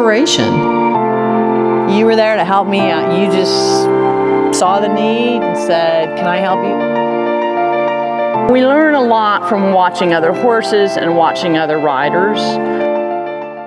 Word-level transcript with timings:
inspiration. 0.00 0.50
You 1.90 2.06
were 2.06 2.16
there 2.16 2.34
to 2.34 2.44
help 2.44 2.66
me. 2.66 2.80
Uh, 2.80 3.18
you 3.18 3.26
just 3.30 3.52
saw 4.58 4.80
the 4.80 4.88
need 4.88 5.42
and 5.42 5.58
said, 5.58 6.16
Can 6.16 6.26
I 6.26 6.38
help 6.38 6.64
you? 6.64 6.72
We 8.50 8.64
learn 8.64 8.94
a 8.94 9.02
lot 9.02 9.46
from 9.46 9.74
watching 9.74 10.14
other 10.14 10.32
horses 10.32 10.96
and 10.96 11.18
watching 11.18 11.58
other 11.58 11.76
riders. 11.76 12.40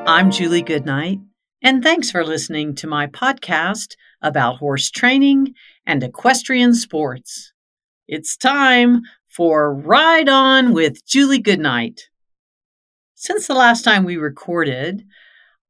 I'm 0.07 0.31
Julie 0.31 0.63
Goodnight, 0.63 1.19
and 1.61 1.83
thanks 1.83 2.09
for 2.09 2.25
listening 2.25 2.73
to 2.77 2.87
my 2.87 3.05
podcast 3.05 3.95
about 4.23 4.57
horse 4.57 4.89
training 4.89 5.53
and 5.85 6.01
equestrian 6.01 6.73
sports. 6.73 7.53
It's 8.07 8.35
time 8.35 9.03
for 9.29 9.71
Ride 9.71 10.29
On 10.29 10.73
with 10.73 11.05
Julie 11.05 11.37
Goodnight. 11.41 12.09
Since 13.13 13.45
the 13.45 13.53
last 13.53 13.83
time 13.83 14.03
we 14.03 14.17
recorded, 14.17 15.05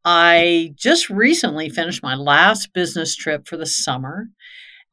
I 0.06 0.74
just 0.76 1.10
recently 1.10 1.70
finished 1.70 2.04
my 2.04 2.16
last 2.16 2.74
business 2.74 3.16
trip 3.16 3.48
for 3.48 3.58
the 3.58 3.66
summer. 3.66 4.28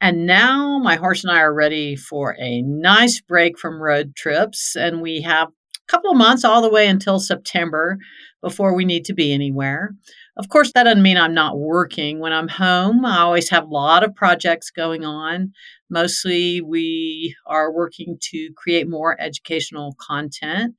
And 0.01 0.25
now 0.27 0.79
my 0.79 0.97
horse 0.97 1.25
and 1.25 1.33
I 1.33 1.41
are 1.41 1.53
ready 1.53 1.97
for 1.97 2.37
a 2.39 2.63
nice 2.63 3.21
break 3.21 3.59
from 3.59 3.83
road 3.83 4.15
trips. 4.17 4.77
And 4.77 5.03
we 5.03 5.21
have 5.23 5.49
a 5.49 5.93
couple 5.93 6.13
of 6.13 6.17
months 6.17 6.45
all 6.45 6.63
the 6.63 6.71
way 6.71 6.87
until 6.87 7.19
September 7.19 7.99
before 8.41 8.75
we 8.75 8.85
need 8.85 9.05
to 9.07 9.15
be 9.15 9.33
anywhere. 9.33 9.91
Of 10.37 10.49
course, 10.49 10.73
that 10.73 10.85
doesn't 10.85 11.03
mean 11.03 11.19
I'm 11.19 11.35
not 11.35 11.59
working. 11.59 12.21
When 12.21 12.33
I'm 12.33 12.49
home, 12.49 13.05
I 13.05 13.19
always 13.19 13.51
have 13.51 13.65
a 13.65 13.69
lot 13.69 14.05
of 14.05 14.15
projects 14.15 14.71
going 14.71 15.05
on. 15.05 15.53
Mostly, 15.91 16.63
we 16.63 17.35
are 17.47 17.71
working 17.71 18.17
to 18.31 18.51
create 18.57 18.89
more 18.89 19.21
educational 19.21 19.97
content 20.01 20.77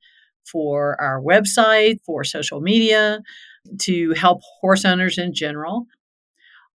for 0.50 1.00
our 1.00 1.22
website, 1.22 1.98
for 2.04 2.24
social 2.24 2.60
media, 2.60 3.20
to 3.80 4.12
help 4.12 4.40
horse 4.60 4.84
owners 4.84 5.18
in 5.18 5.34
general. 5.34 5.86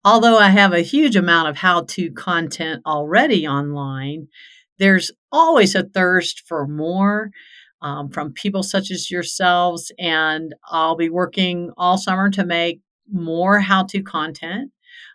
Although 0.04 0.38
I 0.38 0.50
have 0.50 0.72
a 0.72 0.82
huge 0.82 1.16
amount 1.16 1.48
of 1.48 1.56
how 1.56 1.82
to 1.82 2.10
content 2.12 2.82
already 2.86 3.46
online, 3.46 4.28
there's 4.78 5.10
always 5.32 5.74
a 5.74 5.82
thirst 5.82 6.42
for 6.46 6.66
more 6.66 7.30
um, 7.82 8.10
from 8.10 8.32
people 8.32 8.62
such 8.62 8.90
as 8.90 9.10
yourselves. 9.10 9.90
And 9.98 10.54
I'll 10.68 10.96
be 10.96 11.08
working 11.08 11.72
all 11.76 11.98
summer 11.98 12.30
to 12.30 12.44
make 12.44 12.80
more 13.10 13.60
how 13.60 13.84
to 13.84 14.02
content. 14.02 14.70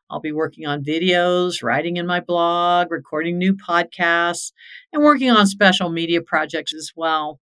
I'll 0.10 0.20
be 0.20 0.34
working 0.34 0.66
on 0.66 0.84
videos, 0.84 1.64
writing 1.64 1.96
in 1.96 2.06
my 2.06 2.20
blog, 2.20 2.92
recording 2.92 3.38
new 3.38 3.56
podcasts, 3.56 4.52
and 4.92 5.04
working 5.04 5.32
on 5.32 5.48
special 5.48 5.90
media 5.90 6.22
projects 6.22 6.74
as 6.74 6.92
well. 6.96 7.40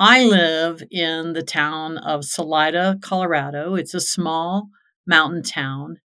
I 0.00 0.22
live 0.22 0.80
in 0.92 1.32
the 1.32 1.42
town 1.42 1.98
of 1.98 2.24
Salida, 2.24 3.00
Colorado. 3.02 3.74
It's 3.74 3.94
a 3.94 4.00
small 4.00 4.68
mountain 5.08 5.42
town, 5.42 5.96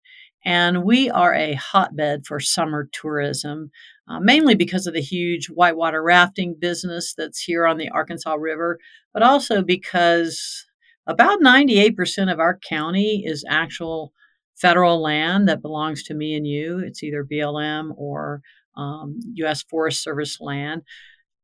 and 0.44 0.84
we 0.84 1.12
are 1.12 1.36
a 1.36 1.54
hotbed 1.54 2.26
for 2.26 2.40
summer 2.40 2.90
tourism, 2.92 3.70
uh, 4.10 4.20
mainly 4.20 4.56
because 4.56 4.88
of 4.88 4.96
the 4.96 5.02
huge 5.02 5.46
whitewater 5.46 6.02
rafting 6.02 6.56
business 6.60 7.14
that's 7.16 7.44
here 7.44 7.68
on 7.68 7.78
the 7.78 7.90
Arkansas 7.90 8.34
River, 8.34 8.80
but 9.14 9.22
also 9.22 9.62
because 9.62 10.66
about 11.06 11.42
98% 11.42 12.34
of 12.34 12.40
our 12.40 12.58
county 12.68 13.22
is 13.24 13.46
actual 13.48 14.12
federal 14.56 15.04
land 15.04 15.48
that 15.48 15.62
belongs 15.62 16.02
to 16.06 16.16
me 16.16 16.34
and 16.34 16.48
you. 16.48 16.80
It's 16.80 17.04
either 17.04 17.24
BLM 17.24 17.92
or 17.96 18.42
um, 18.76 19.20
U.S. 19.36 19.62
Forest 19.62 20.02
Service 20.02 20.42
land 20.42 20.82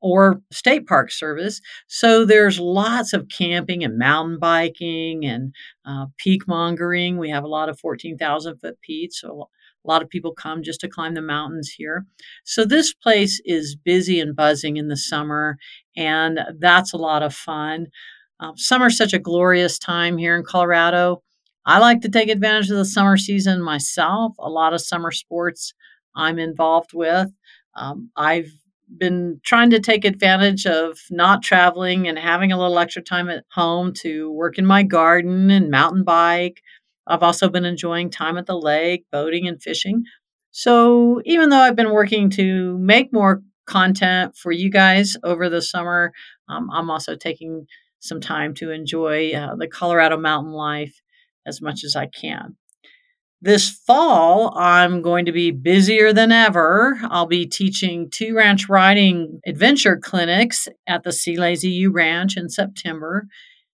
or 0.02 0.42
state 0.52 0.88
park 0.88 1.12
service. 1.12 1.62
So 1.88 2.26
there's 2.26 2.60
lots 2.60 3.14
of 3.14 3.28
camping 3.30 3.84
and 3.84 3.98
mountain 3.98 4.40
biking 4.40 5.26
and 5.26 5.54
uh, 5.86 6.06
peak 6.18 6.48
mongering. 6.48 7.18
We 7.18 7.30
have 7.30 7.44
a 7.44 7.50
lot 7.50 7.70
of 7.70 7.80
14,000 7.80 8.58
foot 8.60 8.80
peaks. 8.82 9.22
So 9.22 9.50
a 9.86 9.88
lot 9.88 10.02
of 10.02 10.10
people 10.10 10.34
come 10.34 10.64
just 10.64 10.82
to 10.82 10.88
climb 10.90 11.14
the 11.14 11.22
mountains 11.22 11.70
here. 11.70 12.06
So 12.44 12.66
this 12.66 12.94
place 12.94 13.42
is 13.46 13.76
busy 13.76 14.20
and 14.20 14.36
buzzing 14.36 14.78
in 14.78 14.88
the 14.88 14.98
summer, 14.98 15.58
and 15.96 16.40
that's 16.60 16.94
a 16.94 16.98
lot 16.98 17.24
of 17.24 17.34
fun. 17.34 17.88
Uh, 18.40 18.52
summer's 18.56 18.98
such 18.98 19.14
a 19.14 19.20
glorious 19.20 19.80
time 19.80 20.18
here 20.18 20.36
in 20.36 20.44
Colorado. 20.44 21.24
I 21.66 21.80
like 21.80 22.02
to 22.02 22.10
take 22.10 22.30
advantage 22.30 22.70
of 22.72 22.78
the 22.78 22.86
summer 22.86 23.18
season 23.18 23.62
myself. 23.62 24.34
A 24.40 24.50
lot 24.50 24.74
of 24.74 24.82
summer 24.82 25.12
sports 25.12 25.74
I'm 26.16 26.40
involved 26.40 26.92
with. 26.94 27.30
Um, 27.76 28.12
I've 28.16 28.52
been 28.98 29.40
trying 29.44 29.70
to 29.72 29.80
take 29.80 30.06
advantage 30.06 30.66
of 30.66 30.98
not 31.10 31.44
traveling 31.44 32.08
and 32.08 32.18
having 32.18 32.52
a 32.52 32.58
little 32.58 32.80
extra 32.80 33.02
time 33.02 33.30
at 33.30 33.46
home 33.52 33.94
to 34.02 34.32
work 34.32 34.58
in 34.58 34.66
my 34.66 34.84
garden 34.84 35.52
and 35.52 35.70
mountain 35.70 36.04
bike. 36.04 36.62
I've 37.08 37.24
also 37.24 37.50
been 37.50 37.66
enjoying 37.66 38.10
time 38.10 38.38
at 38.38 38.46
the 38.46 38.58
lake, 38.58 39.06
boating 39.12 39.48
and 39.48 39.62
fishing. 39.62 40.04
So, 40.52 41.22
even 41.26 41.50
though 41.50 41.60
I've 41.60 41.76
been 41.76 41.92
working 41.92 42.30
to 42.32 42.78
make 42.80 43.14
more 43.14 43.42
content 43.66 44.36
for 44.36 44.52
you 44.52 44.70
guys 44.70 45.16
over 45.24 45.50
the 45.50 45.62
summer, 45.62 46.12
um, 46.48 46.70
I'm 46.72 46.90
also 46.90 47.16
taking 47.16 47.68
some 48.00 48.20
time 48.20 48.54
to 48.56 48.72
enjoy 48.72 49.32
uh, 49.32 49.56
the 49.56 49.68
Colorado 49.68 50.18
mountain 50.18 50.54
life 50.54 51.02
as 51.46 51.62
much 51.62 51.84
as 51.84 51.96
I 51.96 52.08
can. 52.08 52.56
This 53.42 53.70
fall, 53.70 54.54
I'm 54.58 55.02
going 55.02 55.26
to 55.26 55.32
be 55.32 55.52
busier 55.52 56.12
than 56.12 56.30
ever. 56.30 57.00
I'll 57.04 57.26
be 57.26 57.46
teaching 57.46 58.10
two 58.10 58.36
ranch 58.36 58.68
riding 58.68 59.40
adventure 59.46 59.96
clinics 59.96 60.68
at 60.88 61.04
the 61.04 61.14
C 61.14 61.38
Lazy 61.38 61.70
U 61.70 61.92
Ranch 61.92 62.36
in 62.36 62.50
September. 62.50 63.28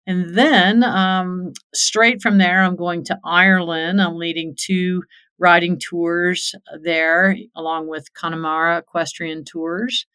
And 0.06 0.36
then, 0.36 0.84
um, 0.84 1.54
straight 1.74 2.22
from 2.22 2.40
there, 2.40 2.62
I'm 2.62 2.76
going 2.76 3.06
to 3.06 3.18
Ireland. 3.24 4.02
I'm 4.02 4.18
leading 4.18 4.54
two 4.60 5.04
riding 5.40 5.80
tours 5.80 6.54
there, 6.82 7.38
along 7.56 7.88
with 7.88 8.14
Connemara 8.14 8.80
Equestrian 8.80 9.46
Tours. 9.46 10.06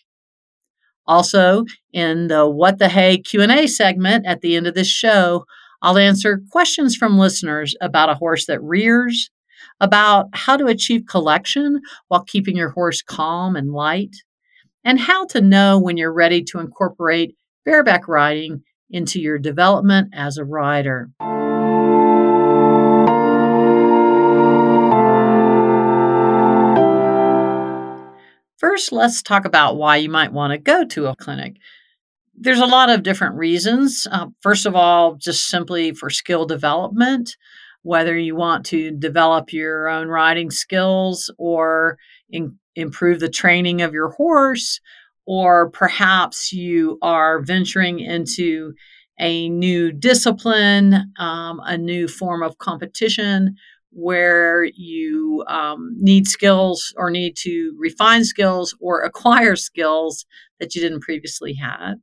Also, 1.06 1.64
in 1.94 2.28
the 2.28 2.46
What 2.46 2.78
the 2.78 2.90
Hay 2.90 3.16
Q&A 3.16 3.66
segment 3.66 4.26
at 4.26 4.42
the 4.42 4.54
end 4.54 4.66
of 4.66 4.74
this 4.74 4.88
show, 4.88 5.46
I'll 5.80 5.96
answer 5.96 6.42
questions 6.50 6.96
from 6.96 7.18
listeners 7.18 7.74
about 7.80 8.10
a 8.10 8.14
horse 8.14 8.44
that 8.44 8.62
rears, 8.62 9.30
about 9.80 10.26
how 10.34 10.58
to 10.58 10.66
achieve 10.66 11.06
collection 11.08 11.80
while 12.08 12.24
keeping 12.24 12.56
your 12.56 12.70
horse 12.70 13.00
calm 13.00 13.56
and 13.56 13.72
light, 13.72 14.16
and 14.88 14.99
how 14.99 15.26
to 15.26 15.43
know 15.43 15.79
when 15.79 15.99
you're 15.99 16.11
ready 16.11 16.43
to 16.43 16.58
incorporate 16.58 17.37
bareback 17.67 18.08
riding 18.08 18.62
into 18.88 19.20
your 19.20 19.38
development 19.38 20.08
as 20.14 20.38
a 20.38 20.44
rider. 20.46 21.11
First, 28.56 28.90
let's 28.90 29.23
talk 29.23 29.44
about 29.44 29.76
why 29.76 29.99
you 29.99 30.08
might 30.08 30.32
want 30.32 30.52
to 30.52 30.58
go 30.58 30.87
to 30.87 31.08
a 31.08 31.17
clinic. 31.17 31.56
There's 32.35 32.58
a 32.58 32.64
lot 32.64 32.88
of 32.88 33.02
different 33.02 33.37
reasons. 33.37 34.06
Uh, 34.11 34.29
first 34.40 34.64
of 34.64 34.75
all, 34.75 35.17
just 35.17 35.49
simply 35.49 35.93
for 35.93 36.08
skill 36.08 36.46
development, 36.46 37.37
whether 37.82 38.17
you 38.17 38.35
want 38.35 38.64
to 38.67 38.90
develop 38.93 39.52
your 39.52 39.87
own 39.88 40.08
riding 40.08 40.50
skills 40.50 41.31
or 41.37 41.99
in, 42.31 42.58
improve 42.78 43.20
the 43.20 43.28
training 43.28 43.82
of 43.82 43.92
your 43.92 44.10
horse, 44.10 44.80
or 45.26 45.70
perhaps 45.70 46.52
you 46.52 46.98
are 47.02 47.42
venturing 47.42 48.00
into 48.00 48.72
a 49.20 49.48
new 49.48 49.92
discipline, 49.92 51.12
um, 51.19 51.60
a 51.64 51.76
new 51.76 52.08
form 52.08 52.42
of 52.42 52.58
competition 52.58 53.56
where 53.90 54.64
you 54.64 55.44
um, 55.48 55.94
need 55.98 56.26
skills 56.26 56.94
or 56.96 57.10
need 57.10 57.36
to 57.36 57.75
refine 57.78 58.25
skills 58.25 58.75
or 58.80 59.00
acquire 59.02 59.56
skills 59.56 60.25
that 60.60 60.75
you 60.75 60.80
didn't 60.80 61.00
previously 61.00 61.54
have. 61.54 61.96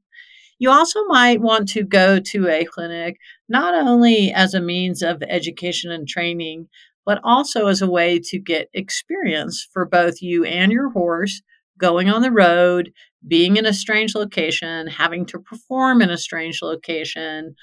You 0.58 0.72
also 0.72 1.04
might 1.06 1.42
want 1.42 1.68
to 1.70 1.84
go 1.84 2.20
to 2.20 2.48
a 2.48 2.66
clinic 2.66 3.18
not 3.50 3.74
only 3.74 4.32
as 4.32 4.54
a 4.54 4.62
means 4.62 5.02
of 5.02 5.22
education 5.28 5.92
and 5.92 6.08
training, 6.08 6.68
but 7.06 7.20
also 7.24 7.68
as 7.68 7.82
a 7.82 7.90
way 7.90 8.20
to 8.20 8.40
get 8.40 8.70
experience 8.74 9.68
for 9.72 9.86
both 9.86 10.22
you 10.22 10.44
and 10.46 10.72
your 10.72 10.90
horse 10.90 11.42
going 11.78 12.10
on 12.10 12.22
the 12.22 12.32
road, 12.32 12.92
being 13.28 13.58
in 13.58 13.66
a 13.66 13.74
strange 13.74 14.16
location, 14.16 14.88
having 14.88 15.26
to 15.26 15.40
perform 15.40 16.02
in 16.02 16.10
a 16.10 16.18
strange 16.18 16.62
location, 16.62 17.56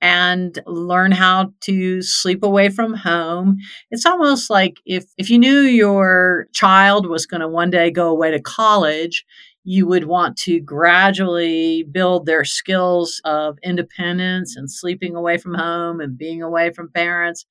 and 0.00 0.60
learn 0.66 1.10
how 1.10 1.52
to 1.62 2.00
sleep 2.02 2.44
away 2.44 2.68
from 2.68 2.94
home. 2.94 3.56
It's 3.90 4.06
almost 4.06 4.48
like 4.48 4.76
if, 4.86 5.04
if 5.18 5.28
you 5.28 5.38
knew 5.38 5.60
your 5.60 6.46
child 6.52 7.08
was 7.08 7.26
going 7.26 7.40
to 7.40 7.48
one 7.48 7.70
day 7.70 7.90
go 7.90 8.08
away 8.08 8.30
to 8.30 8.40
college, 8.40 9.24
you 9.64 9.86
would 9.86 10.04
want 10.04 10.36
to 10.38 10.60
gradually 10.60 11.82
build 11.90 12.26
their 12.26 12.44
skills 12.44 13.20
of 13.24 13.58
independence 13.64 14.56
and 14.56 14.70
sleeping 14.70 15.16
away 15.16 15.36
from 15.36 15.54
home 15.54 16.00
and 16.00 16.16
being 16.16 16.42
away 16.42 16.70
from 16.70 16.90
parents, 16.92 17.44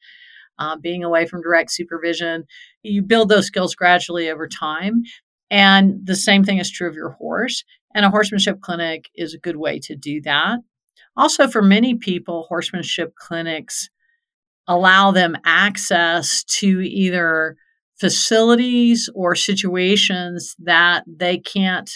uh, 0.59 0.77
being 0.77 1.03
away 1.03 1.25
from 1.25 1.41
direct 1.41 1.71
supervision. 1.71 2.45
You 2.83 3.01
build 3.01 3.29
those 3.29 3.47
skills 3.47 3.75
gradually 3.75 4.29
over 4.29 4.47
time. 4.47 5.03
And 5.49 6.05
the 6.05 6.15
same 6.15 6.43
thing 6.43 6.57
is 6.57 6.69
true 6.69 6.89
of 6.89 6.95
your 6.95 7.11
horse. 7.11 7.63
And 7.93 8.05
a 8.05 8.09
horsemanship 8.09 8.61
clinic 8.61 9.09
is 9.15 9.33
a 9.33 9.39
good 9.39 9.55
way 9.55 9.79
to 9.79 9.95
do 9.95 10.21
that. 10.21 10.59
Also, 11.15 11.47
for 11.47 11.61
many 11.61 11.95
people, 11.95 12.45
horsemanship 12.47 13.15
clinics 13.15 13.89
allow 14.67 15.11
them 15.11 15.37
access 15.45 16.43
to 16.43 16.81
either 16.81 17.55
facilities 17.99 19.09
or 19.15 19.33
situations 19.33 20.55
that 20.59 21.03
they 21.07 21.37
can't 21.39 21.89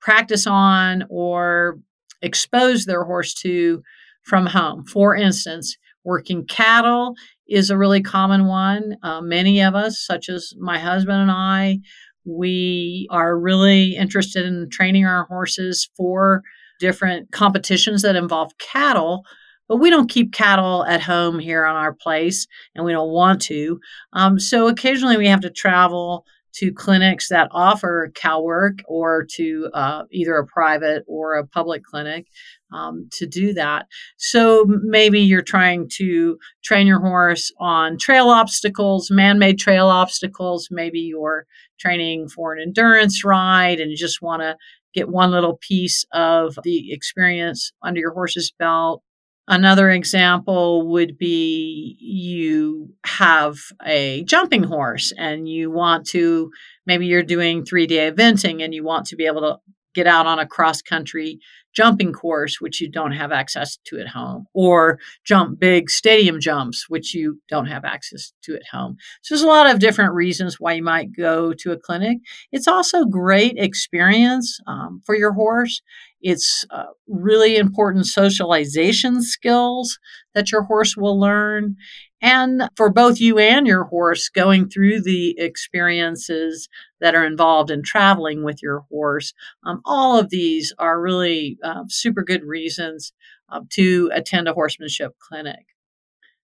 practice 0.00 0.46
on 0.46 1.04
or 1.10 1.78
expose 2.22 2.84
their 2.84 3.04
horse 3.04 3.34
to 3.34 3.82
from 4.22 4.46
home. 4.46 4.84
For 4.84 5.16
instance, 5.16 5.76
working 6.04 6.46
cattle 6.46 7.14
is 7.48 7.70
a 7.70 7.78
really 7.78 8.02
common 8.02 8.46
one. 8.46 8.96
Uh, 9.02 9.20
many 9.20 9.62
of 9.62 9.74
us, 9.74 9.98
such 9.98 10.28
as 10.28 10.52
my 10.58 10.78
husband 10.78 11.20
and 11.22 11.30
I, 11.30 11.78
we 12.24 13.06
are 13.10 13.38
really 13.38 13.96
interested 13.96 14.44
in 14.44 14.68
training 14.70 15.06
our 15.06 15.24
horses 15.26 15.88
for 15.96 16.42
different 16.80 17.30
competitions 17.30 18.02
that 18.02 18.16
involve 18.16 18.56
cattle, 18.58 19.24
but 19.68 19.76
we 19.76 19.90
don't 19.90 20.10
keep 20.10 20.32
cattle 20.32 20.84
at 20.86 21.02
home 21.02 21.38
here 21.38 21.64
on 21.64 21.76
our 21.76 21.92
place 21.92 22.46
and 22.74 22.84
we 22.84 22.92
don't 22.92 23.10
want 23.10 23.40
to. 23.42 23.80
Um, 24.12 24.38
so 24.38 24.68
occasionally 24.68 25.16
we 25.16 25.28
have 25.28 25.40
to 25.40 25.50
travel 25.50 26.24
to 26.56 26.72
clinics 26.72 27.28
that 27.28 27.48
offer 27.52 28.10
cow 28.14 28.40
work 28.40 28.78
or 28.86 29.26
to 29.34 29.68
uh, 29.74 30.04
either 30.10 30.36
a 30.36 30.46
private 30.46 31.04
or 31.06 31.34
a 31.34 31.46
public 31.46 31.84
clinic 31.84 32.26
um, 32.72 33.08
to 33.12 33.26
do 33.26 33.52
that. 33.54 33.86
So 34.16 34.64
maybe 34.66 35.20
you're 35.20 35.42
trying 35.42 35.88
to 35.96 36.38
train 36.64 36.86
your 36.86 37.00
horse 37.00 37.52
on 37.58 37.98
trail 37.98 38.28
obstacles, 38.28 39.10
man 39.10 39.38
made 39.38 39.58
trail 39.58 39.88
obstacles. 39.88 40.68
Maybe 40.70 41.00
you're 41.00 41.46
training 41.78 42.28
for 42.28 42.54
an 42.54 42.62
endurance 42.62 43.24
ride 43.24 43.78
and 43.78 43.90
you 43.90 43.96
just 43.96 44.22
want 44.22 44.42
to 44.42 44.56
get 44.94 45.10
one 45.10 45.30
little 45.30 45.58
piece 45.60 46.04
of 46.12 46.58
the 46.64 46.90
experience 46.92 47.72
under 47.82 48.00
your 48.00 48.14
horse's 48.14 48.52
belt. 48.58 49.02
Another 49.48 49.90
example 49.90 50.88
would 50.88 51.16
be 51.16 51.96
you 52.00 52.92
have 53.04 53.56
a 53.84 54.24
jumping 54.24 54.64
horse 54.64 55.12
and 55.16 55.48
you 55.48 55.70
want 55.70 56.06
to, 56.08 56.50
maybe 56.84 57.06
you're 57.06 57.22
doing 57.22 57.64
three 57.64 57.86
day 57.86 58.10
eventing 58.10 58.64
and 58.64 58.74
you 58.74 58.82
want 58.82 59.06
to 59.06 59.16
be 59.16 59.26
able 59.26 59.42
to 59.42 59.56
get 59.94 60.06
out 60.06 60.26
on 60.26 60.38
a 60.38 60.46
cross 60.46 60.82
country 60.82 61.38
jumping 61.76 62.12
course, 62.12 62.60
which 62.60 62.80
you 62.80 62.90
don't 62.90 63.12
have 63.12 63.30
access 63.30 63.76
to 63.84 63.98
at 63.98 64.08
home, 64.08 64.46
or 64.54 64.98
jump 65.24 65.60
big 65.60 65.90
stadium 65.90 66.40
jumps, 66.40 66.86
which 66.88 67.14
you 67.14 67.38
don't 67.48 67.66
have 67.66 67.84
access 67.84 68.32
to 68.42 68.54
at 68.56 68.62
home. 68.72 68.96
So 69.22 69.34
there's 69.34 69.44
a 69.44 69.48
lot 69.48 69.70
of 69.70 69.78
different 69.78 70.14
reasons 70.14 70.58
why 70.58 70.72
you 70.72 70.82
might 70.82 71.14
go 71.14 71.52
to 71.52 71.72
a 71.72 71.78
clinic. 71.78 72.18
It's 72.50 72.66
also 72.66 73.04
great 73.04 73.56
experience 73.58 74.58
um, 74.66 75.02
for 75.04 75.14
your 75.14 75.34
horse. 75.34 75.82
It's 76.26 76.64
uh, 76.70 76.86
really 77.06 77.56
important 77.56 78.06
socialization 78.06 79.22
skills 79.22 80.00
that 80.34 80.50
your 80.50 80.62
horse 80.62 80.96
will 80.96 81.20
learn. 81.20 81.76
And 82.20 82.68
for 82.76 82.90
both 82.90 83.20
you 83.20 83.38
and 83.38 83.64
your 83.64 83.84
horse, 83.84 84.28
going 84.28 84.68
through 84.68 85.02
the 85.02 85.38
experiences 85.38 86.68
that 87.00 87.14
are 87.14 87.24
involved 87.24 87.70
in 87.70 87.84
traveling 87.84 88.42
with 88.42 88.60
your 88.60 88.80
horse, 88.90 89.32
um, 89.64 89.80
all 89.84 90.18
of 90.18 90.30
these 90.30 90.72
are 90.80 91.00
really 91.00 91.58
uh, 91.62 91.84
super 91.88 92.24
good 92.24 92.42
reasons 92.42 93.12
uh, 93.48 93.60
to 93.74 94.10
attend 94.12 94.48
a 94.48 94.52
horsemanship 94.52 95.12
clinic. 95.20 95.64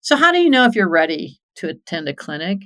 So, 0.03 0.15
how 0.15 0.31
do 0.31 0.41
you 0.41 0.51
know 0.51 0.67
if 0.67 0.75
you're 0.75 0.91
ready 0.91 1.41
to 1.57 1.71
attend 1.71 2.07
a 2.07 2.15
clinic? 2.15 2.59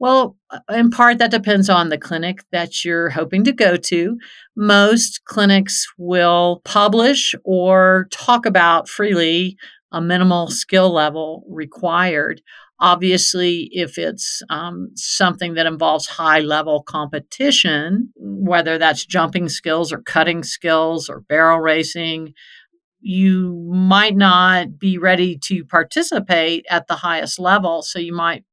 Well, 0.00 0.36
uh, 0.50 0.60
in 0.70 0.90
part, 0.90 1.18
that 1.18 1.30
depends 1.30 1.68
on 1.68 1.90
the 1.90 1.98
clinic 1.98 2.42
that 2.52 2.84
you're 2.84 3.10
hoping 3.10 3.44
to 3.44 3.52
go 3.52 3.76
to. 3.76 4.18
Most 4.56 5.24
clinics 5.26 5.86
will 5.98 6.62
publish 6.64 7.34
or 7.44 8.08
talk 8.10 8.46
about 8.46 8.88
freely 8.88 9.56
a 9.92 10.00
minimal 10.00 10.48
skill 10.48 10.90
level 10.90 11.44
required. 11.48 12.40
Obviously, 12.80 13.68
if 13.72 13.98
it's 13.98 14.42
um, 14.48 14.88
something 14.94 15.52
that 15.54 15.66
involves 15.66 16.06
high 16.06 16.40
level 16.40 16.82
competition, 16.82 18.10
whether 18.16 18.78
that's 18.78 19.04
jumping 19.04 19.50
skills 19.50 19.92
or 19.92 20.00
cutting 20.00 20.42
skills 20.42 21.10
or 21.10 21.20
barrel 21.28 21.60
racing, 21.60 22.32
you 23.00 23.68
might 23.70 24.16
not 24.16 24.78
be 24.78 24.96
ready 24.98 25.38
to 25.44 25.64
participate 25.64 26.64
at 26.70 26.86
the 26.86 26.96
highest 26.96 27.38
level. 27.38 27.82
So 27.82 27.98
you 27.98 28.14
might 28.14 28.44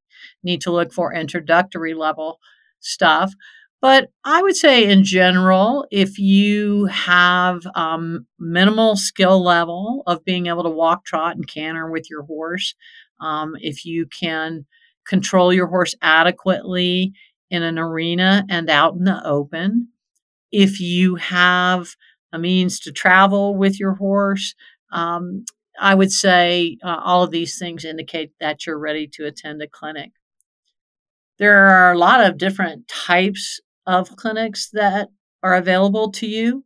need 0.44 0.62
to 0.62 0.72
look 0.72 0.94
for 0.94 1.14
introductory 1.14 1.94
level 1.94 2.40
stuff. 2.80 3.34
But 3.80 4.10
I 4.24 4.42
would 4.42 4.56
say, 4.56 4.90
in 4.90 5.04
general, 5.04 5.86
if 5.92 6.18
you 6.18 6.86
have 6.86 7.62
um, 7.76 8.26
minimal 8.40 8.96
skill 8.96 9.44
level 9.44 10.02
of 10.08 10.26
being 10.26 10.48
able 10.48 10.64
to 10.64 10.70
walk, 10.70 11.06
trot, 11.06 11.36
and 11.36 11.48
canter 11.48 11.92
with 11.92 12.10
your 12.10 12.24
horse, 12.24 12.74
um, 13.20 13.56
if 13.60 13.86
you 13.86 14.08
can 14.08 14.66
control 15.08 15.54
your 15.54 15.68
horse 15.68 15.94
adequately 16.02 17.14
in 17.52 17.62
an 17.62 17.78
arena 17.78 18.44
and 18.50 18.70
out 18.70 18.96
in 18.96 19.04
the 19.04 19.24
open, 19.26 19.90
if 20.52 20.80
you 20.80 21.16
have 21.16 21.90
a 22.34 22.40
means 22.40 22.80
to 22.80 22.92
travel 22.92 23.56
with 23.56 23.80
your 23.80 23.94
horse, 23.94 24.56
um, 24.92 25.46
I 25.80 25.94
would 25.94 26.12
say 26.12 26.78
uh, 26.84 27.00
all 27.04 27.24
of 27.24 27.32
these 27.32 27.60
things 27.60 27.86
indicate 27.86 28.32
that 28.40 28.66
you're 28.66 28.80
ready 28.80 29.08
to 29.14 29.26
attend 29.26 29.62
a 29.62 29.68
clinic. 29.68 30.12
There 31.40 31.68
are 31.68 31.92
a 31.92 31.98
lot 31.98 32.24
of 32.24 32.38
different 32.38 32.88
types 32.88 33.60
of 33.86 34.16
clinics 34.16 34.70
that 34.74 35.10
are 35.44 35.56
available 35.56 36.12
to 36.14 36.28
you. 36.28 36.64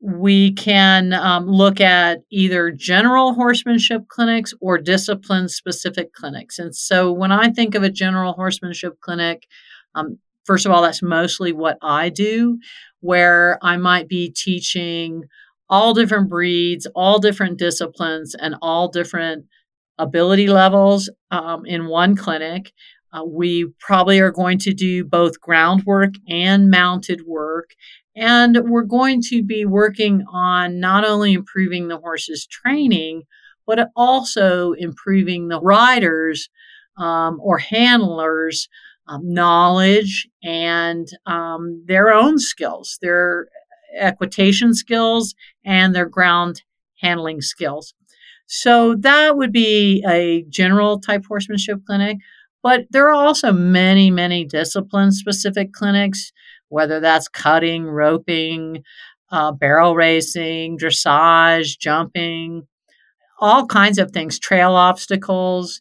We 0.00 0.52
can 0.52 1.12
um, 1.12 1.46
look 1.46 1.80
at 1.80 2.20
either 2.30 2.70
general 2.70 3.34
horsemanship 3.34 4.06
clinics 4.08 4.54
or 4.60 4.78
discipline 4.78 5.48
specific 5.48 6.12
clinics. 6.12 6.58
And 6.58 6.74
so 6.74 7.10
when 7.12 7.32
I 7.32 7.50
think 7.50 7.74
of 7.74 7.82
a 7.82 7.90
general 7.90 8.34
horsemanship 8.34 9.00
clinic, 9.00 9.46
um, 9.94 10.18
first 10.44 10.66
of 10.66 10.72
all, 10.72 10.82
that's 10.82 11.02
mostly 11.02 11.52
what 11.52 11.78
I 11.82 12.10
do, 12.10 12.58
where 13.00 13.58
I 13.62 13.76
might 13.76 14.08
be 14.08 14.30
teaching 14.30 15.24
all 15.68 15.94
different 15.94 16.28
breeds, 16.28 16.86
all 16.94 17.18
different 17.18 17.58
disciplines, 17.58 18.34
and 18.34 18.54
all 18.62 18.88
different 18.88 19.46
ability 19.98 20.46
levels 20.46 21.10
um, 21.30 21.66
in 21.66 21.88
one 21.88 22.14
clinic 22.14 22.72
Uh, 23.12 23.24
we 23.24 23.66
probably 23.80 24.20
are 24.20 24.30
going 24.30 24.58
to 24.58 24.74
do 24.74 25.04
both 25.04 25.40
groundwork 25.40 26.14
and 26.28 26.70
mounted 26.70 27.22
work. 27.26 27.70
And 28.14 28.58
we're 28.68 28.82
going 28.82 29.22
to 29.28 29.42
be 29.42 29.64
working 29.64 30.24
on 30.30 30.80
not 30.80 31.04
only 31.04 31.32
improving 31.32 31.88
the 31.88 31.98
horse's 31.98 32.46
training, 32.46 33.22
but 33.66 33.88
also 33.94 34.72
improving 34.72 35.48
the 35.48 35.60
riders 35.60 36.48
um, 36.96 37.38
or 37.40 37.58
handlers' 37.58 38.68
um, 39.06 39.20
knowledge 39.22 40.28
and 40.42 41.08
um, 41.26 41.84
their 41.86 42.12
own 42.12 42.38
skills, 42.38 42.98
their 43.00 43.48
equitation 43.96 44.74
skills 44.74 45.34
and 45.64 45.94
their 45.94 46.08
ground 46.08 46.62
handling 47.00 47.40
skills. 47.40 47.94
So 48.46 48.94
that 48.96 49.36
would 49.36 49.52
be 49.52 50.02
a 50.08 50.44
general 50.48 51.00
type 51.00 51.24
horsemanship 51.28 51.80
clinic. 51.86 52.18
But 52.62 52.86
there 52.90 53.08
are 53.08 53.14
also 53.14 53.52
many, 53.52 54.10
many 54.10 54.44
discipline 54.44 55.12
specific 55.12 55.72
clinics, 55.72 56.32
whether 56.68 57.00
that's 57.00 57.28
cutting, 57.28 57.84
roping, 57.84 58.82
uh, 59.30 59.52
barrel 59.52 59.94
racing, 59.94 60.78
dressage, 60.78 61.78
jumping, 61.78 62.66
all 63.40 63.66
kinds 63.66 63.98
of 63.98 64.10
things, 64.10 64.38
trail 64.38 64.72
obstacles, 64.74 65.80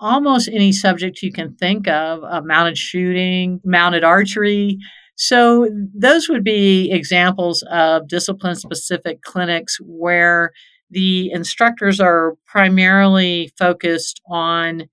almost 0.00 0.48
any 0.48 0.72
subject 0.72 1.22
you 1.22 1.32
can 1.32 1.54
think 1.56 1.88
of, 1.88 2.22
uh, 2.24 2.42
mounted 2.44 2.78
shooting, 2.78 3.60
mounted 3.64 4.04
archery. 4.04 4.78
So, 5.16 5.68
those 5.94 6.28
would 6.28 6.44
be 6.44 6.90
examples 6.92 7.64
of 7.70 8.08
discipline 8.08 8.56
specific 8.56 9.22
clinics 9.22 9.78
where 9.82 10.52
the 10.90 11.30
instructors 11.32 12.00
are 12.00 12.34
primarily 12.46 13.52
focused 13.58 14.20
on 14.30 14.84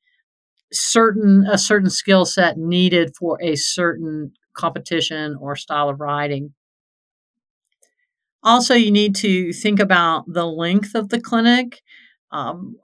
certain 0.72 1.46
a 1.48 1.58
certain 1.58 1.90
skill 1.90 2.26
set 2.26 2.58
needed 2.58 3.16
for 3.16 3.38
a 3.42 3.56
certain 3.56 4.32
competition 4.56 5.36
or 5.40 5.56
style 5.56 5.90
of 5.90 6.00
riding. 6.00 6.54
Also, 8.44 8.74
you 8.74 8.92
need 8.92 9.16
to 9.16 9.52
think 9.52 9.80
about 9.80 10.24
the 10.28 10.46
length 10.46 10.96
of 10.96 11.10
the 11.10 11.20
clinic. 11.20 11.82
Um, 12.32 12.78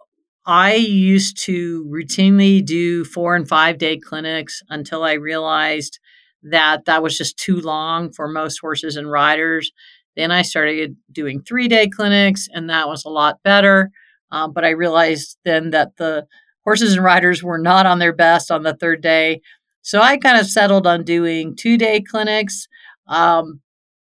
I 0.46 0.76
used 0.76 1.38
to 1.46 1.86
routinely 1.86 2.64
do 2.64 3.04
four 3.06 3.36
and 3.36 3.48
five 3.48 3.78
day 3.78 3.98
clinics 3.98 4.62
until 4.70 5.04
I 5.04 5.14
realized 5.14 6.00
that 6.44 6.86
that 6.86 7.02
was 7.02 7.18
just 7.18 7.38
too 7.38 7.62
long 7.62 8.12
for 8.12 8.28
most 8.28 8.60
horses 8.60 8.98
and 8.98 9.10
riders. 9.10 9.72
Then 10.16 10.32
I 10.32 10.44
started 10.44 10.96
doing 11.12 11.42
three 11.42 11.68
day 11.68 11.88
clinics, 11.88 12.48
and 12.54 12.70
that 12.70 12.88
was 12.88 13.06
a 13.06 13.10
lot 13.10 13.42
better. 13.44 13.92
Um, 14.32 14.52
but 14.54 14.66
I 14.66 14.70
realized 14.72 15.38
then 15.46 15.70
that 15.72 15.98
the 15.98 16.28
horses 16.66 16.94
and 16.96 17.04
riders 17.04 17.42
were 17.42 17.58
not 17.58 17.86
on 17.86 18.00
their 18.00 18.14
best 18.14 18.52
on 18.52 18.64
the 18.64 18.76
third 18.76 19.02
day. 19.02 19.42
So 19.82 20.02
I 20.02 20.18
kind 20.18 20.40
of 20.40 20.48
settled 20.48 20.88
on 20.88 21.04
doing 21.04 21.56
two 21.56 21.78
day 21.78 22.02
clinics. 22.02 22.68
Um, 23.08 23.62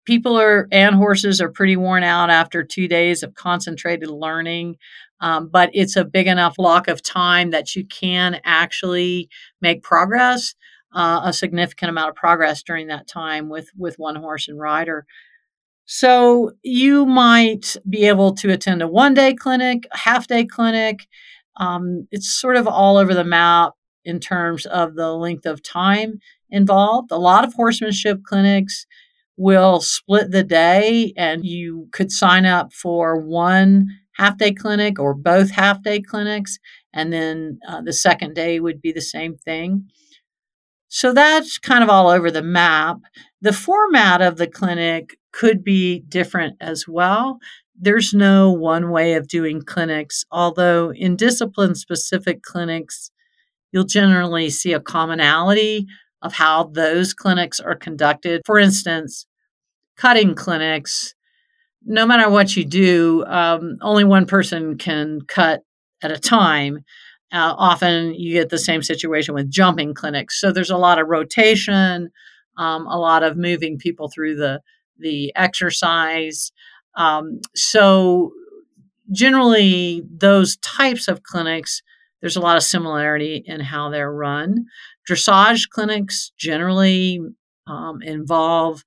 people 0.04 0.38
are 0.38 0.66
and 0.72 0.96
horses 0.96 1.40
are 1.40 1.50
pretty 1.50 1.76
worn 1.76 2.02
out 2.02 2.30
after 2.30 2.64
two 2.64 2.88
days 2.88 3.22
of 3.22 3.34
concentrated 3.34 4.10
learning. 4.10 4.76
Um, 5.20 5.48
but 5.48 5.70
it's 5.74 5.96
a 5.96 6.04
big 6.04 6.26
enough 6.26 6.56
block 6.56 6.88
of 6.88 7.02
time 7.02 7.50
that 7.50 7.76
you 7.76 7.86
can 7.86 8.40
actually 8.44 9.28
make 9.60 9.82
progress, 9.82 10.54
uh, 10.94 11.20
a 11.24 11.32
significant 11.32 11.90
amount 11.90 12.08
of 12.08 12.16
progress 12.16 12.62
during 12.62 12.88
that 12.88 13.06
time 13.06 13.48
with 13.48 13.70
with 13.78 13.98
one 13.98 14.16
horse 14.16 14.48
and 14.48 14.58
rider. 14.58 15.06
So 15.84 16.52
you 16.62 17.04
might 17.04 17.76
be 17.88 18.06
able 18.06 18.34
to 18.36 18.50
attend 18.50 18.80
a 18.80 18.88
one 18.88 19.12
day 19.14 19.34
clinic, 19.34 19.86
half 19.92 20.26
day 20.26 20.44
clinic. 20.44 21.06
Um, 21.56 22.06
it's 22.10 22.30
sort 22.30 22.56
of 22.56 22.66
all 22.66 22.96
over 22.96 23.14
the 23.14 23.24
map 23.24 23.72
in 24.04 24.20
terms 24.20 24.66
of 24.66 24.94
the 24.94 25.12
length 25.12 25.46
of 25.46 25.62
time 25.62 26.18
involved. 26.50 27.10
A 27.10 27.18
lot 27.18 27.44
of 27.44 27.54
horsemanship 27.54 28.22
clinics 28.24 28.86
will 29.36 29.80
split 29.80 30.30
the 30.30 30.44
day, 30.44 31.12
and 31.16 31.44
you 31.44 31.88
could 31.92 32.12
sign 32.12 32.44
up 32.46 32.72
for 32.72 33.20
one 33.20 33.86
half 34.14 34.36
day 34.36 34.52
clinic 34.52 34.98
or 34.98 35.14
both 35.14 35.50
half 35.50 35.82
day 35.82 36.00
clinics, 36.00 36.58
and 36.92 37.12
then 37.12 37.58
uh, 37.66 37.80
the 37.80 37.92
second 37.92 38.34
day 38.34 38.60
would 38.60 38.82
be 38.82 38.92
the 38.92 39.00
same 39.00 39.36
thing. 39.36 39.88
So 40.88 41.14
that's 41.14 41.56
kind 41.56 41.84
of 41.84 41.88
all 41.88 42.08
over 42.08 42.30
the 42.30 42.42
map. 42.42 42.98
The 43.40 43.52
format 43.52 44.20
of 44.20 44.36
the 44.36 44.48
clinic 44.48 45.16
could 45.32 45.62
be 45.62 46.00
different 46.00 46.56
as 46.60 46.86
well. 46.88 47.38
There's 47.82 48.12
no 48.12 48.52
one 48.52 48.90
way 48.90 49.14
of 49.14 49.26
doing 49.26 49.62
clinics, 49.62 50.24
although 50.30 50.92
in 50.92 51.16
discipline 51.16 51.74
specific 51.74 52.42
clinics, 52.42 53.10
you'll 53.72 53.84
generally 53.84 54.50
see 54.50 54.74
a 54.74 54.80
commonality 54.80 55.86
of 56.20 56.34
how 56.34 56.64
those 56.64 57.14
clinics 57.14 57.58
are 57.58 57.74
conducted. 57.74 58.42
For 58.44 58.58
instance, 58.58 59.26
cutting 59.96 60.34
clinics, 60.34 61.14
no 61.82 62.04
matter 62.04 62.28
what 62.28 62.54
you 62.54 62.66
do, 62.66 63.24
um, 63.26 63.78
only 63.80 64.04
one 64.04 64.26
person 64.26 64.76
can 64.76 65.20
cut 65.26 65.62
at 66.02 66.12
a 66.12 66.18
time. 66.18 66.80
Uh, 67.32 67.54
often 67.56 68.12
you 68.12 68.34
get 68.34 68.50
the 68.50 68.58
same 68.58 68.82
situation 68.82 69.34
with 69.34 69.50
jumping 69.50 69.94
clinics. 69.94 70.38
So 70.38 70.52
there's 70.52 70.70
a 70.70 70.76
lot 70.76 70.98
of 70.98 71.08
rotation, 71.08 72.10
um, 72.58 72.86
a 72.86 72.98
lot 72.98 73.22
of 73.22 73.38
moving 73.38 73.78
people 73.78 74.10
through 74.10 74.36
the 74.36 74.60
the 74.98 75.32
exercise. 75.34 76.52
Um, 76.96 77.40
so, 77.54 78.32
generally, 79.12 80.02
those 80.10 80.56
types 80.58 81.08
of 81.08 81.22
clinics, 81.22 81.82
there's 82.20 82.36
a 82.36 82.40
lot 82.40 82.56
of 82.56 82.62
similarity 82.62 83.42
in 83.46 83.60
how 83.60 83.90
they're 83.90 84.12
run. 84.12 84.66
Dressage 85.08 85.68
clinics 85.70 86.32
generally 86.36 87.20
um, 87.66 88.02
involve 88.02 88.84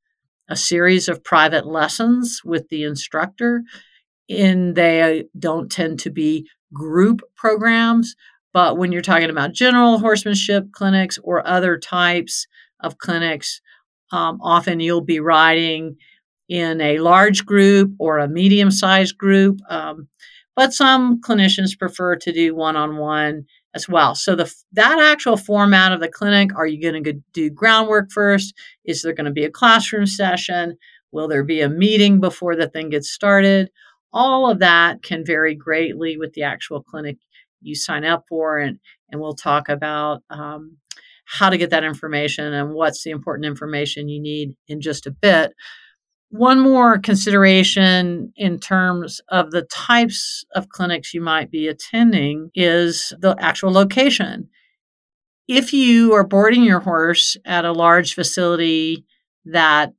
a 0.50 0.56
series 0.56 1.08
of 1.08 1.24
private 1.24 1.66
lessons 1.66 2.42
with 2.44 2.68
the 2.70 2.84
instructor, 2.84 3.64
and 4.30 4.76
they 4.76 5.26
don't 5.40 5.72
tend 5.72 6.00
to 6.00 6.12
be 6.12 6.48
group 6.74 7.22
programs. 7.36 8.16
But 8.54 8.78
when 8.78 8.92
you're 8.92 9.02
talking 9.02 9.30
about 9.30 9.54
general 9.54 9.98
horsemanship 10.00 10.72
clinics 10.72 11.18
or 11.24 11.46
other 11.48 11.78
types 11.78 12.48
of 12.82 12.98
clinics, 13.00 13.62
um, 14.12 14.40
often 14.42 14.80
you'll 14.80 15.02
be 15.02 15.20
riding 15.20 15.96
in 16.50 16.82
a 16.82 17.00
large 17.00 17.46
group 17.46 17.94
or 18.00 18.20
a 18.20 18.28
medium 18.28 18.72
sized 18.72 19.18
group, 19.18 19.60
um, 19.70 20.08
but 20.56 20.74
some 20.74 21.22
clinicians 21.22 21.78
prefer 21.78 22.16
to 22.16 22.32
do 22.32 22.56
one 22.56 22.76
on 22.76 22.98
one 22.98 23.46
as 23.76 23.90
well. 23.90 24.14
So 24.14 24.36
the 24.36 24.54
that 24.74 25.00
actual 25.00 25.38
format 25.38 25.92
of 25.92 26.00
the 26.00 26.10
clinic, 26.10 26.56
are 26.56 26.68
you 26.68 26.82
going 26.82 27.04
to 27.04 27.14
do 27.34 27.50
groundwork 27.50 28.12
first? 28.12 28.54
Is 28.86 29.02
there 29.02 29.14
going 29.14 29.26
to 29.26 29.32
be 29.32 29.46
a 29.46 29.52
classroom 29.52 30.06
session? 30.06 30.78
Will 31.12 31.28
there 31.28 31.44
be 31.44 31.62
a 31.62 31.70
meeting 31.70 32.20
before 32.20 32.56
the 32.56 32.68
thing 32.68 32.90
gets 32.90 33.12
started? 33.12 33.70
All 34.12 34.50
of 34.50 34.60
that 34.60 35.02
can 35.02 35.26
vary 35.26 35.56
greatly 35.56 36.18
with 36.18 36.34
the 36.34 36.44
actual 36.44 36.84
clinic 36.84 37.18
you 37.62 37.76
sign 37.76 38.04
up 38.04 38.26
for, 38.30 38.60
and 38.60 38.80
and 39.10 39.22
we'll 39.22 39.36
talk 39.36 39.70
about 39.70 40.22
um, 40.30 40.78
how 41.26 41.50
to 41.50 41.58
get 41.58 41.70
that 41.72 41.84
information 41.84 42.54
and 42.54 42.74
what's 42.74 43.04
the 43.04 43.12
important 43.12 43.46
information 43.46 44.10
you 44.10 44.22
need 44.22 44.56
in 44.68 44.82
just 44.82 45.08
a 45.08 45.12
bit. 45.12 45.54
One 46.34 46.62
more 46.62 46.98
consideration 46.98 48.34
in 48.36 48.60
terms 48.60 49.22
of 49.30 49.52
the 49.52 49.62
types 49.72 50.44
of 50.56 50.68
clinics 50.68 51.14
you 51.14 51.22
might 51.22 51.52
be 51.52 51.68
attending 51.68 52.50
is 52.56 53.14
the 53.20 53.36
actual 53.38 53.72
location. 53.72 54.50
If 55.48 55.74
you 55.74 56.14
are 56.16 56.26
boarding 56.26 56.64
your 56.64 56.80
horse 56.80 57.38
at 57.46 57.66
a 57.66 57.72
large 57.72 58.16
facility 58.16 59.06
that 59.46 59.94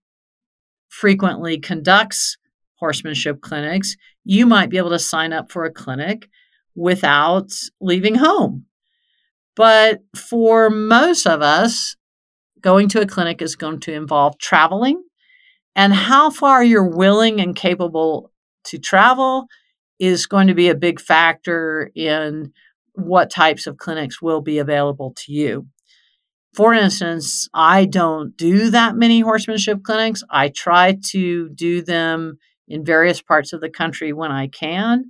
frequently 0.89 1.61
conducts 1.61 2.37
horsemanship 2.81 3.41
clinics, 3.41 3.97
you 4.25 4.45
might 4.45 4.71
be 4.71 4.79
able 4.79 4.91
to 4.91 4.99
sign 4.99 5.33
up 5.33 5.53
for 5.53 5.65
a 5.65 5.73
clinic 5.73 6.29
without 6.75 7.53
leaving 7.81 8.17
home. 8.17 8.65
But 9.55 10.01
for 10.17 10.69
most 10.69 11.29
of 11.29 11.43
us, 11.43 11.95
going 12.61 12.89
to 12.89 13.03
a 13.03 13.07
clinic 13.07 13.41
is 13.41 13.55
going 13.55 13.79
to 13.79 13.93
involve 13.93 14.37
traveling. 14.39 15.01
And 15.77 15.93
how 15.93 16.31
far 16.31 16.63
you're 16.63 16.89
willing 16.89 17.41
and 17.41 17.57
capable 17.57 18.31
to 18.65 18.79
travel 18.79 19.47
is 19.99 20.27
going 20.27 20.47
to 20.47 20.55
be 20.55 20.69
a 20.69 20.75
big 20.75 21.01
factor 21.01 21.91
in 21.95 22.53
what 22.95 23.31
types 23.31 23.67
of 23.67 23.77
clinics 23.77 24.23
will 24.23 24.41
be 24.41 24.59
available 24.59 25.13
to 25.17 25.33
you. 25.33 25.67
For 26.55 26.73
instance, 26.73 27.49
I 27.53 27.85
don't 27.85 28.37
do 28.37 28.71
that 28.71 28.95
many 28.95 29.21
horsemanship 29.21 29.83
clinics. 29.83 30.23
I 30.31 30.51
try 30.51 30.97
to 31.07 31.49
do 31.49 31.83
them 31.83 32.39
in 32.69 32.85
various 32.85 33.21
parts 33.21 33.53
of 33.53 33.61
the 33.61 33.69
country 33.69 34.13
when 34.13 34.31
I 34.31 34.47
can. 34.47 35.07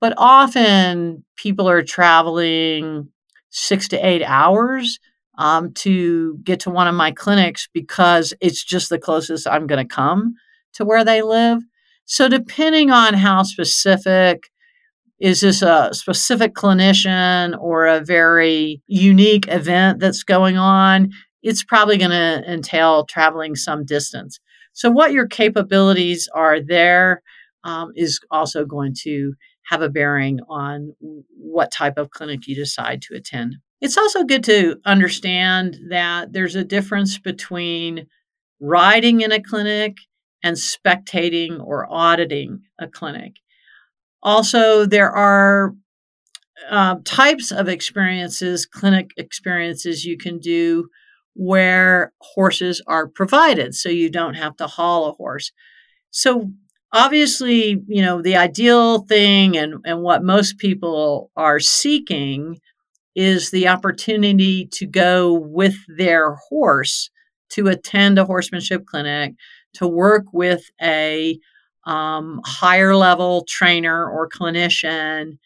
But 0.00 0.14
often 0.16 1.24
people 1.36 1.68
are 1.68 1.82
traveling 1.82 3.10
six 3.50 3.88
to 3.88 4.06
eight 4.06 4.22
hours 4.24 4.98
um, 5.38 5.72
to 5.74 6.38
get 6.42 6.60
to 6.60 6.70
one 6.70 6.88
of 6.88 6.94
my 6.94 7.10
clinics 7.12 7.68
because 7.72 8.32
it's 8.40 8.64
just 8.64 8.88
the 8.88 8.98
closest 8.98 9.46
I'm 9.46 9.66
going 9.66 9.86
to 9.86 9.94
come 9.94 10.34
to 10.74 10.84
where 10.84 11.04
they 11.04 11.22
live. 11.22 11.62
So, 12.04 12.28
depending 12.28 12.90
on 12.90 13.14
how 13.14 13.42
specific 13.42 14.50
is 15.18 15.40
this 15.40 15.62
a 15.62 15.90
specific 15.92 16.54
clinician 16.54 17.58
or 17.58 17.86
a 17.86 18.00
very 18.00 18.82
unique 18.86 19.48
event 19.48 19.98
that's 19.98 20.22
going 20.22 20.56
on? 20.56 21.10
It's 21.42 21.64
probably 21.64 21.96
going 21.96 22.10
to 22.10 22.44
entail 22.50 23.06
traveling 23.06 23.56
some 23.56 23.84
distance. 23.84 24.38
So, 24.72 24.90
what 24.90 25.12
your 25.12 25.26
capabilities 25.26 26.28
are 26.34 26.60
there 26.60 27.22
um, 27.64 27.92
is 27.96 28.20
also 28.30 28.64
going 28.64 28.94
to 29.02 29.34
have 29.64 29.82
a 29.82 29.88
bearing 29.88 30.38
on 30.48 30.94
what 31.36 31.72
type 31.72 31.98
of 31.98 32.10
clinic 32.10 32.46
you 32.46 32.54
decide 32.54 33.02
to 33.02 33.14
attend. 33.16 33.56
It's 33.80 33.98
also 33.98 34.24
good 34.24 34.44
to 34.44 34.76
understand 34.84 35.78
that 35.90 36.32
there's 36.32 36.56
a 36.56 36.64
difference 36.64 37.18
between 37.18 38.06
riding 38.60 39.20
in 39.20 39.32
a 39.32 39.42
clinic 39.42 39.98
and 40.42 40.56
spectating 40.56 41.62
or 41.62 41.86
auditing 41.92 42.62
a 42.78 42.86
clinic. 42.88 43.34
Also, 44.22 44.86
there 44.86 45.10
are 45.10 45.74
uh, 46.70 46.96
types 47.04 47.52
of 47.52 47.68
experiences, 47.68 48.64
clinic 48.64 49.10
experiences 49.18 50.04
you 50.04 50.16
can 50.16 50.38
do 50.38 50.88
where 51.34 52.12
horses 52.20 52.80
are 52.86 53.06
provided, 53.06 53.74
so 53.74 53.90
you 53.90 54.10
don't 54.10 54.34
have 54.34 54.56
to 54.56 54.66
haul 54.66 55.06
a 55.06 55.12
horse. 55.12 55.52
So, 56.10 56.50
obviously, 56.92 57.82
you 57.86 58.00
know, 58.00 58.22
the 58.22 58.36
ideal 58.36 59.00
thing 59.00 59.56
and, 59.58 59.74
and 59.84 60.00
what 60.00 60.24
most 60.24 60.56
people 60.56 61.30
are 61.36 61.60
seeking 61.60 62.58
is 63.16 63.50
the 63.50 63.66
opportunity 63.66 64.66
to 64.66 64.86
go 64.86 65.32
with 65.32 65.74
their 65.88 66.34
horse 66.34 67.10
to 67.48 67.66
attend 67.68 68.18
a 68.18 68.24
horsemanship 68.24 68.84
clinic, 68.86 69.32
to 69.72 69.88
work 69.88 70.26
with 70.32 70.64
a 70.82 71.38
um, 71.86 72.40
higher 72.44 72.94
level 72.94 73.44
trainer 73.48 74.08
or 74.08 74.28
clinician 74.28 75.38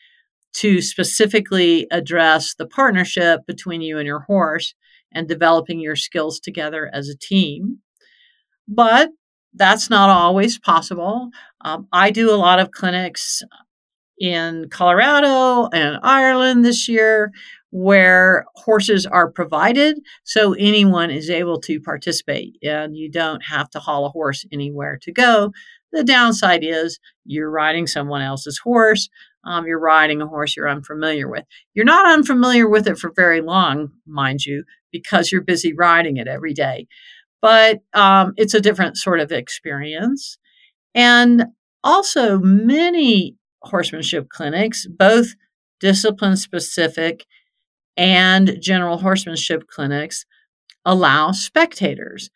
to 0.53 0.83
specifically 0.83 1.87
address 1.93 2.55
the 2.55 2.67
partnership 2.67 3.41
between 3.47 3.83
you 3.83 3.99
and 3.99 4.07
your 4.07 4.21
horse 4.21 4.75
and 5.13 5.29
developing 5.29 5.79
your 5.79 5.97
skills 5.97 6.41
together 6.41 6.91
as 6.93 7.09
a 7.09 7.17
team. 7.17 7.79
But 8.67 9.11
that's 9.55 9.91
not 9.91 10.11
always 10.11 10.59
possible. 10.59 11.31
Um, 11.61 11.87
I 11.93 12.11
do 12.11 12.33
a 12.33 12.37
lot 12.37 12.59
of 12.59 12.71
clinics 12.73 13.43
in 14.19 14.69
Colorado 14.71 15.69
and 15.73 15.99
Ireland 16.03 16.65
this 16.65 16.89
year 16.89 17.33
where 17.71 18.45
horses 18.57 19.07
are 19.07 19.31
provided 19.31 19.99
so 20.25 20.55
anyone 20.55 21.11
is 21.11 21.31
able 21.31 21.61
to 21.61 21.81
participate 21.81 22.57
and 22.63 22.97
you 22.97 23.09
don't 23.11 23.43
have 23.45 23.71
to 23.71 23.79
haul 23.79 24.05
a 24.05 24.11
horse 24.11 24.45
anywhere 24.53 24.99
to 25.01 25.13
go. 25.13 25.53
The 25.93 26.05
downside 26.05 26.65
is 26.65 26.99
you're 27.25 27.51
riding 27.51 27.87
someone 27.87 28.23
else's 28.23 28.59
horse. 28.59 29.09
Um, 29.45 29.67
you're 29.67 29.81
riding 29.81 30.21
a 30.21 30.27
horse 30.27 30.57
you're 30.57 30.69
unfamiliar 30.69 31.29
with. 31.29 31.45
You're 31.75 31.85
not 31.85 32.13
unfamiliar 32.13 32.69
with 32.69 32.87
it 32.87 32.99
for 32.99 33.13
very 33.15 33.41
long, 33.41 33.91
mind 34.07 34.45
you, 34.45 34.65
because 34.93 35.33
you're 35.33 35.41
busy 35.41 35.73
riding 35.73 36.17
it 36.19 36.29
every 36.29 36.53
day. 36.53 36.87
But 37.41 37.81
um, 37.95 38.35
it's 38.37 38.55
a 38.55 38.61
different 38.61 38.99
sort 38.99 39.19
of 39.19 39.33
experience. 39.33 40.39
And 40.95 41.47
also, 41.83 42.39
many 42.39 43.37
horsemanship 43.63 44.29
clinics, 44.29 44.87
both 44.87 45.35
discipline 45.81 46.37
specific 46.37 47.25
and 48.01 48.57
general 48.61 48.97
horsemanship 48.97 49.69
clinics 49.69 50.25
allow 50.87 51.33
spectators. 51.33 52.31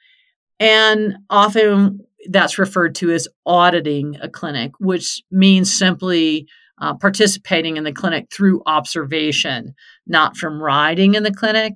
And 0.60 1.16
often 1.30 2.00
that's 2.28 2.58
referred 2.58 2.94
to 2.96 3.10
as 3.10 3.26
auditing 3.46 4.16
a 4.20 4.28
clinic, 4.28 4.72
which 4.78 5.22
means 5.30 5.72
simply 5.72 6.46
uh, 6.80 6.94
participating 6.94 7.78
in 7.78 7.84
the 7.84 7.92
clinic 7.92 8.26
through 8.30 8.62
observation, 8.66 9.74
not 10.06 10.36
from 10.36 10.62
riding 10.62 11.14
in 11.14 11.22
the 11.22 11.32
clinic. 11.32 11.72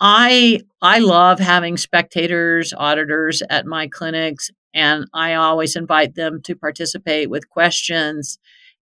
I 0.00 0.62
I 0.80 0.98
love 0.98 1.38
having 1.38 1.76
spectators, 1.76 2.74
auditors 2.76 3.40
at 3.50 3.66
my 3.66 3.86
clinics, 3.86 4.50
and 4.74 5.06
I 5.14 5.34
always 5.34 5.76
invite 5.76 6.16
them 6.16 6.42
to 6.42 6.56
participate 6.56 7.30
with 7.30 7.48
questions. 7.50 8.40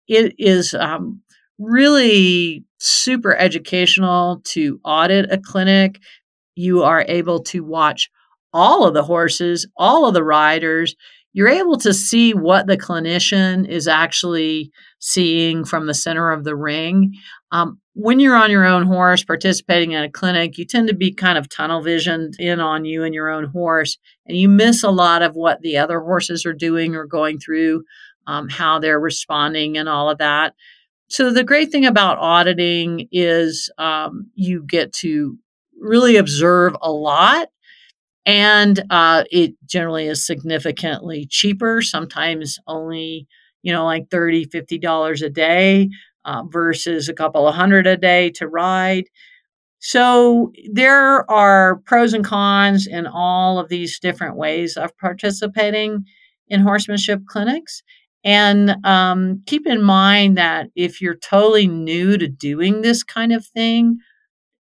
It 0.08 0.34
is 0.40 0.74
um, 0.74 1.22
really 1.64 2.64
super 2.80 3.36
educational 3.36 4.42
to 4.46 4.80
audit 4.84 5.32
a 5.32 5.38
clinic. 5.38 6.00
You 6.56 6.84
are 6.84 7.06
able 7.08 7.42
to 7.44 7.64
watch 7.64 8.10
all 8.54 8.86
of 8.86 8.94
the 8.94 9.04
horses, 9.04 9.68
all 9.78 10.06
of 10.06 10.14
the 10.14 10.24
riders. 10.24 10.96
You're 11.36 11.48
able 11.50 11.78
to 11.78 11.94
see 11.94 12.34
what 12.34 12.68
the 12.68 12.78
clinician 12.78 13.68
is 13.68 13.88
actually 13.88 14.72
seeing 15.00 15.66
from 15.66 15.88
the 15.88 15.94
center 15.94 16.32
of 16.32 16.44
the 16.44 16.56
ring. 16.56 17.14
Um, 17.52 17.80
when 17.94 18.20
you're 18.20 18.36
on 18.36 18.52
your 18.52 18.66
own 18.66 18.86
horse 18.86 19.24
participating 19.24 19.92
in 19.92 20.04
a 20.04 20.12
clinic, 20.12 20.58
you 20.58 20.66
tend 20.66 20.88
to 20.90 20.96
be 20.96 21.12
kind 21.12 21.38
of 21.38 21.50
tunnel 21.50 21.82
visioned 21.82 22.36
in 22.40 22.60
on 22.60 22.86
you 22.86 23.04
and 23.04 23.14
your 23.16 23.30
own 23.30 23.46
horse, 23.46 23.98
and 24.28 24.38
you 24.38 24.48
miss 24.48 24.84
a 24.84 24.92
lot 24.92 25.22
of 25.24 25.36
what 25.36 25.62
the 25.62 25.78
other 25.78 26.00
horses 26.00 26.46
are 26.46 26.54
doing 26.54 26.96
or 26.96 27.06
going 27.06 27.40
through, 27.40 27.84
um, 28.28 28.50
how 28.50 28.78
they're 28.80 29.00
responding, 29.00 29.78
and 29.78 29.90
all 29.90 30.10
of 30.10 30.20
that. 30.20 30.54
So 31.14 31.32
the 31.32 31.44
great 31.44 31.72
thing 31.72 31.86
about 31.86 32.18
auditing 32.18 33.08
is 33.12 33.70
um, 33.78 34.32
you 34.34 34.64
get 34.64 34.92
to 34.94 35.38
really 35.80 36.16
observe 36.16 36.76
a 36.82 36.92
lot 36.92 37.50
and 38.26 38.84
uh, 38.90 39.24
it 39.32 39.54
generally 39.68 40.08
is 40.08 40.26
significantly 40.26 41.28
cheaper 41.30 41.84
sometimes 41.84 42.58
only 42.68 43.28
you 43.62 43.72
know 43.72 43.86
like 43.86 44.10
30 44.10 44.46
50 44.46 44.80
dollars 44.80 45.22
a 45.22 45.30
day 45.30 45.88
uh, 46.26 46.42
versus 46.50 47.10
a 47.10 47.14
couple 47.14 47.48
of 47.48 47.54
hundred 47.54 47.86
a 47.86 47.96
day 47.96 48.32
to 48.32 48.48
ride. 48.48 49.06
So 49.78 50.52
there 50.72 51.30
are 51.30 51.78
pros 51.86 52.16
and 52.16 52.26
cons 52.26 52.88
in 52.88 53.06
all 53.06 53.60
of 53.60 53.70
these 53.70 54.00
different 54.00 54.36
ways 54.36 54.78
of 54.78 54.98
participating 54.98 56.06
in 56.48 56.62
horsemanship 56.62 57.22
clinics 57.28 57.84
and 58.24 58.76
um, 58.86 59.44
keep 59.46 59.68
in 59.68 59.82
mind 59.82 60.38
that 60.38 60.68
if 60.76 61.02
you're 61.02 61.16
totally 61.16 61.68
new 61.68 62.18
to 62.18 62.28
doing 62.28 62.82
this 62.82 63.04
kind 63.04 63.34
of 63.34 63.46
thing, 63.46 63.98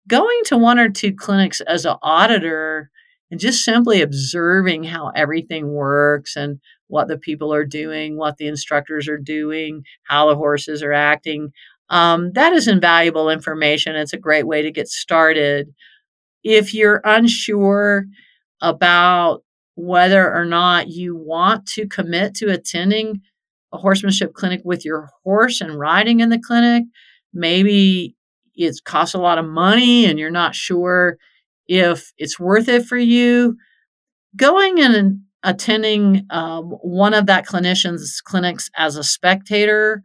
going 0.08 0.42
to 0.46 0.58
one 0.58 0.80
or 0.80 0.90
two 0.90 1.14
clinics 1.14 1.62
as 1.62 1.86
an 1.86 1.96
auditor 2.02 2.90
and 3.30 3.40
just 3.40 3.64
simply 3.64 4.02
observing 4.02 4.84
how 4.84 5.10
everything 5.16 5.74
works 5.74 6.36
and 6.36 6.60
what 6.88 7.08
the 7.08 7.18
people 7.18 7.54
are 7.54 7.66
doing, 7.66 8.18
what 8.18 8.38
the 8.38 8.48
instructors 8.48 9.08
are 9.08 9.18
doing, 9.18 9.84
how 10.04 10.28
the 10.28 10.36
horses 10.36 10.84
are 10.84 10.92
acting, 10.92 11.52
um, 11.92 12.32
that 12.34 12.54
is 12.54 12.68
invaluable 12.68 13.30
information. 13.30 13.96
It's 13.96 14.14
a 14.14 14.18
great 14.18 14.48
way 14.48 14.62
to 14.62 14.72
get 14.72 14.88
started. 14.88 15.74
If 16.44 16.74
you're 16.74 17.02
unsure 17.04 18.06
about 18.62 19.44
whether 19.76 20.34
or 20.34 20.46
not 20.46 20.88
you 20.88 21.16
want 21.16 21.66
to 21.66 21.88
commit 21.88 22.34
to 22.36 22.50
attending 22.50 23.22
a 23.74 23.78
horsemanship 23.78 24.34
clinic 24.34 24.62
with 24.64 24.86
your 24.86 25.10
horse 25.24 25.62
and 25.62 25.80
riding 25.80 26.20
in 26.20 26.30
the 26.30 26.40
clinic. 26.40 26.84
Maybe 27.34 28.16
it 28.56 28.76
costs 28.84 29.16
a 29.16 29.20
lot 29.20 29.38
of 29.38 29.46
money 29.46 30.06
and 30.06 30.20
you're 30.20 30.30
not 30.30 30.56
sure 30.56 31.18
if 31.68 32.12
it's 32.18 32.40
worth 32.40 32.68
it 32.68 32.86
for 32.86 32.98
you. 32.98 33.56
Going 34.36 34.80
and 34.80 35.22
attending 35.44 36.26
um, 36.30 36.72
one 36.82 37.14
of 37.14 37.26
that 37.26 37.48
clinician's 37.48 38.22
clinics 38.22 38.70
as 38.76 38.96
a 38.96 39.04
spectator 39.04 40.04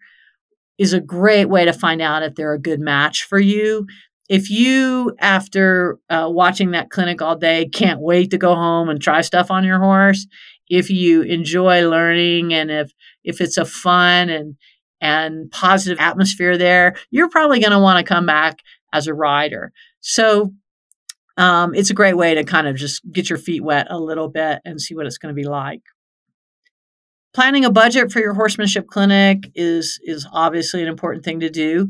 is 0.79 0.93
a 0.93 1.01
great 1.01 1.47
way 1.47 1.65
to 1.65 1.73
find 1.73 2.01
out 2.01 2.23
if 2.23 2.35
they're 2.35 2.53
a 2.53 2.61
good 2.61 2.81
match 2.81 3.25
for 3.25 3.39
you. 3.39 3.87
If 4.29 4.51
you, 4.51 5.15
after 5.21 5.99
uh, 6.11 6.29
watching 6.29 6.73
that 6.73 6.91
clinic 6.91 7.23
all 7.23 7.37
day, 7.37 7.69
can't 7.69 8.01
wait 8.01 8.31
to 8.33 8.39
go 8.39 8.55
home 8.55 8.89
and 8.89 9.01
try 9.01 9.21
stuff 9.21 9.51
on 9.51 9.65
your 9.65 9.79
horse, 9.79 10.27
if 10.69 10.91
you 10.91 11.23
enjoy 11.23 11.89
learning 11.89 12.53
and 12.53 12.71
if 12.71 12.93
if 13.25 13.41
it's 13.41 13.57
a 13.57 13.65
fun 13.65 14.29
and 14.29 14.57
and 15.01 15.51
positive 15.51 15.99
atmosphere 16.01 16.57
there, 16.57 16.97
you're 17.11 17.29
probably 17.29 17.61
going 17.61 17.73
to 17.73 17.79
want 17.79 17.99
to 17.99 18.15
come 18.15 18.27
back 18.27 18.61
as 18.93 19.07
a 19.07 19.15
rider. 19.15 19.73
So 20.01 20.55
um, 21.37 21.75
it's 21.75 21.91
a 21.91 21.95
great 21.95 22.17
way 22.17 22.35
to 22.35 22.45
kind 22.45 22.67
of 22.67 22.77
just 22.77 23.03
get 23.13 23.29
your 23.29 23.39
feet 23.39 23.63
wet 23.63 23.89
a 23.91 23.99
little 23.99 24.29
bit 24.29 24.61
and 24.65 24.81
see 24.81 24.95
what 24.95 25.07
it's 25.07 25.19
going 25.19 25.35
to 25.35 25.41
be 25.41 25.47
like. 25.47 25.83
Planning 27.35 27.67
a 27.67 27.71
budget 27.71 28.11
for 28.11 28.21
your 28.21 28.33
horsemanship 28.33 28.87
clinic 28.87 29.51
is 29.55 30.01
is 30.05 30.27
obviously 30.33 30.81
an 30.81 30.89
important 30.89 31.25
thing 31.25 31.41
to 31.41 31.51
do. 31.51 31.89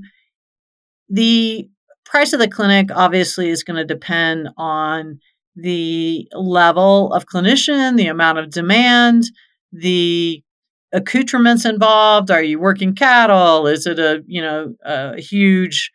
The 1.08 1.68
price 2.04 2.32
of 2.32 2.40
the 2.40 2.48
clinic 2.48 2.90
obviously 2.92 3.48
is 3.48 3.62
going 3.62 3.76
to 3.76 3.84
depend 3.84 4.48
on 4.56 5.20
the 5.56 6.28
level 6.34 7.12
of 7.12 7.26
clinician, 7.26 7.96
the 7.96 8.08
amount 8.08 8.38
of 8.38 8.50
demand, 8.50 9.24
the 9.72 10.42
accoutrements 10.92 11.64
involved. 11.64 12.30
Are 12.30 12.42
you 12.42 12.60
working 12.60 12.94
cattle? 12.94 13.66
Is 13.66 13.86
it 13.86 13.98
a 13.98 14.22
you 14.26 14.42
know 14.42 14.74
a 14.84 15.20
huge, 15.20 15.90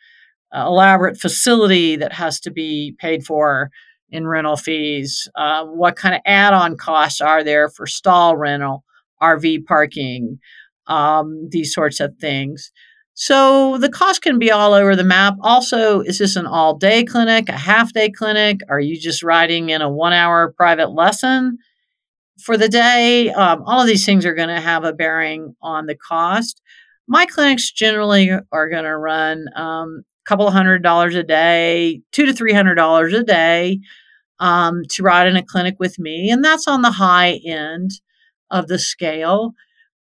uh, 0.55 0.65
elaborate 0.67 1.19
facility 1.19 1.95
that 1.95 2.13
has 2.13 2.39
to 2.41 2.51
be 2.51 2.95
paid 2.99 3.25
for 3.25 3.69
in 4.09 4.27
rental 4.27 4.57
fees? 4.57 5.27
Uh, 5.35 5.65
what 5.65 5.95
kind 5.95 6.15
of 6.15 6.21
add-on 6.25 6.77
costs 6.77 7.21
are 7.21 7.43
there 7.43 7.69
for 7.69 7.87
stall 7.87 8.35
rental, 8.35 8.83
RV 9.21 9.65
parking, 9.65 10.39
um, 10.87 11.47
these 11.51 11.73
sorts 11.73 11.99
of 11.99 12.15
things? 12.19 12.71
So 13.21 13.77
the 13.77 13.87
cost 13.87 14.23
can 14.23 14.39
be 14.39 14.49
all 14.49 14.73
over 14.73 14.95
the 14.95 15.03
map. 15.03 15.35
Also, 15.41 16.01
is 16.01 16.17
this 16.17 16.35
an 16.35 16.47
all 16.47 16.75
day 16.75 17.03
clinic, 17.03 17.49
a 17.49 17.51
half 17.51 17.93
day 17.93 18.09
clinic? 18.09 18.61
Are 18.67 18.79
you 18.79 18.99
just 18.99 19.21
riding 19.21 19.69
in 19.69 19.83
a 19.83 19.91
one 19.91 20.11
hour 20.11 20.51
private 20.57 20.89
lesson 20.89 21.59
for 22.41 22.57
the 22.57 22.67
day? 22.67 23.29
Um, 23.29 23.61
all 23.67 23.79
of 23.79 23.85
these 23.85 24.07
things 24.07 24.25
are 24.25 24.33
going 24.33 24.47
to 24.49 24.59
have 24.59 24.85
a 24.85 24.91
bearing 24.91 25.55
on 25.61 25.85
the 25.85 25.95
cost. 25.95 26.63
My 27.07 27.27
clinics 27.27 27.71
generally 27.71 28.31
are 28.51 28.69
going 28.69 28.85
to 28.85 28.97
run 28.97 29.45
um, 29.55 30.01
a 30.01 30.27
couple 30.27 30.47
of 30.47 30.53
hundred 30.53 30.81
dollars 30.81 31.13
a 31.13 31.21
day, 31.21 32.01
two 32.11 32.25
to 32.25 32.33
three 32.33 32.53
hundred 32.53 32.73
dollars 32.73 33.13
a 33.13 33.23
day 33.23 33.81
um, 34.39 34.81
to 34.93 35.03
ride 35.03 35.27
in 35.27 35.35
a 35.35 35.45
clinic 35.45 35.75
with 35.77 35.99
me, 35.99 36.31
and 36.31 36.43
that's 36.43 36.67
on 36.67 36.81
the 36.81 36.89
high 36.89 37.39
end 37.45 37.91
of 38.49 38.67
the 38.67 38.79
scale. 38.79 39.53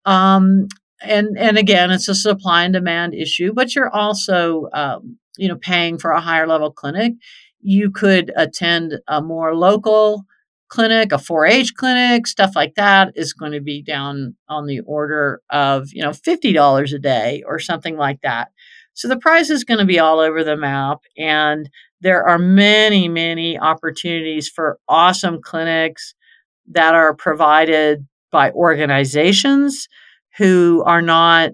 Um, 0.06 0.68
and 1.02 1.36
and 1.38 1.58
again, 1.58 1.90
it's 1.90 2.08
a 2.08 2.14
supply 2.14 2.64
and 2.64 2.74
demand 2.74 3.14
issue, 3.14 3.52
but 3.52 3.74
you're 3.74 3.94
also 3.94 4.68
um, 4.72 5.18
you 5.36 5.48
know 5.48 5.56
paying 5.56 5.98
for 5.98 6.10
a 6.10 6.20
higher 6.20 6.46
level 6.46 6.70
clinic. 6.70 7.14
You 7.60 7.90
could 7.90 8.32
attend 8.36 8.98
a 9.08 9.20
more 9.20 9.54
local 9.54 10.24
clinic, 10.68 11.12
a 11.12 11.16
4-H 11.16 11.74
clinic, 11.74 12.26
stuff 12.26 12.52
like 12.54 12.74
that 12.76 13.12
is 13.16 13.32
going 13.32 13.52
to 13.52 13.60
be 13.60 13.82
down 13.82 14.36
on 14.48 14.66
the 14.66 14.80
order 14.80 15.42
of 15.50 15.88
you 15.92 16.02
know 16.02 16.12
fifty 16.12 16.52
dollars 16.52 16.92
a 16.92 16.98
day 16.98 17.42
or 17.46 17.58
something 17.58 17.96
like 17.96 18.20
that. 18.22 18.48
So 18.94 19.08
the 19.08 19.18
price 19.18 19.50
is 19.50 19.64
going 19.64 19.78
to 19.78 19.86
be 19.86 19.98
all 19.98 20.18
over 20.18 20.44
the 20.44 20.56
map, 20.56 20.98
and 21.16 21.68
there 22.00 22.26
are 22.26 22.38
many 22.38 23.08
many 23.08 23.58
opportunities 23.58 24.48
for 24.48 24.78
awesome 24.88 25.40
clinics 25.42 26.14
that 26.72 26.94
are 26.94 27.14
provided 27.14 28.06
by 28.30 28.50
organizations 28.52 29.88
who 30.36 30.82
are 30.86 31.02
not 31.02 31.50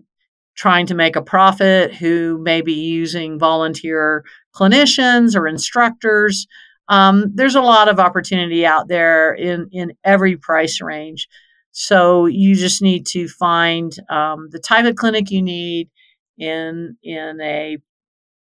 trying 0.57 0.87
to 0.87 0.95
make 0.95 1.17
a 1.17 1.23
profit, 1.23 1.95
who 1.95 2.39
may 2.39 2.63
be 2.63 2.73
using 2.73 3.39
volunteer 3.39 4.25
clinicians 4.55 5.37
or 5.37 5.47
instructors. 5.47 6.47
Um, 6.89 7.33
there's 7.35 7.57
a 7.57 7.61
lot 7.61 7.89
of 7.89 8.01
opportunity 8.01 8.65
out 8.65 8.89
there 8.89 9.35
in, 9.35 9.69
in 9.73 9.93
every 10.05 10.37
price 10.37 10.81
range. 10.81 11.29
So 11.73 12.25
you 12.25 12.55
just 12.55 12.81
need 12.81 13.07
to 13.09 13.29
find 13.29 13.95
um, 14.09 14.49
the 14.51 14.59
type 14.59 14.87
of 14.87 14.97
clinic 14.97 15.31
you 15.31 15.43
need 15.43 15.91
in 16.39 16.97
in 17.03 17.39
a 17.41 17.79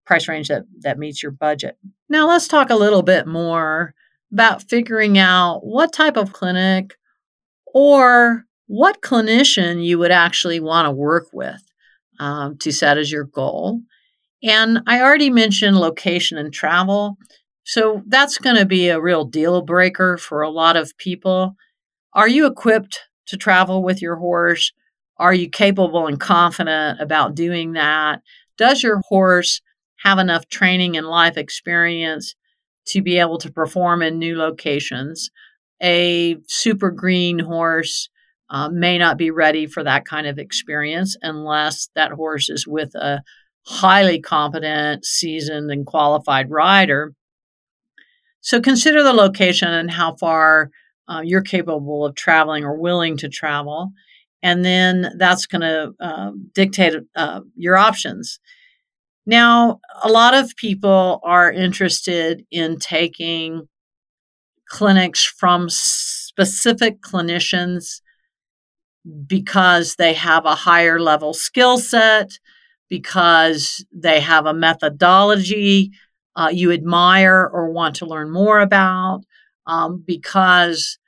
price 0.05 0.29
range 0.29 0.49
that, 0.49 0.65
that 0.81 0.99
meets 0.99 1.23
your 1.23 1.33
budget. 1.33 1.79
Now 2.09 2.29
let's 2.29 2.49
talk 2.49 2.69
a 2.69 2.77
little 2.77 3.03
bit 3.03 3.27
more 3.27 3.95
about 4.33 4.69
figuring 4.69 5.19
out 5.19 5.65
what 5.65 5.93
type 5.93 6.17
of 6.17 6.33
clinic 6.33 6.97
or 7.67 8.45
what 8.73 9.03
clinician 9.03 9.85
you 9.85 9.99
would 9.99 10.11
actually 10.11 10.59
want 10.59 10.87
to 10.87 10.91
work 10.91 11.27
with 11.35 11.63
um, 12.19 12.57
to 12.57 12.73
set 12.73 12.97
as 12.97 13.13
your 13.13 13.25
goal. 13.25 13.83
And 14.43 14.81
I 14.87 15.03
already 15.03 15.29
mentioned 15.29 15.77
location 15.77 16.39
and 16.39 16.51
travel. 16.51 17.19
So 17.65 18.03
that's 18.07 18.39
going 18.39 18.57
to 18.57 18.65
be 18.65 18.89
a 18.89 18.99
real 18.99 19.27
deal 19.27 19.61
breaker 19.61 20.17
for 20.17 20.41
a 20.41 20.49
lot 20.49 20.77
of 20.77 20.97
people. 20.97 21.55
Are 22.15 22.27
you 22.27 22.47
equipped 22.47 23.01
to 23.27 23.37
travel 23.37 23.83
with 23.83 24.01
your 24.01 24.17
horse? 24.17 24.73
Are 25.19 25.35
you 25.35 25.51
capable 25.51 26.07
and 26.07 26.19
confident 26.19 26.99
about 26.99 27.35
doing 27.35 27.75
that? 27.75 28.23
Does 28.57 28.83
your 28.83 29.03
horse 29.07 29.61
have 29.99 30.19
enough 30.19 30.49
training 30.49 30.97
and 30.97 31.07
life 31.07 31.37
experience 31.37 32.35
to 32.87 33.03
be 33.03 33.19
able 33.19 33.37
to 33.37 33.53
perform 33.53 34.01
in 34.01 34.19
new 34.19 34.35
locations? 34.35 35.31
A 35.83 36.39
super 36.47 36.91
green 36.91 37.39
horse 37.39 38.09
uh, 38.53 38.69
may 38.69 38.99
not 38.99 39.17
be 39.17 39.31
ready 39.31 39.67
for 39.67 39.83
that 39.83 40.05
kind 40.05 40.27
of 40.27 40.39
experience 40.39 41.17
unless 41.23 41.89
that 41.95 42.13
horse 42.13 42.51
is 42.51 42.67
with 42.67 42.95
a 42.95 43.23
highly 43.67 44.21
competent, 44.21 45.07
seasoned, 45.07 45.71
and 45.71 45.87
qualified 45.87 46.51
rider. 46.51 47.15
So 48.43 48.61
consider 48.61 49.03
the 49.03 49.15
location 49.15 49.73
and 49.73 49.91
how 49.91 50.17
far 50.17 50.71
uh, 51.09 51.23
you're 51.25 51.43
capable 51.43 52.05
of 52.05 52.15
traveling 52.15 52.65
or 52.65 52.79
willing 52.79 53.17
to 53.19 53.29
travel. 53.29 53.93
And 54.43 54.65
then 54.65 55.15
that's 55.17 55.47
going 55.47 55.63
to 55.63 55.93
uh, 55.99 56.33
dictate 56.55 56.95
uh, 57.17 57.41
your 57.57 57.77
options. 57.77 58.39
Now, 59.25 59.81
a 60.03 60.11
lot 60.11 60.35
of 60.35 60.57
people 60.57 61.21
are 61.25 61.51
interested 61.51 62.45
in 62.51 62.79
taking 62.79 63.69
clinics 64.69 65.25
from 65.25 65.69
specific 65.71 67.01
clinicians 67.01 68.02
because 69.27 69.97
they 69.97 70.15
have 70.15 70.45
a 70.45 70.55
higher 70.55 71.01
level 71.01 71.35
skill 71.35 71.79
set, 71.79 72.39
because 72.89 73.85
they 73.93 74.21
have 74.21 74.47
a 74.47 74.55
methodology 74.55 75.91
uh, 76.37 76.51
you 76.53 76.73
admire 76.73 77.49
or 77.53 77.71
want 77.71 77.97
to 77.97 78.07
learn 78.07 78.31
more 78.31 78.61
about, 78.61 79.23
um, 79.67 80.03
because 80.07 80.99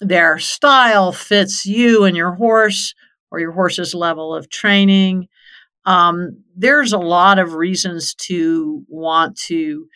their 0.00 0.38
style 0.38 1.12
fits 1.12 1.66
you 1.66 2.04
and 2.04 2.16
your 2.16 2.32
horse 2.32 2.94
or 3.30 3.40
your 3.40 3.52
horse's 3.52 3.94
level 3.94 4.34
of 4.34 4.50
training. 4.50 5.26
Um, 5.84 6.42
there's 6.56 6.92
a 6.92 6.98
lot 6.98 7.38
of 7.38 7.54
reasons 7.54 8.14
to 8.14 8.84
want 8.88 9.36
to 9.46 9.86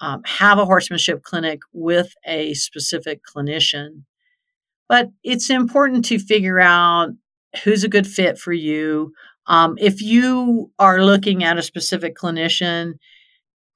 um, 0.00 0.22
have 0.24 0.58
a 0.58 0.64
horsemanship 0.64 1.22
clinic 1.22 1.60
with 1.72 2.14
a 2.24 2.54
specific 2.54 3.20
clinician. 3.24 4.04
But 4.88 5.10
it's 5.22 5.50
important 5.50 6.04
to 6.06 6.18
figure 6.18 6.58
out 6.58 7.10
who's 7.64 7.84
a 7.84 7.88
good 7.88 8.06
fit 8.06 8.38
for 8.38 8.52
you. 8.52 9.12
Um, 9.46 9.76
if 9.78 10.02
you 10.02 10.70
are 10.78 11.04
looking 11.04 11.44
at 11.44 11.58
a 11.58 11.62
specific 11.62 12.16
clinician, 12.16 12.94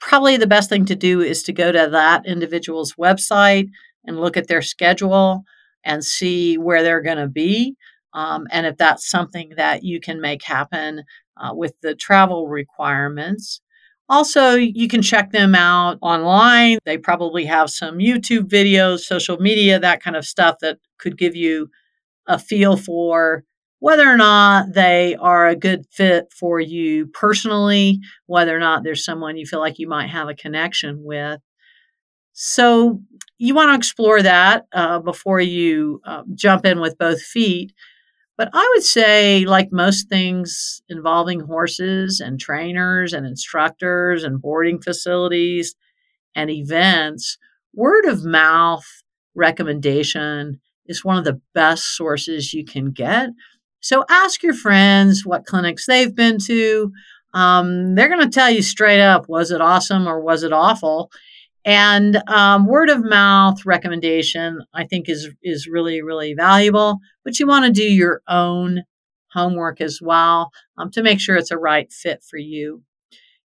probably 0.01 0.37
the 0.37 0.46
best 0.46 0.68
thing 0.68 0.85
to 0.87 0.96
do 0.96 1.20
is 1.20 1.42
to 1.44 1.53
go 1.53 1.72
to 1.72 1.88
that 1.90 2.27
individual's 2.27 2.94
website 2.94 3.68
and 4.05 4.20
look 4.20 4.37
at 4.37 4.48
their 4.48 4.62
schedule 4.62 5.44
and 5.85 6.05
see 6.05 6.59
where 6.59 6.83
they're 6.83 7.03
going 7.03 7.18
to 7.18 7.29
be. 7.29 7.77
Um, 8.14 8.46
and 8.51 8.66
if 8.66 8.77
that's 8.77 9.09
something 9.09 9.53
that 9.57 9.83
you 9.85 10.01
can 10.01 10.20
make 10.20 10.42
happen 10.44 11.05
uh, 11.37 11.55
with 11.55 11.75
the 11.83 11.94
travel 11.94 12.48
requirements. 12.48 13.61
Also, 14.09 14.55
you 14.55 14.88
can 14.88 15.01
check 15.01 15.31
them 15.33 15.55
out 15.55 15.99
online. 16.03 16.79
They 16.85 16.99
probably 16.99 17.45
have 17.47 17.71
some 17.71 17.99
YouTube 17.99 18.49
videos, 18.49 19.01
social 19.01 19.38
media, 19.38 19.79
that 19.79 20.03
kind 20.03 20.17
of 20.17 20.27
stuff 20.27 20.57
that 20.61 20.79
could 20.99 21.17
give 21.17 21.35
you 21.35 21.71
a 22.29 22.38
feel 22.38 22.77
for 22.77 23.45
whether 23.81 24.09
or 24.09 24.17
not 24.17 24.75
they 24.75 25.17
are 25.17 25.49
a 25.49 25.57
good 25.57 25.87
fit 25.93 26.27
for 26.33 26.61
you 26.61 27.07
personally, 27.09 28.01
whether 28.27 28.57
or 28.57 28.61
not 28.61 28.85
there's 28.85 29.05
someone 29.05 29.37
you 29.37 29.47
feel 29.47 29.61
like 29.61 29.79
you 29.79 29.88
might 29.88 30.09
have 30.09 30.29
a 30.29 30.35
connection 30.35 31.03
with. 31.05 31.41
So, 32.33 33.01
you 33.38 33.55
want 33.55 33.71
to 33.71 33.77
explore 33.77 34.23
that 34.23 34.67
uh, 34.73 35.01
before 35.01 35.41
you 35.41 36.01
uh, 36.07 36.23
jump 36.35 36.65
in 36.65 36.81
with 36.81 36.97
both 36.99 37.21
feet. 37.23 37.73
But 38.37 38.49
I 38.53 38.71
would 38.75 38.83
say, 38.83 39.45
like 39.45 39.73
most 39.73 40.09
things 40.09 40.83
involving 40.88 41.40
horses 41.40 42.21
and 42.21 42.40
trainers 42.40 43.12
and 43.12 43.27
instructors 43.27 44.25
and 44.25 44.40
boarding 44.40 44.81
facilities 44.81 45.75
and 46.35 46.51
events, 46.51 47.37
word 47.75 48.07
of 48.07 48.25
mouth 48.25 48.85
recommendation 49.35 50.61
is 50.87 51.05
one 51.05 51.16
of 51.16 51.25
the 51.25 51.40
best 51.55 51.97
sources 51.97 52.53
you 52.53 52.64
can 52.64 52.90
get. 52.90 53.31
So 53.81 54.05
ask 54.09 54.42
your 54.42 54.55
friends 54.55 55.27
what 55.27 55.47
clinics 55.47 55.87
they've 55.87 56.14
been 56.14 56.38
to. 56.47 56.92
Um, 57.35 57.95
they're 57.95 58.09
going 58.09 58.21
to 58.23 58.29
tell 58.31 58.51
you 58.51 58.62
straight 58.62 59.01
up 59.01 59.29
was 59.29 59.51
it 59.51 59.61
awesome 59.61 60.07
or 60.07 60.21
was 60.21 60.42
it 60.42 60.53
awful? 60.53 61.11
And 61.64 62.16
um, 62.29 62.66
word 62.66 62.90
of 62.90 63.05
mouth 63.05 63.64
recommendation, 63.64 64.61
I 64.75 64.85
think, 64.85 65.09
is 65.09 65.31
is 65.42 65.68
really 65.68 66.03
really 66.03 66.35
valuable. 66.35 66.98
But 67.25 67.38
you 67.38 67.46
want 67.46 67.66
to 67.66 67.72
do 67.72 67.85
your 67.85 68.22
own 68.29 68.83
homework 69.33 69.81
as 69.81 70.01
well 70.03 70.51
um, 70.77 70.90
to 70.90 71.03
make 71.03 71.20
sure 71.20 71.37
it's 71.37 71.51
a 71.51 71.59
right 71.59 71.92
fit 71.92 72.22
for 72.29 72.37
you. 72.37 72.83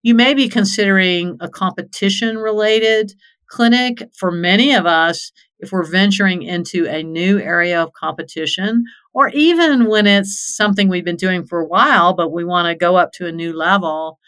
You 0.02 0.14
may 0.14 0.35
be 0.35 0.48
considering 0.48 1.37
a 1.40 1.48
competition 1.48 2.38
related 2.38 3.12
clinic. 3.48 4.02
For 4.16 4.31
many 4.31 4.74
of 4.74 4.87
us, 4.87 5.31
if 5.59 5.72
we're 5.72 5.85
venturing 5.85 6.42
into 6.42 6.87
a 6.87 7.02
new 7.02 7.38
area 7.38 7.83
of 7.83 7.92
competition, 7.92 8.85
or 9.14 9.29
even 9.31 9.87
when 9.87 10.07
it's 10.07 10.57
something 10.57 10.88
we've 10.88 11.05
been 11.05 11.16
doing 11.16 11.46
for 11.46 11.61
a 11.61 11.66
while, 11.66 12.14
but 12.14 12.33
we 12.33 12.44
want 12.44 12.66
to 12.66 12.74
go 12.74 12.96
up 12.96 13.12
to 13.12 13.26
a 13.26 13.33
new 13.33 13.52
level, 13.52 14.18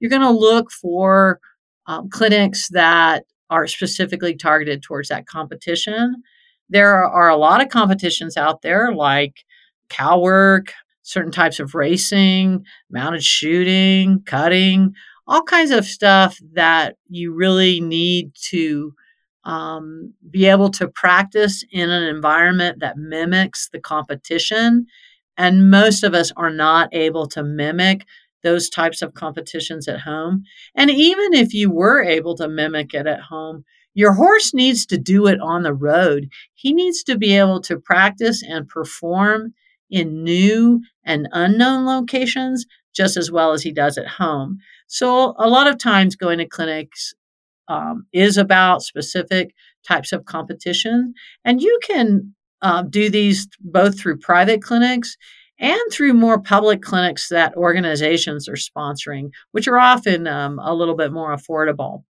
you're 0.00 0.10
going 0.10 0.22
to 0.22 0.30
look 0.30 0.70
for 0.70 1.40
um, 1.86 2.08
clinics 2.08 2.68
that 2.70 3.24
are 3.50 3.66
specifically 3.66 4.34
targeted 4.34 4.82
towards 4.82 5.08
that 5.08 5.26
competition. 5.26 6.22
There 6.68 7.04
are 7.04 7.28
a 7.28 7.36
lot 7.36 7.62
of 7.62 7.68
competitions 7.68 8.36
out 8.36 8.62
there 8.62 8.92
like 8.92 9.44
cow 9.88 10.18
work, 10.18 10.72
certain 11.02 11.32
types 11.32 11.58
of 11.58 11.74
racing, 11.74 12.64
mounted 12.90 13.24
shooting, 13.24 14.22
cutting, 14.26 14.94
all 15.26 15.42
kinds 15.42 15.70
of 15.70 15.84
stuff 15.84 16.38
that 16.52 16.96
you 17.08 17.32
really 17.32 17.80
need 17.80 18.32
to 18.34 18.92
um, 19.44 20.12
be 20.30 20.46
able 20.46 20.70
to 20.70 20.88
practice 20.88 21.64
in 21.70 21.88
an 21.90 22.02
environment 22.02 22.80
that 22.80 22.98
mimics 22.98 23.68
the 23.70 23.80
competition. 23.80 24.86
And 25.36 25.70
most 25.70 26.02
of 26.02 26.14
us 26.14 26.32
are 26.36 26.50
not 26.50 26.88
able 26.92 27.26
to 27.28 27.42
mimic 27.42 28.04
those 28.42 28.68
types 28.68 29.02
of 29.02 29.14
competitions 29.14 29.88
at 29.88 30.00
home. 30.00 30.44
And 30.74 30.90
even 30.90 31.34
if 31.34 31.52
you 31.52 31.70
were 31.70 32.02
able 32.02 32.36
to 32.36 32.48
mimic 32.48 32.94
it 32.94 33.06
at 33.06 33.20
home, 33.20 33.64
your 33.94 34.12
horse 34.12 34.54
needs 34.54 34.86
to 34.86 34.98
do 34.98 35.26
it 35.26 35.40
on 35.40 35.62
the 35.62 35.74
road. 35.74 36.28
He 36.54 36.72
needs 36.72 37.02
to 37.04 37.18
be 37.18 37.36
able 37.36 37.60
to 37.62 37.80
practice 37.80 38.42
and 38.42 38.68
perform 38.68 39.54
in 39.90 40.22
new 40.22 40.82
and 41.04 41.28
unknown 41.32 41.86
locations 41.86 42.66
just 42.94 43.16
as 43.16 43.30
well 43.30 43.52
as 43.52 43.62
he 43.62 43.72
does 43.72 43.98
at 43.98 44.06
home. 44.06 44.58
So, 44.86 45.34
a 45.38 45.48
lot 45.48 45.66
of 45.66 45.78
times 45.78 46.16
going 46.16 46.38
to 46.38 46.46
clinics 46.46 47.14
um, 47.68 48.06
is 48.12 48.36
about 48.36 48.82
specific 48.82 49.54
types 49.86 50.12
of 50.12 50.24
competition. 50.24 51.14
And 51.44 51.60
you 51.62 51.78
can 51.82 52.34
uh, 52.62 52.82
do 52.82 53.10
these 53.10 53.48
both 53.60 53.98
through 53.98 54.18
private 54.18 54.62
clinics 54.62 55.16
and 55.58 55.80
through 55.90 56.14
more 56.14 56.40
public 56.40 56.82
clinics 56.82 57.28
that 57.28 57.56
organizations 57.56 58.48
are 58.48 58.54
sponsoring, 58.54 59.30
which 59.52 59.68
are 59.68 59.78
often 59.78 60.26
um, 60.26 60.58
a 60.58 60.74
little 60.74 60.96
bit 60.96 61.12
more 61.12 61.34
affordable 61.34 62.02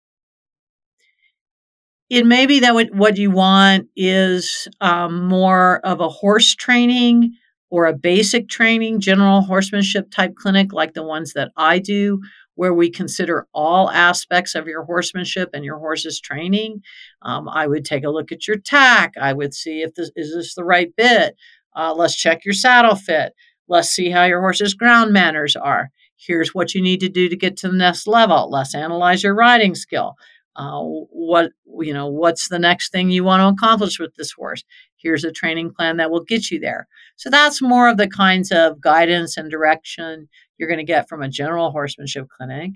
it 2.11 2.25
may 2.25 2.47
be 2.47 2.61
that 2.61 2.75
what, 2.75 3.19
you 3.19 3.31
want 3.31 3.89
is 3.95 4.67
um, 4.81 5.29
more 5.29 5.81
of 5.85 6.01
a 6.01 6.09
horse 6.09 6.55
training 6.55 7.35
or 7.71 7.87
a 7.87 7.93
basic 7.93 8.49
training, 8.49 9.01
general 9.01 9.43
horsemanship 9.43 10.11
type 10.11 10.35
clinic 10.35 10.73
like 10.73 10.95
the 10.95 11.03
ones 11.03 11.35
that 11.35 11.51
I 11.57 11.79
do, 11.79 12.21
where 12.55 12.73
we 12.73 12.91
consider 12.91 13.47
all 13.53 13.91
aspects 13.91 14.55
of 14.55 14.67
your 14.67 14.85
horsemanship 14.85 15.51
and 15.53 15.65
your 15.65 15.79
horse's 15.79 16.19
training. 16.19 16.81
Um, 17.23 17.47
I 17.47 17.67
would 17.67 17.85
take 17.85 18.05
a 18.05 18.11
look 18.11 18.33
at 18.33 18.49
your 18.49 18.57
tack. 18.57 19.13
I 19.21 19.35
would 19.35 19.53
see 19.53 19.83
if 19.83 19.95
this 19.95 20.11
is 20.17 20.35
this 20.35 20.55
the 20.55 20.65
right 20.65 20.91
bit. 20.97 21.37
Uh, 21.79 21.95
let's 21.95 22.17
check 22.17 22.45
your 22.45 22.55
saddle 22.55 22.97
fit. 22.97 23.33
Let's 23.69 23.89
see 23.89 24.11
how 24.11 24.25
your 24.25 24.41
horse's 24.41 24.75
ground 24.75 25.13
manners 25.13 25.55
are. 25.55 25.91
Here's 26.17 26.53
what 26.55 26.75
you 26.75 26.83
need 26.83 27.01
to 27.01 27.09
do 27.09 27.29
to 27.29 27.37
get 27.37 27.57
to 27.59 27.69
the 27.69 27.77
next 27.77 28.09
level. 28.09 28.51
Let's 28.51 28.75
analyze 28.75 29.23
your 29.23 29.35
riding 29.35 29.77
skill. 29.77 30.17
Uh, 30.57 30.83
what 30.83 31.53
you 31.81 31.95
know 31.95 32.09
what's 32.09 32.49
the 32.49 32.59
next 32.59 32.91
thing 32.91 33.11
you 33.11 33.23
want 33.23 33.41
to 33.41 33.47
accomplish 33.47 34.01
with 34.01 34.13
this 34.17 34.33
horse 34.33 34.65
here's 34.97 35.23
a 35.23 35.31
training 35.31 35.73
plan 35.73 35.99
that 35.99 36.11
will 36.11 36.25
get 36.25 36.51
you 36.51 36.59
there 36.59 36.89
so 37.15 37.31
that's 37.31 37.63
more 37.63 37.89
of 37.89 37.97
the 37.97 38.09
kinds 38.09 38.51
of 38.51 38.81
guidance 38.81 39.37
and 39.37 39.53
direction 39.53 40.29
you're 40.57 40.69
going 40.69 40.79
to 40.79 40.85
get 40.85 41.09
from 41.09 41.23
a 41.23 41.29
general 41.29 41.71
horsemanship 41.71 42.27
clinic 42.37 42.73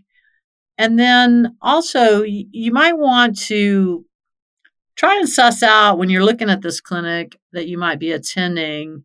and 0.79 0.97
then 0.97 1.57
also 1.61 2.23
you 2.23 2.71
might 2.71 2.97
want 2.97 3.37
to 3.37 4.05
try 5.03 5.17
and 5.17 5.29
suss 5.29 5.65
out 5.65 5.99
when 5.99 6.09
you're 6.09 6.25
looking 6.25 6.49
at 6.49 6.63
this 6.63 6.81
clinic 6.81 7.37
that 7.53 7.67
you 7.67 7.77
might 7.77 7.99
be 7.99 8.13
attending 8.13 9.05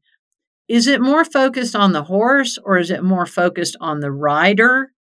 is 0.67 0.85
it 0.85 1.01
more 1.01 1.23
focused 1.23 1.75
on 1.75 1.93
the 1.93 2.03
horse 2.03 2.59
or 2.63 2.77
is 2.77 2.91
it 2.91 3.03
more 3.03 3.25
focused 3.25 3.75
on 3.79 3.99
the 3.99 4.11
rider 4.11 4.91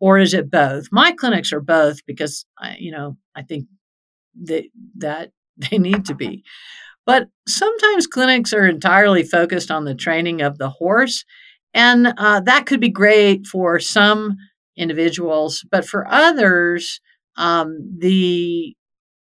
or 0.00 0.18
is 0.18 0.32
it 0.32 0.50
both? 0.50 0.86
My 0.92 1.12
clinics 1.12 1.52
are 1.52 1.60
both 1.60 2.06
because 2.06 2.46
I, 2.58 2.76
you 2.78 2.92
know 2.92 3.16
I 3.34 3.42
think 3.42 3.66
that 4.44 4.64
that 4.98 5.32
they 5.70 5.78
need 5.78 6.04
to 6.06 6.14
be. 6.14 6.44
But 7.04 7.28
sometimes 7.46 8.06
clinics 8.06 8.52
are 8.52 8.66
entirely 8.66 9.22
focused 9.22 9.70
on 9.70 9.84
the 9.84 9.94
training 9.94 10.42
of 10.42 10.58
the 10.58 10.68
horse, 10.68 11.24
and 11.74 12.14
uh, 12.18 12.40
that 12.40 12.66
could 12.66 12.80
be 12.80 12.90
great 12.90 13.46
for 13.46 13.80
some 13.80 14.36
individuals, 14.76 15.64
but 15.70 15.86
for 15.86 16.06
others, 16.06 17.00
um, 17.36 17.96
the 17.98 18.76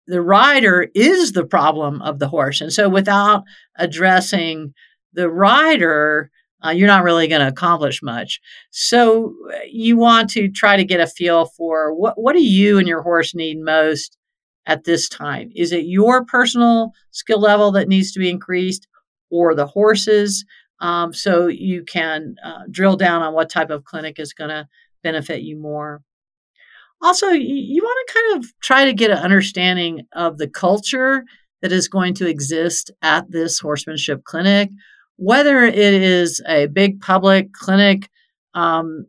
the 0.08 0.22
rider 0.22 0.88
is 0.96 1.32
the 1.32 1.46
problem 1.46 2.02
of 2.02 2.20
the 2.20 2.28
horse, 2.28 2.62
and 2.62 2.74
so 2.74 2.90
without 2.90 3.44
addressing 3.78 4.74
the 5.14 5.30
rider, 5.30 6.32
uh, 6.64 6.70
you're 6.70 6.88
not 6.88 7.04
really 7.04 7.28
going 7.28 7.42
to 7.42 7.48
accomplish 7.48 8.02
much. 8.04 8.40
So 8.70 9.36
uh, 9.52 9.58
you 9.70 9.98
want 9.98 10.30
to 10.32 10.50
try 10.50 10.78
to 10.78 10.84
get 10.84 11.00
a 11.00 11.08
feel 11.08 11.46
for 11.46 11.94
what 11.94 12.22
what 12.22 12.34
do 12.34 12.44
you 12.44 12.78
and 12.78 12.88
your 12.88 13.02
horse 13.02 13.34
need 13.36 13.60
most 13.60 14.18
at 14.66 14.84
this 14.84 15.10
time? 15.10 15.50
Is 15.56 15.72
it 15.72 15.86
your 15.86 16.26
personal 16.26 16.92
skill 17.12 17.40
level 17.40 17.72
that 17.72 17.88
needs 17.88 18.12
to 18.12 18.20
be 18.20 18.30
increased, 18.30 18.88
or 19.30 19.56
the 19.56 19.68
horses? 19.68 20.46
Um, 20.80 21.14
so 21.14 21.48
you 21.48 21.84
can 21.84 22.36
uh, 22.44 22.64
drill 22.70 22.96
down 22.96 23.22
on 23.22 23.34
what 23.34 23.50
type 23.52 23.70
of 23.70 23.84
clinic 23.84 24.20
is 24.20 24.34
going 24.34 24.50
to 24.50 24.68
benefit 25.04 25.42
you 25.42 25.58
more. 25.58 26.02
Also, 27.02 27.28
you, 27.28 27.56
you 27.56 27.82
want 27.82 28.08
to 28.08 28.14
kind 28.14 28.38
of 28.38 28.52
try 28.62 28.86
to 28.86 28.94
get 28.94 29.12
an 29.12 29.18
understanding 29.18 30.02
of 30.14 30.38
the 30.38 30.48
culture 30.48 31.24
that 31.62 31.72
is 31.72 31.88
going 31.88 32.14
to 32.16 32.28
exist 32.28 32.92
at 33.02 33.32
this 33.32 33.60
horsemanship 33.60 34.24
clinic 34.24 34.70
whether 35.22 35.62
it 35.62 35.78
is 35.78 36.42
a 36.48 36.66
big 36.66 37.00
public 37.00 37.54
clinic 37.54 38.10
um, 38.56 39.06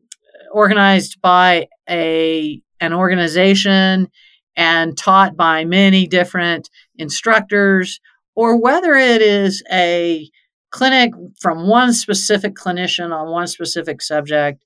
organized 0.53 1.23
by 1.23 1.67
a 1.89 2.61
an 2.81 2.93
organization 2.93 4.09
and 4.55 4.99
taught 4.99 5.39
by 5.39 5.65
many 5.65 6.07
different 6.07 6.69
instructors, 6.97 7.99
or 8.35 8.61
whether 8.61 8.93
it 8.93 9.23
is 9.23 9.63
a 9.73 10.29
clinic 10.71 11.13
from 11.41 11.67
one 11.67 11.95
specific 11.95 12.55
clinician 12.57 13.11
on 13.11 13.31
one 13.31 13.47
specific 13.47 14.03
subject, 14.03 14.63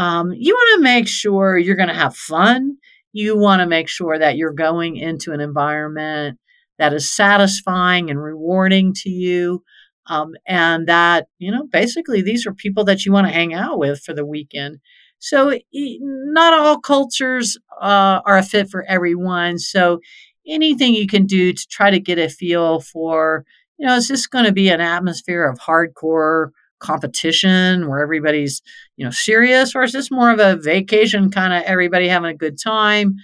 um, 0.00 0.32
you 0.32 0.54
want 0.54 0.78
to 0.78 0.82
make 0.82 1.06
sure 1.06 1.58
you're 1.58 1.76
going 1.76 1.90
to 1.90 1.94
have 1.94 2.16
fun. 2.16 2.78
You 3.12 3.36
want 3.36 3.60
to 3.60 3.66
make 3.66 3.86
sure 3.86 4.18
that 4.18 4.38
you're 4.38 4.54
going 4.54 4.96
into 4.96 5.32
an 5.32 5.40
environment 5.42 6.38
that 6.78 6.94
is 6.94 7.10
satisfying 7.10 8.08
and 8.08 8.18
rewarding 8.18 8.94
to 8.94 9.10
you. 9.10 9.62
Um, 10.06 10.32
and 10.46 10.88
that, 10.88 11.26
you 11.38 11.52
know, 11.52 11.66
basically 11.66 12.22
these 12.22 12.46
are 12.46 12.54
people 12.54 12.82
that 12.84 13.04
you 13.04 13.12
want 13.12 13.26
to 13.26 13.32
hang 13.32 13.52
out 13.52 13.78
with 13.78 14.00
for 14.00 14.14
the 14.14 14.24
weekend. 14.24 14.78
So 15.18 15.58
not 15.70 16.54
all 16.54 16.80
cultures 16.80 17.58
uh, 17.78 18.22
are 18.24 18.38
a 18.38 18.42
fit 18.42 18.70
for 18.70 18.84
everyone. 18.84 19.58
So 19.58 20.00
anything 20.48 20.94
you 20.94 21.08
can 21.08 21.26
do 21.26 21.52
to 21.52 21.66
try 21.68 21.90
to 21.90 22.00
get 22.00 22.18
a 22.18 22.30
feel 22.30 22.80
for, 22.80 23.44
you 23.76 23.86
know, 23.86 23.96
is 23.96 24.08
this 24.08 24.26
going 24.26 24.46
to 24.46 24.52
be 24.52 24.70
an 24.70 24.80
atmosphere 24.80 25.46
of 25.46 25.58
hardcore 25.58 26.52
competition 26.80 27.88
where 27.88 28.02
everybody's, 28.02 28.62
you 28.96 29.04
know, 29.04 29.10
serious, 29.10 29.74
or 29.74 29.82
is 29.82 29.92
this 29.92 30.10
more 30.10 30.30
of 30.30 30.40
a 30.40 30.56
vacation 30.56 31.30
kind 31.30 31.52
of 31.52 31.62
everybody 31.62 32.08
having 32.08 32.30
a 32.30 32.36
good 32.36 32.58
time? 32.62 33.14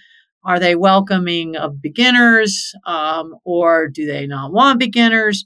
Are 0.45 0.61
they 0.61 0.77
welcoming 0.77 1.57
of 1.57 1.83
beginners, 1.83 2.73
um, 2.87 3.35
or 3.45 3.89
do 3.89 4.07
they 4.07 4.27
not 4.27 4.53
want 4.53 4.79
beginners? 4.79 5.45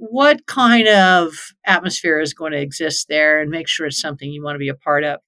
what 0.00 0.46
kind 0.46 0.88
of 0.88 1.34
atmosphere 1.66 2.20
is 2.20 2.32
going 2.32 2.52
to 2.52 2.60
exist 2.60 3.06
there 3.08 3.40
and 3.40 3.50
make 3.50 3.68
sure 3.68 3.86
it's 3.86 4.00
something 4.00 4.32
you 4.32 4.42
want 4.42 4.54
to 4.54 4.58
be 4.58 4.70
a 4.70 4.74
part 4.74 5.04
of. 5.04 5.20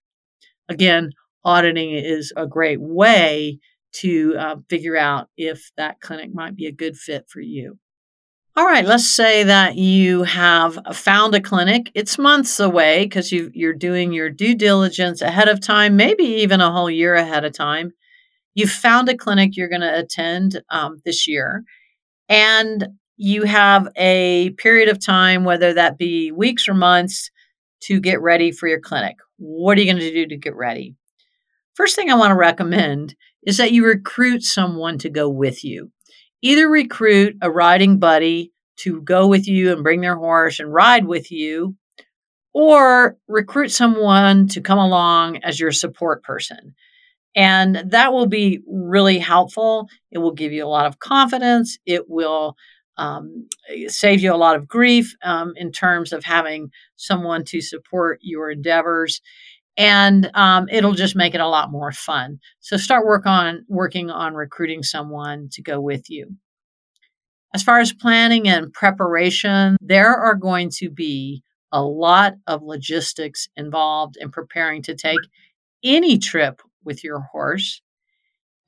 Again, 0.68 1.10
auditing 1.44 1.92
is 1.92 2.32
a 2.36 2.46
great 2.46 2.80
way 2.80 3.58
to 3.96 4.34
uh, 4.38 4.56
figure 4.70 4.96
out 4.96 5.28
if 5.36 5.70
that 5.76 6.00
clinic 6.00 6.30
might 6.32 6.56
be 6.56 6.66
a 6.66 6.72
good 6.72 6.96
fit 6.96 7.26
for 7.28 7.40
you. 7.40 7.78
All 8.54 8.66
right, 8.66 8.84
let's 8.84 9.08
say 9.08 9.44
that 9.44 9.76
you 9.76 10.24
have 10.24 10.78
found 10.92 11.34
a 11.34 11.40
clinic. 11.40 11.90
It's 11.94 12.18
months 12.18 12.60
away 12.60 13.04
because 13.04 13.32
you, 13.32 13.50
you're 13.54 13.72
doing 13.72 14.12
your 14.12 14.28
due 14.28 14.54
diligence 14.54 15.22
ahead 15.22 15.48
of 15.48 15.58
time, 15.58 15.96
maybe 15.96 16.24
even 16.24 16.60
a 16.60 16.70
whole 16.70 16.90
year 16.90 17.14
ahead 17.14 17.46
of 17.46 17.54
time. 17.54 17.92
You've 18.52 18.70
found 18.70 19.08
a 19.08 19.16
clinic 19.16 19.56
you're 19.56 19.70
going 19.70 19.80
to 19.80 19.98
attend 19.98 20.60
um, 20.68 21.00
this 21.06 21.26
year. 21.26 21.64
And 22.28 22.88
you 23.16 23.44
have 23.44 23.88
a 23.96 24.50
period 24.58 24.90
of 24.90 25.02
time, 25.02 25.44
whether 25.44 25.72
that 25.72 25.96
be 25.96 26.30
weeks 26.30 26.68
or 26.68 26.74
months, 26.74 27.30
to 27.84 28.00
get 28.00 28.20
ready 28.20 28.52
for 28.52 28.68
your 28.68 28.80
clinic. 28.80 29.16
What 29.38 29.78
are 29.78 29.80
you 29.80 29.90
going 29.90 30.02
to 30.02 30.12
do 30.12 30.26
to 30.26 30.36
get 30.36 30.54
ready? 30.54 30.94
First 31.72 31.96
thing 31.96 32.10
I 32.10 32.16
want 32.16 32.32
to 32.32 32.36
recommend 32.36 33.14
is 33.44 33.56
that 33.56 33.72
you 33.72 33.86
recruit 33.86 34.42
someone 34.42 34.98
to 34.98 35.08
go 35.08 35.26
with 35.26 35.64
you. 35.64 35.90
Either 36.42 36.68
recruit 36.68 37.36
a 37.40 37.50
riding 37.50 37.98
buddy 37.98 38.52
to 38.78 39.00
go 39.02 39.28
with 39.28 39.46
you 39.46 39.72
and 39.72 39.82
bring 39.82 40.00
their 40.00 40.16
horse 40.16 40.58
and 40.58 40.72
ride 40.72 41.06
with 41.06 41.30
you, 41.30 41.76
or 42.52 43.16
recruit 43.28 43.70
someone 43.70 44.48
to 44.48 44.60
come 44.60 44.78
along 44.78 45.38
as 45.44 45.58
your 45.58 45.72
support 45.72 46.22
person. 46.22 46.74
And 47.34 47.84
that 47.92 48.12
will 48.12 48.26
be 48.26 48.60
really 48.66 49.18
helpful. 49.18 49.88
It 50.10 50.18
will 50.18 50.32
give 50.32 50.52
you 50.52 50.64
a 50.64 50.68
lot 50.68 50.86
of 50.86 50.98
confidence. 50.98 51.78
It 51.86 52.10
will 52.10 52.56
um, 52.98 53.48
save 53.86 54.20
you 54.20 54.34
a 54.34 54.36
lot 54.36 54.56
of 54.56 54.68
grief 54.68 55.14
um, 55.22 55.54
in 55.56 55.72
terms 55.72 56.12
of 56.12 56.24
having 56.24 56.70
someone 56.96 57.44
to 57.46 57.62
support 57.62 58.18
your 58.20 58.50
endeavors 58.50 59.22
and 59.76 60.30
um, 60.34 60.68
it'll 60.70 60.92
just 60.92 61.16
make 61.16 61.34
it 61.34 61.40
a 61.40 61.48
lot 61.48 61.70
more 61.70 61.92
fun. 61.92 62.38
So 62.60 62.76
start 62.76 63.06
work 63.06 63.26
on 63.26 63.64
working 63.68 64.10
on 64.10 64.34
recruiting 64.34 64.82
someone 64.82 65.48
to 65.52 65.62
go 65.62 65.80
with 65.80 66.10
you. 66.10 66.36
As 67.54 67.62
far 67.62 67.80
as 67.80 67.92
planning 67.92 68.48
and 68.48 68.72
preparation 68.72 69.76
there 69.80 70.14
are 70.14 70.34
going 70.34 70.70
to 70.78 70.90
be 70.90 71.42
a 71.70 71.82
lot 71.82 72.34
of 72.46 72.62
logistics 72.62 73.48
involved 73.56 74.16
in 74.18 74.30
preparing 74.30 74.82
to 74.82 74.94
take 74.94 75.18
any 75.82 76.18
trip 76.18 76.60
with 76.84 77.02
your 77.02 77.20
horse. 77.20 77.80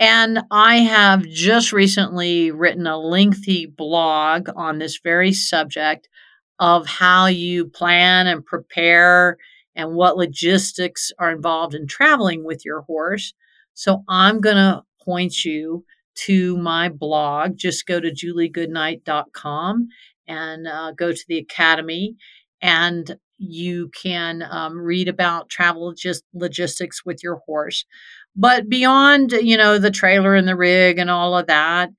And 0.01 0.41
I 0.51 0.79
have 0.79 1.25
just 1.27 1.73
recently 1.73 2.51
written 2.51 2.87
a 2.87 2.99
lengthy 2.99 3.67
blog 3.67 4.49
on 4.57 4.79
this 4.79 4.99
very 5.03 5.33
subject 5.33 6.09
of 6.59 6.87
how 6.87 7.27
you 7.27 7.67
plan 7.67 8.27
and 8.27 8.45
prepare 8.45 9.37
and 9.77 9.95
what 9.95 10.17
logistics 10.17 11.13
are 11.19 11.31
involved 11.31 11.75
in 11.75 11.87
traveling 11.87 12.45
with 12.45 12.65
your 12.65 12.83
horse. 12.83 13.35
So 13.75 14.05
I'm 14.09 14.41
going 14.41 14.57
to 14.57 14.83
point 15.03 15.45
you 15.45 15.85
to 16.27 16.57
my 16.59 16.89
blog. 16.89 17.57
Just 17.57 17.87
go 17.87 18.01
to 18.01 18.11
juliegoodnight.com 18.11 19.89
and 20.29 20.67
uh, 20.67 20.93
go 20.93 21.13
to 21.13 21.25
the 21.29 21.39
academy 21.39 22.17
and 22.63 23.19
you 23.39 23.91
can 24.01 24.43
um, 24.49 24.79
read 24.79 25.09
about 25.09 25.49
travel 25.49 25.93
logis- 25.93 26.23
logistics 26.33 27.05
with 27.05 27.23
your 27.23 27.43
horse 27.47 27.85
but 28.37 28.69
beyond 28.69 29.33
you 29.33 29.57
know 29.57 29.79
the 29.79 29.91
trailer 29.91 30.35
and 30.35 30.49
the 30.49 30.57
rig 30.57 30.99
and 30.99 31.11
all 31.11 31.37
of 31.37 31.47
that 31.47 31.91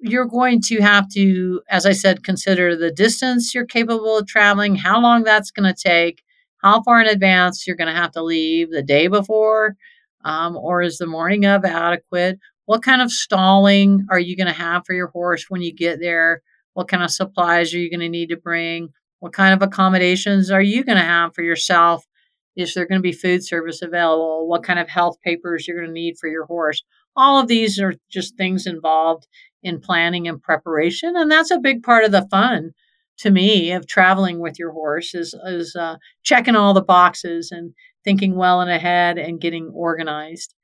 you're 0.00 0.26
going 0.26 0.60
to 0.60 0.80
have 0.80 1.08
to 1.08 1.60
as 1.70 1.86
i 1.86 1.92
said 1.92 2.24
consider 2.24 2.76
the 2.76 2.90
distance 2.90 3.54
you're 3.54 3.64
capable 3.64 4.18
of 4.18 4.26
traveling 4.26 4.74
how 4.74 5.00
long 5.00 5.22
that's 5.22 5.50
going 5.50 5.72
to 5.72 5.82
take 5.88 6.22
how 6.62 6.82
far 6.82 7.00
in 7.00 7.06
advance 7.06 7.66
you're 7.66 7.76
going 7.76 7.92
to 7.92 8.00
have 8.00 8.12
to 8.12 8.22
leave 8.22 8.70
the 8.70 8.82
day 8.82 9.08
before 9.08 9.76
um, 10.24 10.56
or 10.56 10.82
is 10.82 10.98
the 10.98 11.06
morning 11.06 11.44
of 11.44 11.64
adequate 11.64 12.38
what 12.66 12.82
kind 12.82 13.00
of 13.00 13.10
stalling 13.10 14.06
are 14.10 14.18
you 14.18 14.36
going 14.36 14.46
to 14.46 14.52
have 14.52 14.82
for 14.86 14.94
your 14.94 15.08
horse 15.08 15.46
when 15.48 15.62
you 15.62 15.72
get 15.74 16.00
there 16.00 16.42
what 16.78 16.86
kind 16.86 17.02
of 17.02 17.10
supplies 17.10 17.74
are 17.74 17.78
you 17.78 17.90
going 17.90 17.98
to 17.98 18.08
need 18.08 18.28
to 18.28 18.36
bring? 18.36 18.90
What 19.18 19.32
kind 19.32 19.52
of 19.52 19.66
accommodations 19.66 20.48
are 20.48 20.62
you 20.62 20.84
going 20.84 20.96
to 20.96 21.02
have 21.02 21.34
for 21.34 21.42
yourself? 21.42 22.06
Is 22.54 22.72
there 22.72 22.86
going 22.86 23.00
to 23.00 23.02
be 23.02 23.10
food 23.10 23.44
service 23.44 23.82
available? 23.82 24.46
What 24.46 24.62
kind 24.62 24.78
of 24.78 24.88
health 24.88 25.20
papers 25.24 25.66
you're 25.66 25.76
going 25.76 25.88
to 25.88 25.92
need 25.92 26.18
for 26.20 26.28
your 26.28 26.46
horse? 26.46 26.84
All 27.16 27.40
of 27.40 27.48
these 27.48 27.80
are 27.80 27.94
just 28.08 28.36
things 28.36 28.64
involved 28.64 29.26
in 29.64 29.80
planning 29.80 30.28
and 30.28 30.40
preparation, 30.40 31.16
and 31.16 31.28
that's 31.28 31.50
a 31.50 31.58
big 31.58 31.82
part 31.82 32.04
of 32.04 32.12
the 32.12 32.28
fun 32.30 32.74
to 33.18 33.30
me 33.30 33.72
of 33.72 33.86
traveling 33.86 34.40
with 34.40 34.58
your 34.58 34.72
horse 34.72 35.14
is 35.14 35.34
is 35.46 35.76
uh, 35.76 35.96
checking 36.22 36.56
all 36.56 36.74
the 36.74 36.82
boxes 36.82 37.50
and 37.50 37.74
thinking 38.04 38.36
well 38.36 38.60
and 38.60 38.70
ahead 38.70 39.18
and 39.18 39.40
getting 39.40 39.70
organized. 39.74 40.54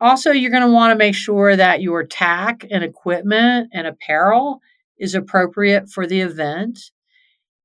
Also, 0.00 0.32
you're 0.32 0.50
going 0.50 0.62
to 0.62 0.70
want 0.70 0.92
to 0.92 0.98
make 0.98 1.14
sure 1.14 1.56
that 1.56 1.80
your 1.80 2.04
tack 2.04 2.64
and 2.70 2.82
equipment 2.84 3.70
and 3.72 3.86
apparel 3.86 4.60
is 4.98 5.14
appropriate 5.14 5.88
for 5.88 6.06
the 6.06 6.20
event. 6.20 6.78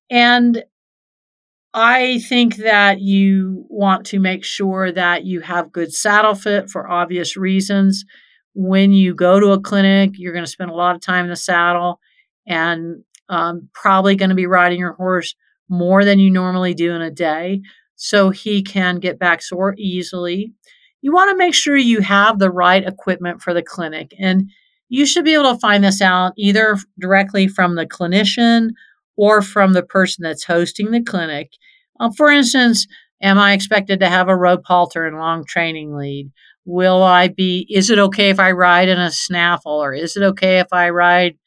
And 0.10 0.64
I 1.74 2.20
think 2.20 2.58
that 2.58 3.00
you 3.00 3.66
want 3.70 4.06
to 4.08 4.20
make 4.20 4.44
sure 4.44 4.92
that 4.92 5.26
you 5.26 5.42
have 5.42 5.72
good 5.72 5.94
saddle 5.94 6.36
fit 6.36 6.70
for 6.70 6.90
obvious 6.90 7.36
reasons. 7.36 8.06
When 8.54 8.92
you 8.92 9.14
go 9.14 9.40
to 9.40 9.52
a 9.52 9.60
clinic, 9.60 10.12
you're 10.16 10.34
going 10.34 10.46
to 10.46 10.52
spend 10.52 10.72
a 10.72 10.76
lot 10.76 10.96
of 10.96 11.02
time 11.02 11.26
in 11.26 11.30
the 11.30 11.36
saddle 11.36 12.00
and 12.48 13.04
um, 13.30 13.70
probably 13.74 14.16
going 14.16 14.30
to 14.30 14.36
be 14.36 14.48
riding 14.48 14.80
your 14.80 14.94
horse 14.94 15.36
more 15.70 16.04
than 16.04 16.20
you 16.20 16.30
normally 16.30 16.74
do 16.74 16.94
in 16.94 17.02
a 17.02 17.12
day. 17.12 17.62
So 17.96 18.30
he 18.30 18.64
can 18.64 19.00
get 19.00 19.20
back 19.20 19.42
sore 19.42 19.76
easily. 19.78 20.54
You 21.02 21.14
want 21.14 21.32
to 21.32 21.38
make 21.38 21.54
sure 21.54 21.78
you 21.78 22.02
have 22.02 22.40
the 22.40 22.52
right 22.52 22.86
equipment 22.86 23.42
for 23.42 23.54
the 23.54 23.64
clinic. 23.64 24.14
And 24.20 24.50
you 24.90 25.06
should 25.06 25.26
be 25.26 25.34
able 25.34 25.54
to 25.54 25.60
find 25.60 25.84
this 25.84 26.02
out 26.02 26.34
either 26.36 26.78
directly 27.00 27.48
from 27.48 27.76
the 27.76 27.86
clinician 27.86 28.70
or 29.16 29.42
from 29.42 29.74
the 29.74 29.84
person 29.84 30.24
that's 30.24 30.44
hosting 30.44 30.92
the 30.92 31.04
clinic. 31.04 31.52
Uh, 32.00 32.10
for 32.16 32.30
instance, 32.32 32.88
am 33.22 33.38
I 33.38 33.54
expected 33.54 34.00
to 34.00 34.10
have 34.10 34.28
a 34.28 34.36
rope 34.36 34.64
halter 34.66 35.06
and 35.06 35.18
long 35.18 35.46
training 35.46 35.96
lead? 35.96 36.32
Will 36.66 37.04
I 37.04 37.28
be, 37.28 37.68
is 37.70 37.90
it 37.90 38.00
okay 38.00 38.30
if 38.30 38.40
I 38.40 38.52
ride 38.52 38.90
in 38.90 39.00
a 39.00 39.12
snaffle 39.12 39.84
or 39.84 39.94
is 39.94 40.16
it 40.16 40.24
okay 40.24 40.60
if 40.60 40.68
I 40.72 40.90
ride 40.90 41.38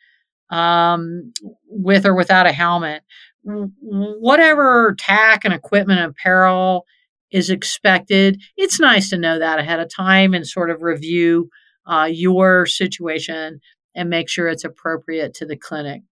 um, 0.52 1.32
with 1.68 2.06
or 2.06 2.14
without 2.14 2.46
a 2.46 2.52
helmet? 2.52 3.02
Whatever 3.44 4.94
tack 4.98 5.44
and 5.44 5.52
equipment 5.52 5.98
and 5.98 6.10
apparel 6.10 6.86
is 7.32 7.50
expected, 7.50 8.40
it's 8.56 8.78
nice 8.78 9.10
to 9.10 9.18
know 9.18 9.38
that 9.38 9.58
ahead 9.58 9.80
of 9.80 9.92
time 9.92 10.34
and 10.34 10.46
sort 10.46 10.70
of 10.70 10.82
review 10.82 11.48
uh, 11.86 12.08
your 12.10 12.66
situation 12.66 13.60
and 13.94 14.08
make 14.08 14.28
sure 14.28 14.46
it's 14.46 14.64
appropriate 14.64 15.34
to 15.34 15.46
the 15.46 15.56
clinic. 15.56 16.02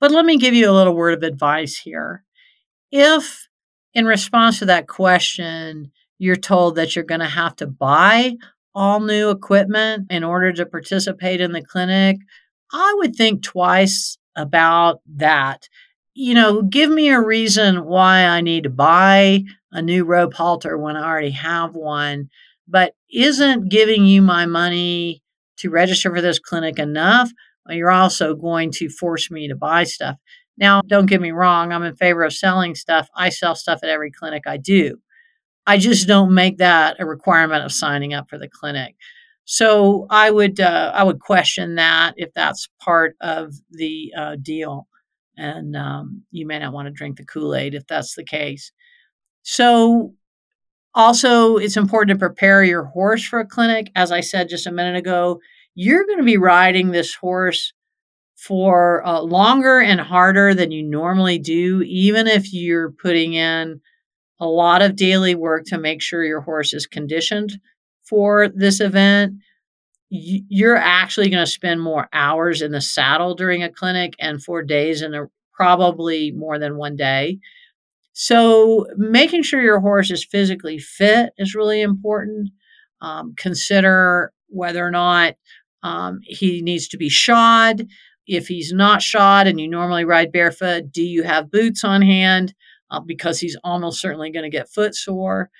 But 0.00 0.10
let 0.10 0.24
me 0.24 0.38
give 0.38 0.54
you 0.54 0.70
a 0.70 0.72
little 0.72 0.94
word 0.94 1.14
of 1.14 1.22
advice 1.22 1.76
here. 1.76 2.24
If, 2.90 3.48
in 3.94 4.06
response 4.06 4.58
to 4.60 4.66
that 4.66 4.88
question, 4.88 5.90
you're 6.18 6.36
told 6.36 6.76
that 6.76 6.94
you're 6.94 7.04
going 7.04 7.20
to 7.20 7.26
have 7.26 7.56
to 7.56 7.66
buy 7.66 8.36
all 8.74 9.00
new 9.00 9.30
equipment 9.30 10.06
in 10.10 10.22
order 10.22 10.52
to 10.52 10.66
participate 10.66 11.40
in 11.40 11.52
the 11.52 11.62
clinic, 11.62 12.18
I 12.72 12.94
would 12.98 13.16
think 13.16 13.42
twice 13.42 14.18
about 14.36 15.00
that. 15.16 15.68
You 16.14 16.34
know, 16.34 16.62
give 16.62 16.90
me 16.90 17.08
a 17.08 17.20
reason 17.20 17.84
why 17.84 18.24
I 18.24 18.40
need 18.40 18.64
to 18.64 18.70
buy 18.70 19.44
a 19.72 19.82
new 19.82 20.04
rope 20.04 20.34
halter 20.34 20.78
when 20.78 20.96
I 20.96 21.06
already 21.06 21.30
have 21.30 21.74
one 21.74 22.30
but 22.68 22.94
isn't 23.10 23.68
giving 23.68 24.04
you 24.04 24.22
my 24.22 24.46
money 24.46 25.22
to 25.58 25.70
register 25.70 26.14
for 26.14 26.20
this 26.20 26.38
clinic 26.38 26.78
enough? 26.78 27.30
You're 27.68 27.90
also 27.90 28.34
going 28.34 28.70
to 28.72 28.88
force 28.88 29.30
me 29.30 29.48
to 29.48 29.56
buy 29.56 29.84
stuff. 29.84 30.16
Now, 30.58 30.80
don't 30.86 31.06
get 31.06 31.20
me 31.20 31.32
wrong, 31.32 31.72
I'm 31.72 31.82
in 31.82 31.96
favor 31.96 32.22
of 32.22 32.32
selling 32.32 32.74
stuff. 32.74 33.08
I 33.14 33.28
sell 33.28 33.54
stuff 33.54 33.80
at 33.82 33.88
every 33.88 34.10
clinic 34.10 34.44
I 34.46 34.56
do. 34.56 34.98
I 35.66 35.78
just 35.78 36.06
don't 36.06 36.32
make 36.32 36.58
that 36.58 36.96
a 36.98 37.06
requirement 37.06 37.64
of 37.64 37.72
signing 37.72 38.14
up 38.14 38.30
for 38.30 38.38
the 38.38 38.48
clinic. 38.48 38.94
So 39.46 40.08
I 40.10 40.30
would 40.30 40.58
uh, 40.58 40.90
I 40.92 41.04
would 41.04 41.20
question 41.20 41.76
that 41.76 42.14
if 42.16 42.32
that's 42.34 42.68
part 42.80 43.16
of 43.20 43.54
the 43.70 44.12
uh, 44.18 44.36
deal, 44.42 44.88
and 45.36 45.76
um, 45.76 46.24
you 46.32 46.46
may 46.46 46.58
not 46.58 46.72
want 46.72 46.86
to 46.86 46.92
drink 46.92 47.16
the 47.16 47.24
Kool 47.24 47.54
Aid 47.54 47.74
if 47.74 47.86
that's 47.86 48.16
the 48.16 48.24
case. 48.24 48.72
So 49.42 50.14
also, 50.94 51.58
it's 51.58 51.76
important 51.76 52.18
to 52.18 52.26
prepare 52.26 52.64
your 52.64 52.84
horse 52.86 53.24
for 53.24 53.38
a 53.38 53.46
clinic. 53.46 53.92
As 53.94 54.10
I 54.10 54.20
said 54.20 54.48
just 54.48 54.66
a 54.66 54.72
minute 54.72 54.96
ago, 54.96 55.40
you're 55.76 56.06
going 56.06 56.18
to 56.18 56.24
be 56.24 56.38
riding 56.38 56.90
this 56.90 57.14
horse 57.14 57.72
for 58.34 59.06
uh, 59.06 59.20
longer 59.20 59.78
and 59.78 60.00
harder 60.00 60.54
than 60.54 60.72
you 60.72 60.82
normally 60.82 61.38
do, 61.38 61.82
even 61.82 62.26
if 62.26 62.52
you're 62.52 62.90
putting 62.90 63.34
in 63.34 63.80
a 64.40 64.46
lot 64.46 64.82
of 64.82 64.96
daily 64.96 65.36
work 65.36 65.66
to 65.66 65.78
make 65.78 66.02
sure 66.02 66.24
your 66.24 66.40
horse 66.40 66.74
is 66.74 66.86
conditioned 66.86 67.60
for 68.08 68.48
this 68.48 68.80
event. 68.80 69.34
You're 70.08 70.76
actually 70.76 71.30
going 71.30 71.44
to 71.44 71.50
spend 71.50 71.82
more 71.82 72.08
hours 72.12 72.62
in 72.62 72.70
the 72.70 72.80
saddle 72.80 73.34
during 73.34 73.62
a 73.62 73.72
clinic 73.72 74.14
and 74.20 74.42
four 74.42 74.62
days 74.62 75.02
in 75.02 75.14
a 75.14 75.26
probably 75.52 76.30
more 76.32 76.58
than 76.58 76.76
one 76.76 76.96
day. 76.96 77.38
So, 78.12 78.86
making 78.96 79.42
sure 79.42 79.60
your 79.60 79.80
horse 79.80 80.10
is 80.10 80.24
physically 80.24 80.78
fit 80.78 81.30
is 81.38 81.54
really 81.54 81.82
important. 81.82 82.50
Um, 83.00 83.34
consider 83.36 84.32
whether 84.48 84.86
or 84.86 84.90
not 84.90 85.34
um, 85.82 86.20
he 86.22 86.62
needs 86.62 86.88
to 86.88 86.96
be 86.96 87.08
shod. 87.08 87.86
If 88.26 88.48
he's 88.48 88.72
not 88.72 89.02
shod 89.02 89.46
and 89.46 89.60
you 89.60 89.68
normally 89.68 90.04
ride 90.04 90.32
barefoot, 90.32 90.92
do 90.92 91.02
you 91.02 91.24
have 91.24 91.50
boots 91.50 91.84
on 91.84 92.02
hand? 92.02 92.54
Uh, 92.90 93.00
because 93.00 93.40
he's 93.40 93.56
almost 93.62 94.00
certainly 94.00 94.30
going 94.30 94.44
to 94.44 94.56
get 94.56 94.70
foot 94.70 94.94
sore. 94.94 95.50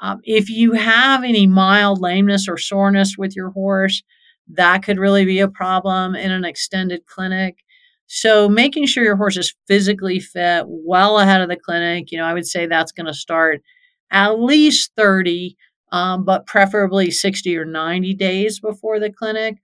Um, 0.00 0.20
if 0.24 0.50
you 0.50 0.72
have 0.72 1.24
any 1.24 1.46
mild 1.46 2.00
lameness 2.00 2.48
or 2.48 2.58
soreness 2.58 3.16
with 3.16 3.34
your 3.34 3.50
horse, 3.50 4.02
that 4.48 4.82
could 4.82 4.98
really 4.98 5.24
be 5.24 5.40
a 5.40 5.48
problem 5.48 6.14
in 6.14 6.30
an 6.30 6.44
extended 6.44 7.06
clinic. 7.06 7.58
So 8.06 8.48
making 8.48 8.86
sure 8.86 9.02
your 9.02 9.16
horse 9.16 9.36
is 9.36 9.54
physically 9.66 10.20
fit 10.20 10.64
well 10.66 11.18
ahead 11.18 11.40
of 11.40 11.48
the 11.48 11.56
clinic, 11.56 12.12
you 12.12 12.18
know, 12.18 12.24
I 12.24 12.34
would 12.34 12.46
say 12.46 12.66
that's 12.66 12.92
going 12.92 13.06
to 13.06 13.14
start 13.14 13.62
at 14.10 14.38
least 14.38 14.92
30, 14.96 15.56
um, 15.90 16.24
but 16.24 16.46
preferably 16.46 17.10
60 17.10 17.56
or 17.56 17.64
90 17.64 18.14
days 18.14 18.60
before 18.60 19.00
the 19.00 19.10
clinic. 19.10 19.56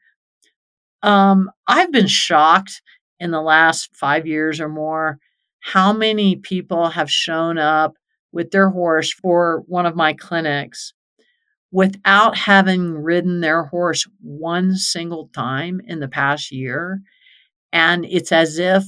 Um, 1.02 1.50
I've 1.68 1.92
been 1.92 2.08
shocked 2.08 2.82
in 3.20 3.30
the 3.30 3.40
last 3.40 3.94
five 3.94 4.26
years 4.26 4.60
or 4.60 4.68
more 4.68 5.18
how 5.60 5.92
many 5.92 6.36
people 6.36 6.88
have 6.88 7.10
shown 7.10 7.58
up 7.58 7.94
with 8.32 8.50
their 8.50 8.70
horse 8.70 9.12
for 9.12 9.62
one 9.66 9.86
of 9.86 9.96
my 9.96 10.12
clinics 10.12 10.94
without 11.70 12.36
having 12.36 12.94
ridden 12.94 13.40
their 13.40 13.64
horse 13.64 14.06
one 14.20 14.76
single 14.76 15.28
time 15.34 15.80
in 15.86 16.00
the 16.00 16.08
past 16.08 16.52
year. 16.52 17.00
And 17.72 18.04
it's 18.04 18.30
as 18.30 18.58
if 18.58 18.84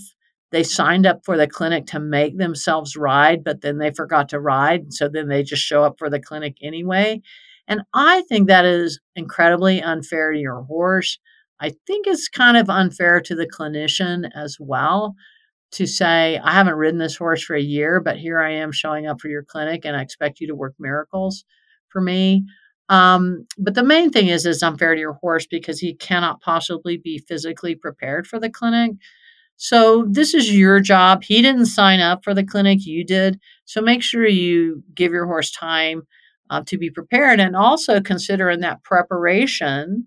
they 0.53 0.63
signed 0.63 1.07
up 1.07 1.25
for 1.25 1.37
the 1.37 1.49
clinic 1.49 1.87
to 1.87 1.99
make 1.99 2.39
themselves 2.39 2.97
ride, 2.97 3.43
but 3.43 3.63
then 3.63 3.79
they 3.79 3.91
forgot 3.91 4.29
to 4.29 4.39
ride. 4.41 4.93
So 4.93 5.09
then 5.09 5.29
they 5.29 5.43
just 5.43 5.63
show 5.63 5.83
up 5.83 5.97
for 5.99 6.11
the 6.11 6.21
clinic 6.21 6.59
anyway. 6.63 7.23
And 7.67 7.83
I 7.95 8.23
think 8.29 8.47
that 8.47 8.67
is 8.67 9.01
incredibly 9.17 9.83
unfair 9.83 10.33
to 10.33 10.39
your 10.39 10.63
horse. 10.63 11.19
I 11.61 11.73
think 11.87 12.07
it's 12.07 12.29
kind 12.29 12.59
of 12.59 12.69
unfair 12.69 13.21
to 13.23 13.35
the 13.35 13.49
clinician 13.49 14.29
as 14.35 14.59
well 14.61 15.15
to 15.75 15.87
say, 15.87 16.39
I 16.39 16.53
haven't 16.53 16.75
ridden 16.75 16.99
this 16.99 17.17
horse 17.17 17.43
for 17.43 17.55
a 17.55 17.63
year, 17.63 18.01
but 18.01 18.17
here 18.17 18.41
I 18.41 18.53
am 18.53 18.73
showing 18.73 19.07
up 19.07 19.21
for 19.21 19.29
your 19.29 19.43
clinic 19.43 19.85
and 19.85 19.97
I 19.97 20.03
expect 20.03 20.41
you 20.41 20.47
to 20.47 20.55
work 20.55 20.75
miracles 20.79 21.45
for 21.89 22.01
me. 22.01 22.45
Um, 22.89 23.47
but 23.59 23.75
the 23.75 23.83
main 23.83 24.11
thing 24.11 24.29
is 24.29 24.45
it's 24.47 24.63
unfair 24.63 24.95
to 24.95 25.01
your 25.01 25.15
horse 25.15 25.47
because 25.47 25.81
he 25.81 25.95
cannot 25.95 26.41
possibly 26.41 26.97
be 26.97 27.19
physically 27.19 27.75
prepared 27.75 28.27
for 28.27 28.39
the 28.39 28.51
clinic. 28.51 28.93
So, 29.57 30.05
this 30.09 30.35
is 30.35 30.55
your 30.55 30.81
job. 30.81 31.23
He 31.23 31.41
didn't 31.41 31.67
sign 31.67 32.01
up 32.01 32.25
for 32.25 32.35
the 32.35 32.45
clinic, 32.45 32.85
you 32.85 33.05
did. 33.05 33.39
So, 33.65 33.81
make 33.81 34.03
sure 34.03 34.27
you 34.27 34.83
give 34.95 35.13
your 35.13 35.27
horse 35.27 35.53
time 35.53 36.03
uh, 36.51 36.63
to 36.67 36.77
be 36.77 36.91
prepared 36.91 37.41
and 37.41 37.55
also 37.57 38.01
consider 38.01 38.51
in 38.51 38.61
that 38.61 38.83
preparation 38.83 40.07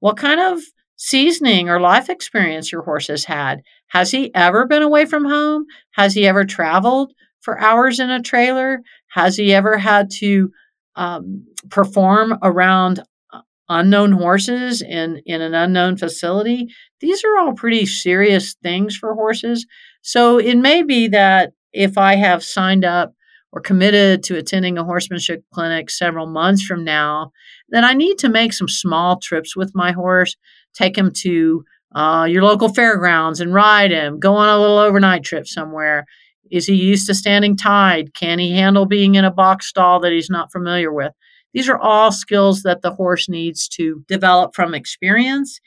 what 0.00 0.16
kind 0.16 0.40
of 0.40 0.62
seasoning 0.98 1.68
or 1.68 1.80
life 1.80 2.10
experience 2.10 2.70
your 2.70 2.82
horse 2.82 3.06
has 3.06 3.24
had. 3.24 3.62
Has 3.88 4.10
he 4.10 4.34
ever 4.34 4.66
been 4.66 4.82
away 4.82 5.06
from 5.06 5.24
home? 5.24 5.64
Has 5.92 6.12
he 6.12 6.26
ever 6.26 6.44
traveled 6.44 7.12
for 7.40 7.58
hours 7.58 8.00
in 8.00 8.10
a 8.10 8.20
trailer? 8.20 8.80
Has 9.12 9.36
he 9.36 9.54
ever 9.54 9.78
had 9.78 10.10
to 10.18 10.50
um, 10.96 11.46
perform 11.70 12.36
around 12.42 13.00
uh, 13.32 13.40
unknown 13.68 14.12
horses 14.12 14.82
in, 14.82 15.22
in 15.24 15.40
an 15.40 15.54
unknown 15.54 15.96
facility? 15.96 16.66
These 17.00 17.24
are 17.24 17.38
all 17.38 17.52
pretty 17.52 17.86
serious 17.86 18.54
things 18.62 18.96
for 18.96 19.14
horses. 19.14 19.66
So 20.02 20.38
it 20.38 20.56
may 20.56 20.82
be 20.82 21.08
that 21.08 21.52
if 21.72 21.96
I 21.96 22.16
have 22.16 22.42
signed 22.42 22.84
up 22.84 23.14
or 23.52 23.60
committed 23.60 24.24
to 24.24 24.36
attending 24.36 24.76
a 24.76 24.84
horsemanship 24.84 25.44
clinic 25.54 25.90
several 25.90 26.26
months 26.26 26.64
from 26.64 26.84
now, 26.84 27.30
then 27.68 27.84
I 27.84 27.94
need 27.94 28.18
to 28.18 28.28
make 28.28 28.52
some 28.52 28.68
small 28.68 29.18
trips 29.20 29.56
with 29.56 29.72
my 29.74 29.92
horse 29.92 30.36
take 30.78 30.96
him 30.96 31.10
to 31.12 31.64
uh, 31.94 32.26
your 32.28 32.42
local 32.42 32.68
fairgrounds 32.68 33.40
and 33.40 33.54
ride 33.54 33.90
him, 33.90 34.18
go 34.18 34.34
on 34.34 34.48
a 34.48 34.60
little 34.60 34.78
overnight 34.78 35.24
trip 35.24 35.46
somewhere. 35.46 36.04
Is 36.50 36.66
he 36.66 36.74
used 36.74 37.06
to 37.06 37.14
standing 37.14 37.56
tied? 37.56 38.14
Can 38.14 38.38
he 38.38 38.52
handle 38.52 38.86
being 38.86 39.16
in 39.16 39.24
a 39.24 39.30
box 39.30 39.66
stall 39.66 40.00
that 40.00 40.12
he's 40.12 40.30
not 40.30 40.52
familiar 40.52 40.92
with? 40.92 41.12
These 41.54 41.68
are 41.68 41.78
all 41.78 42.12
skills 42.12 42.62
that 42.62 42.82
the 42.82 42.92
horse 42.92 43.28
needs 43.28 43.68
to 43.70 44.04
develop 44.06 44.54
from 44.54 44.74
experience. 44.74 45.60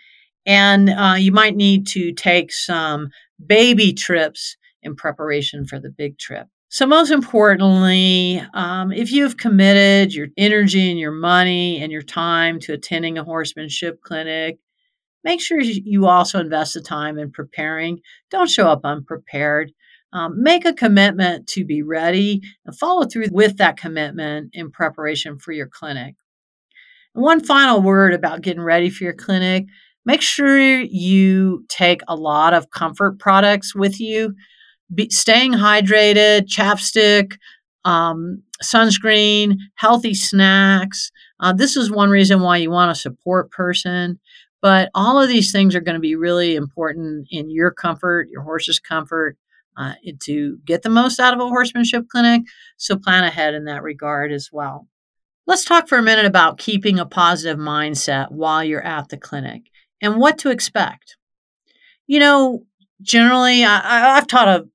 And 0.45 0.89
uh, 0.89 1.15
you 1.17 1.31
might 1.31 1.55
need 1.55 1.87
to 1.87 2.11
take 2.13 2.51
some 2.51 3.09
baby 3.45 3.93
trips 3.93 4.57
in 4.83 4.95
preparation 4.95 5.65
for 5.65 5.79
the 5.79 5.89
big 5.89 6.17
trip. 6.17 6.47
So, 6.69 6.85
most 6.85 7.11
importantly, 7.11 8.41
um, 8.53 8.93
if 8.93 9.11
you 9.11 9.23
have 9.23 9.35
committed 9.35 10.13
your 10.13 10.27
energy 10.37 10.89
and 10.89 10.97
your 10.97 11.11
money 11.11 11.81
and 11.81 11.91
your 11.91 12.01
time 12.01 12.59
to 12.61 12.73
attending 12.73 13.17
a 13.17 13.25
horsemanship 13.25 14.01
clinic, 14.01 14.57
make 15.23 15.41
sure 15.41 15.59
you 15.61 16.07
also 16.07 16.39
invest 16.39 16.73
the 16.73 16.81
time 16.81 17.17
in 17.17 17.31
preparing. 17.31 17.99
Don't 18.29 18.49
show 18.49 18.67
up 18.67 18.81
unprepared. 18.83 19.71
Um, 20.13 20.43
make 20.43 20.65
a 20.65 20.73
commitment 20.73 21.47
to 21.47 21.63
be 21.63 21.83
ready 21.83 22.41
and 22.65 22.77
follow 22.77 23.05
through 23.05 23.27
with 23.31 23.57
that 23.57 23.77
commitment 23.77 24.49
in 24.53 24.69
preparation 24.69 25.39
for 25.39 25.53
your 25.53 25.67
clinic. 25.67 26.15
And 27.15 27.23
one 27.23 27.41
final 27.41 27.81
word 27.81 28.13
about 28.13 28.41
getting 28.41 28.61
ready 28.61 28.89
for 28.89 29.05
your 29.05 29.13
clinic 29.13 29.65
make 30.05 30.21
sure 30.21 30.59
you 30.59 31.65
take 31.69 32.01
a 32.07 32.15
lot 32.15 32.53
of 32.53 32.69
comfort 32.71 33.19
products 33.19 33.75
with 33.75 33.99
you. 33.99 34.33
Be, 34.93 35.09
staying 35.09 35.53
hydrated, 35.53 36.47
chapstick, 36.47 37.33
um, 37.85 38.43
sunscreen, 38.63 39.55
healthy 39.75 40.13
snacks. 40.13 41.11
Uh, 41.39 41.53
this 41.53 41.75
is 41.77 41.89
one 41.89 42.09
reason 42.09 42.41
why 42.41 42.57
you 42.57 42.69
want 42.69 42.91
a 42.91 42.95
support 42.95 43.51
person. 43.51 44.19
But 44.61 44.89
all 44.93 45.19
of 45.19 45.27
these 45.27 45.51
things 45.51 45.75
are 45.75 45.81
going 45.81 45.95
to 45.95 45.99
be 45.99 46.15
really 46.15 46.55
important 46.55 47.27
in 47.31 47.49
your 47.49 47.71
comfort, 47.71 48.29
your 48.29 48.43
horse's 48.43 48.79
comfort, 48.79 49.37
uh, 49.77 49.93
to 50.23 50.57
get 50.65 50.83
the 50.83 50.89
most 50.89 51.19
out 51.19 51.33
of 51.33 51.39
a 51.39 51.47
horsemanship 51.47 52.07
clinic. 52.09 52.43
So 52.77 52.97
plan 52.97 53.23
ahead 53.23 53.53
in 53.53 53.65
that 53.65 53.83
regard 53.83 54.31
as 54.31 54.49
well. 54.51 54.87
Let's 55.47 55.65
talk 55.65 55.87
for 55.87 55.97
a 55.97 56.03
minute 56.03 56.25
about 56.25 56.59
keeping 56.59 56.99
a 56.99 57.05
positive 57.05 57.57
mindset 57.57 58.31
while 58.31 58.63
you're 58.63 58.85
at 58.85 59.09
the 59.09 59.17
clinic 59.17 59.63
and 60.01 60.17
what 60.17 60.37
to 60.39 60.51
expect. 60.51 61.17
You 62.05 62.19
know, 62.19 62.63
generally, 63.01 63.63
I, 63.63 64.17
I've 64.17 64.27
taught 64.27 64.47
a 64.47 64.67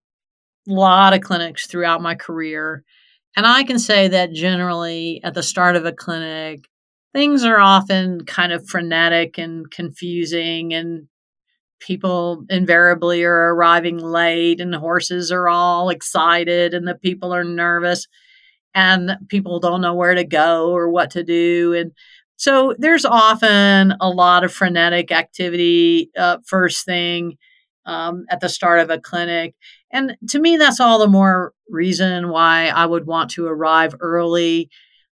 lot 0.67 1.15
of 1.15 1.21
clinics 1.21 1.67
throughout 1.67 2.03
my 2.03 2.15
career, 2.15 2.83
and 3.37 3.47
I 3.47 3.63
can 3.63 3.79
say 3.79 4.09
that 4.09 4.33
generally 4.33 5.21
at 5.23 5.35
the 5.35 5.43
start 5.43 5.77
of 5.77 5.87
a 5.87 5.93
clinic, 5.93 6.69
things 7.17 7.45
are 7.45 7.59
often 7.59 8.23
kind 8.27 8.53
of 8.53 8.69
frenetic 8.69 9.39
and 9.39 9.71
confusing 9.71 10.75
and 10.75 11.09
people 11.81 12.45
invariably 12.51 13.25
are 13.25 13.55
arriving 13.55 13.97
late 13.97 14.61
and 14.61 14.71
the 14.71 14.79
horses 14.79 15.33
are 15.33 15.49
all 15.49 15.89
excited 15.89 16.75
and 16.75 16.87
the 16.87 16.95
people 16.95 17.33
are 17.33 17.43
nervous 17.43 18.07
and 18.75 19.17
people 19.29 19.59
don't 19.59 19.81
know 19.81 19.95
where 19.95 20.15
to 20.15 20.25
go 20.25 20.71
or 20.71 20.91
what 20.91 21.11
to 21.11 21.25
do 21.25 21.73
and 21.73 21.91
so 22.37 22.75
there's 22.79 23.07
often 23.07 23.95
a 23.99 24.11
lot 24.11 24.45
of 24.45 24.53
frenetic 24.53 25.11
activity 25.11 26.11
uh, 26.19 26.37
first 26.45 26.85
thing 26.85 27.39
um, 27.87 28.27
at 28.29 28.41
the 28.41 28.49
start 28.51 28.79
of 28.79 28.91
a 28.91 29.01
clinic 29.01 29.55
and 29.91 30.19
to 30.29 30.39
me 30.39 30.59
that's 30.59 30.81
all 30.81 30.99
the 30.99 31.09
more 31.09 31.55
reason 31.71 32.29
why 32.29 32.67
i 32.67 32.85
would 32.85 33.07
want 33.07 33.31
to 33.31 33.47
arrive 33.47 33.95
early 34.01 34.69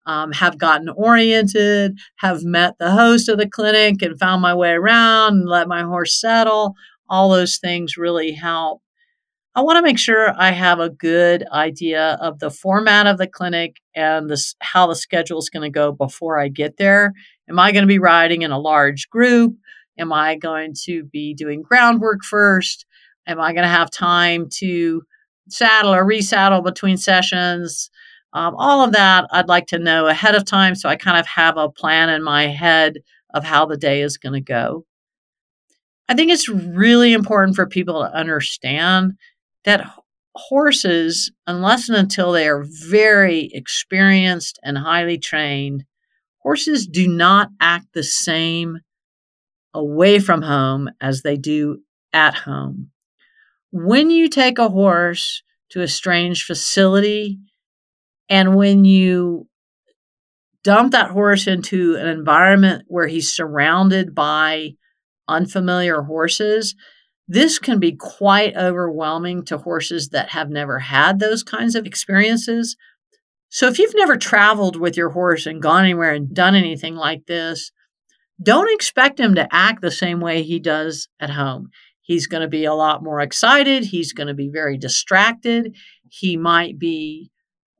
um, 0.06 0.32
have 0.32 0.58
gotten 0.58 0.88
oriented, 0.90 1.98
have 2.16 2.44
met 2.44 2.74
the 2.78 2.90
host 2.90 3.28
of 3.28 3.38
the 3.38 3.48
clinic 3.48 4.02
and 4.02 4.18
found 4.18 4.42
my 4.42 4.54
way 4.54 4.70
around 4.70 5.34
and 5.34 5.48
let 5.48 5.68
my 5.68 5.82
horse 5.82 6.20
settle. 6.20 6.74
All 7.08 7.30
those 7.30 7.58
things 7.58 7.96
really 7.96 8.32
help. 8.32 8.82
I 9.56 9.62
want 9.62 9.76
to 9.76 9.82
make 9.82 9.98
sure 9.98 10.34
I 10.36 10.50
have 10.50 10.80
a 10.80 10.90
good 10.90 11.46
idea 11.52 12.18
of 12.20 12.40
the 12.40 12.50
format 12.50 13.06
of 13.06 13.18
the 13.18 13.28
clinic 13.28 13.76
and 13.94 14.32
how 14.60 14.88
the 14.88 14.96
schedule 14.96 15.38
is 15.38 15.48
going 15.48 15.62
to 15.62 15.70
go 15.70 15.92
before 15.92 16.40
I 16.40 16.48
get 16.48 16.76
there. 16.76 17.12
Am 17.48 17.60
I 17.60 17.70
going 17.70 17.84
to 17.84 17.88
be 17.88 18.00
riding 18.00 18.42
in 18.42 18.50
a 18.50 18.58
large 18.58 19.08
group? 19.10 19.54
Am 19.96 20.12
I 20.12 20.34
going 20.34 20.74
to 20.86 21.04
be 21.04 21.34
doing 21.34 21.62
groundwork 21.62 22.24
first? 22.24 22.84
Am 23.28 23.40
I 23.40 23.52
going 23.52 23.62
to 23.62 23.68
have 23.68 23.90
time 23.90 24.48
to 24.54 25.02
saddle 25.48 25.94
or 25.94 26.04
resaddle 26.04 26.64
between 26.64 26.96
sessions? 26.96 27.90
Um, 28.34 28.54
all 28.56 28.84
of 28.84 28.92
that 28.92 29.26
I'd 29.30 29.48
like 29.48 29.68
to 29.68 29.78
know 29.78 30.08
ahead 30.08 30.34
of 30.34 30.44
time 30.44 30.74
so 30.74 30.88
I 30.88 30.96
kind 30.96 31.18
of 31.18 31.26
have 31.26 31.56
a 31.56 31.70
plan 31.70 32.08
in 32.08 32.22
my 32.22 32.48
head 32.48 32.98
of 33.32 33.44
how 33.44 33.64
the 33.64 33.76
day 33.76 34.02
is 34.02 34.18
going 34.18 34.32
to 34.32 34.40
go. 34.40 34.84
I 36.08 36.14
think 36.14 36.30
it's 36.30 36.48
really 36.48 37.12
important 37.12 37.56
for 37.56 37.66
people 37.66 38.02
to 38.02 38.14
understand 38.14 39.12
that 39.64 39.88
horses, 40.34 41.30
unless 41.46 41.88
and 41.88 41.96
until 41.96 42.32
they 42.32 42.48
are 42.48 42.64
very 42.88 43.50
experienced 43.52 44.58
and 44.62 44.76
highly 44.76 45.18
trained, 45.18 45.84
horses 46.38 46.86
do 46.86 47.08
not 47.08 47.48
act 47.60 47.86
the 47.94 48.02
same 48.02 48.80
away 49.72 50.18
from 50.18 50.42
home 50.42 50.90
as 51.00 51.22
they 51.22 51.36
do 51.36 51.78
at 52.12 52.34
home. 52.34 52.90
When 53.72 54.10
you 54.10 54.28
take 54.28 54.58
a 54.58 54.68
horse 54.68 55.42
to 55.70 55.80
a 55.80 55.88
strange 55.88 56.44
facility, 56.44 57.38
and 58.28 58.56
when 58.56 58.84
you 58.84 59.48
dump 60.62 60.92
that 60.92 61.10
horse 61.10 61.46
into 61.46 61.94
an 61.96 62.06
environment 62.06 62.84
where 62.88 63.06
he's 63.06 63.32
surrounded 63.32 64.14
by 64.14 64.70
unfamiliar 65.28 66.02
horses, 66.02 66.74
this 67.28 67.58
can 67.58 67.78
be 67.78 67.92
quite 67.92 68.56
overwhelming 68.56 69.44
to 69.46 69.58
horses 69.58 70.10
that 70.10 70.30
have 70.30 70.50
never 70.50 70.78
had 70.78 71.18
those 71.18 71.42
kinds 71.42 71.74
of 71.74 71.86
experiences. 71.86 72.76
So, 73.48 73.68
if 73.68 73.78
you've 73.78 73.94
never 73.94 74.16
traveled 74.16 74.76
with 74.76 74.96
your 74.96 75.10
horse 75.10 75.46
and 75.46 75.62
gone 75.62 75.84
anywhere 75.84 76.12
and 76.12 76.34
done 76.34 76.54
anything 76.54 76.96
like 76.96 77.26
this, 77.26 77.70
don't 78.42 78.72
expect 78.72 79.20
him 79.20 79.34
to 79.36 79.48
act 79.52 79.80
the 79.80 79.90
same 79.90 80.20
way 80.20 80.42
he 80.42 80.58
does 80.58 81.08
at 81.20 81.30
home. 81.30 81.68
He's 82.02 82.26
going 82.26 82.42
to 82.42 82.48
be 82.48 82.64
a 82.64 82.74
lot 82.74 83.02
more 83.02 83.20
excited. 83.20 83.84
He's 83.84 84.12
going 84.12 84.26
to 84.26 84.34
be 84.34 84.50
very 84.52 84.76
distracted. 84.76 85.74
He 86.10 86.36
might 86.36 86.78
be 86.78 87.30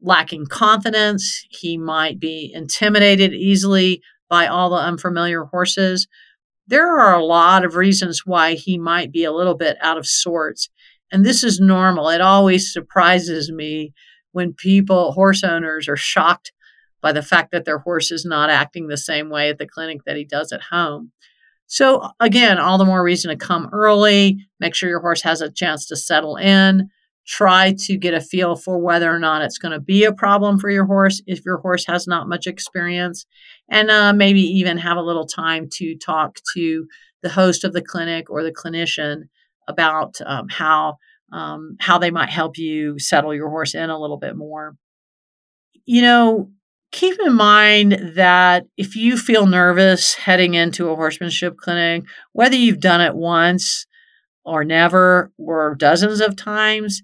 lacking 0.04 0.46
confidence. 0.46 1.44
He 1.48 1.76
might 1.76 2.20
be 2.20 2.52
intimidated 2.54 3.32
easily 3.32 4.02
by 4.28 4.46
all 4.46 4.70
the 4.70 4.76
unfamiliar 4.76 5.44
horses. 5.44 6.06
There 6.66 6.98
are 7.00 7.14
a 7.14 7.24
lot 7.24 7.64
of 7.64 7.74
reasons 7.74 8.22
why 8.24 8.54
he 8.54 8.78
might 8.78 9.12
be 9.12 9.24
a 9.24 9.32
little 9.32 9.54
bit 9.54 9.76
out 9.80 9.98
of 9.98 10.06
sorts. 10.06 10.68
And 11.10 11.24
this 11.24 11.42
is 11.42 11.60
normal. 11.60 12.08
It 12.08 12.20
always 12.20 12.72
surprises 12.72 13.50
me 13.50 13.92
when 14.32 14.52
people, 14.52 15.12
horse 15.12 15.42
owners, 15.42 15.88
are 15.88 15.96
shocked 15.96 16.52
by 17.00 17.12
the 17.12 17.22
fact 17.22 17.52
that 17.52 17.64
their 17.64 17.78
horse 17.78 18.10
is 18.10 18.24
not 18.24 18.50
acting 18.50 18.88
the 18.88 18.96
same 18.96 19.30
way 19.30 19.48
at 19.50 19.58
the 19.58 19.66
clinic 19.66 20.00
that 20.06 20.16
he 20.16 20.24
does 20.24 20.52
at 20.52 20.62
home. 20.70 21.12
So, 21.66 22.10
again, 22.20 22.58
all 22.58 22.78
the 22.78 22.84
more 22.84 23.02
reason 23.02 23.30
to 23.30 23.36
come 23.36 23.68
early, 23.72 24.38
make 24.60 24.74
sure 24.74 24.88
your 24.88 25.00
horse 25.00 25.22
has 25.22 25.40
a 25.40 25.50
chance 25.50 25.86
to 25.86 25.96
settle 25.96 26.36
in, 26.36 26.90
try 27.26 27.72
to 27.72 27.96
get 27.96 28.14
a 28.14 28.20
feel 28.20 28.56
for 28.56 28.78
whether 28.78 29.10
or 29.10 29.18
not 29.18 29.42
it's 29.42 29.58
going 29.58 29.72
to 29.72 29.80
be 29.80 30.04
a 30.04 30.12
problem 30.12 30.58
for 30.58 30.70
your 30.70 30.84
horse 30.84 31.22
if 31.26 31.44
your 31.44 31.58
horse 31.58 31.84
has 31.86 32.06
not 32.06 32.28
much 32.28 32.46
experience. 32.46 33.26
And 33.68 33.90
uh, 33.90 34.12
maybe 34.12 34.40
even 34.40 34.76
have 34.78 34.96
a 34.96 35.02
little 35.02 35.26
time 35.26 35.68
to 35.74 35.96
talk 35.96 36.38
to 36.54 36.86
the 37.22 37.30
host 37.30 37.64
of 37.64 37.72
the 37.72 37.82
clinic 37.82 38.28
or 38.28 38.42
the 38.42 38.52
clinician 38.52 39.22
about 39.68 40.16
um, 40.26 40.48
how 40.48 40.96
um, 41.32 41.76
how 41.80 41.98
they 41.98 42.10
might 42.10 42.28
help 42.28 42.58
you 42.58 42.98
settle 42.98 43.34
your 43.34 43.48
horse 43.48 43.74
in 43.74 43.90
a 43.90 43.98
little 43.98 44.18
bit 44.18 44.36
more. 44.36 44.76
You 45.86 46.02
know 46.02 46.50
keep 46.94 47.18
in 47.26 47.34
mind 47.34 48.12
that 48.14 48.66
if 48.76 48.94
you 48.94 49.16
feel 49.16 49.46
nervous 49.46 50.14
heading 50.14 50.54
into 50.54 50.90
a 50.90 50.94
horsemanship 50.94 51.56
clinic 51.56 52.04
whether 52.34 52.54
you've 52.54 52.78
done 52.78 53.00
it 53.00 53.16
once 53.16 53.84
or 54.44 54.64
never 54.64 55.32
or 55.38 55.74
dozens 55.74 56.20
of 56.20 56.36
times, 56.36 57.02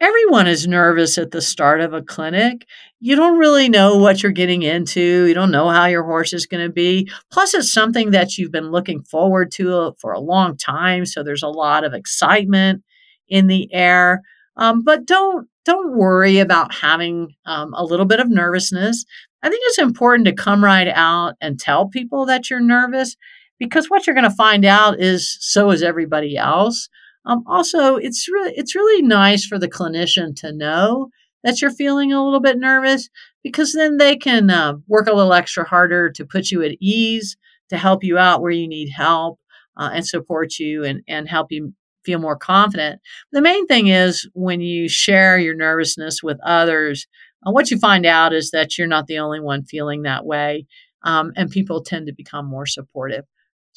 everyone 0.00 0.46
is 0.46 0.66
nervous 0.66 1.18
at 1.18 1.30
the 1.30 1.40
start 1.40 1.80
of 1.80 1.92
a 1.92 2.02
clinic. 2.02 2.66
You 3.00 3.16
don't 3.16 3.38
really 3.38 3.68
know 3.68 3.96
what 3.96 4.22
you're 4.22 4.32
getting 4.32 4.62
into. 4.62 5.26
You 5.26 5.34
don't 5.34 5.50
know 5.50 5.68
how 5.68 5.86
your 5.86 6.04
horse 6.04 6.32
is 6.32 6.46
going 6.46 6.66
to 6.66 6.72
be. 6.72 7.10
Plus, 7.32 7.54
it's 7.54 7.72
something 7.72 8.10
that 8.10 8.38
you've 8.38 8.52
been 8.52 8.70
looking 8.70 9.02
forward 9.02 9.50
to 9.52 9.74
uh, 9.74 9.92
for 9.98 10.12
a 10.12 10.20
long 10.20 10.56
time. 10.56 11.06
So 11.06 11.22
there's 11.22 11.42
a 11.42 11.48
lot 11.48 11.84
of 11.84 11.94
excitement 11.94 12.82
in 13.28 13.46
the 13.46 13.72
air. 13.72 14.22
Um, 14.56 14.82
but 14.82 15.06
don't 15.06 15.48
don't 15.64 15.96
worry 15.96 16.38
about 16.38 16.74
having 16.74 17.34
um, 17.44 17.74
a 17.74 17.84
little 17.84 18.06
bit 18.06 18.20
of 18.20 18.30
nervousness. 18.30 19.04
I 19.42 19.50
think 19.50 19.60
it's 19.66 19.78
important 19.78 20.24
to 20.26 20.32
come 20.32 20.64
right 20.64 20.88
out 20.88 21.34
and 21.40 21.60
tell 21.60 21.88
people 21.88 22.24
that 22.26 22.48
you're 22.48 22.60
nervous 22.60 23.16
because 23.58 23.88
what 23.88 24.06
you're 24.06 24.14
going 24.14 24.28
to 24.28 24.36
find 24.36 24.64
out 24.64 25.00
is 25.00 25.36
so 25.40 25.70
is 25.70 25.82
everybody 25.82 26.36
else. 26.36 26.88
Um, 27.24 27.42
also, 27.46 27.96
it's 27.96 28.28
really 28.28 28.52
it's 28.56 28.74
really 28.74 29.02
nice 29.02 29.44
for 29.44 29.58
the 29.58 29.68
clinician 29.68 30.34
to 30.36 30.52
know 30.52 31.08
that 31.44 31.60
you're 31.60 31.70
feeling 31.70 32.12
a 32.12 32.24
little 32.24 32.40
bit 32.40 32.58
nervous 32.58 33.08
because 33.42 33.72
then 33.72 33.96
they 33.96 34.16
can 34.16 34.50
uh, 34.50 34.74
work 34.86 35.06
a 35.06 35.12
little 35.12 35.32
extra 35.32 35.64
harder 35.68 36.10
to 36.10 36.24
put 36.24 36.50
you 36.50 36.62
at 36.62 36.76
ease, 36.80 37.36
to 37.68 37.76
help 37.76 38.02
you 38.02 38.18
out 38.18 38.40
where 38.40 38.50
you 38.50 38.68
need 38.68 38.90
help, 38.90 39.38
uh, 39.76 39.90
and 39.92 40.06
support 40.06 40.58
you 40.58 40.84
and 40.84 41.02
and 41.08 41.28
help 41.28 41.48
you 41.50 41.72
feel 42.04 42.18
more 42.18 42.36
confident. 42.36 43.00
The 43.32 43.42
main 43.42 43.66
thing 43.66 43.88
is 43.88 44.28
when 44.32 44.60
you 44.60 44.88
share 44.88 45.38
your 45.38 45.54
nervousness 45.54 46.22
with 46.22 46.38
others, 46.44 47.06
uh, 47.46 47.52
what 47.52 47.70
you 47.70 47.78
find 47.78 48.06
out 48.06 48.32
is 48.32 48.50
that 48.52 48.78
you're 48.78 48.86
not 48.86 49.06
the 49.06 49.18
only 49.18 49.40
one 49.40 49.64
feeling 49.64 50.02
that 50.02 50.24
way, 50.24 50.66
um, 51.02 51.32
and 51.36 51.50
people 51.50 51.82
tend 51.82 52.06
to 52.06 52.14
become 52.14 52.46
more 52.46 52.66
supportive. 52.66 53.24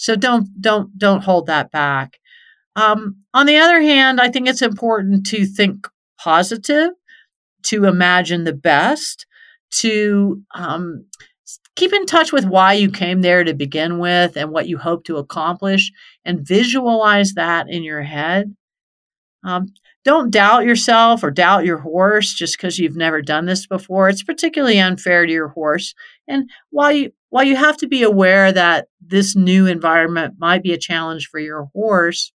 So 0.01 0.15
don't 0.15 0.49
don't 0.59 0.97
don't 0.97 1.23
hold 1.23 1.45
that 1.45 1.69
back. 1.69 2.17
Um, 2.75 3.17
on 3.35 3.45
the 3.45 3.57
other 3.57 3.79
hand, 3.79 4.19
I 4.19 4.29
think 4.29 4.47
it's 4.47 4.63
important 4.63 5.27
to 5.27 5.45
think 5.45 5.87
positive, 6.19 6.89
to 7.65 7.85
imagine 7.85 8.43
the 8.43 8.53
best, 8.53 9.27
to 9.73 10.41
um, 10.55 11.05
keep 11.75 11.93
in 11.93 12.07
touch 12.07 12.33
with 12.33 12.45
why 12.45 12.73
you 12.73 12.89
came 12.89 13.21
there 13.21 13.43
to 13.43 13.53
begin 13.53 13.99
with 13.99 14.37
and 14.37 14.49
what 14.49 14.67
you 14.67 14.79
hope 14.79 15.03
to 15.03 15.17
accomplish, 15.17 15.91
and 16.25 16.47
visualize 16.47 17.33
that 17.33 17.69
in 17.69 17.83
your 17.83 18.01
head. 18.01 18.55
Um, 19.43 19.67
don't 20.03 20.31
doubt 20.31 20.65
yourself 20.65 21.23
or 21.23 21.29
doubt 21.29 21.63
your 21.63 21.77
horse 21.77 22.33
just 22.33 22.57
because 22.57 22.79
you've 22.79 22.95
never 22.95 23.21
done 23.21 23.45
this 23.45 23.67
before. 23.67 24.09
It's 24.09 24.23
particularly 24.23 24.79
unfair 24.79 25.27
to 25.27 25.31
your 25.31 25.49
horse. 25.49 25.93
And 26.27 26.49
while 26.71 26.91
you 26.91 27.11
while 27.31 27.45
you 27.45 27.55
have 27.55 27.77
to 27.77 27.87
be 27.87 28.03
aware 28.03 28.51
that 28.51 28.87
this 28.99 29.35
new 29.35 29.65
environment 29.65 30.35
might 30.37 30.61
be 30.61 30.73
a 30.73 30.77
challenge 30.77 31.29
for 31.31 31.39
your 31.39 31.69
horse, 31.73 32.33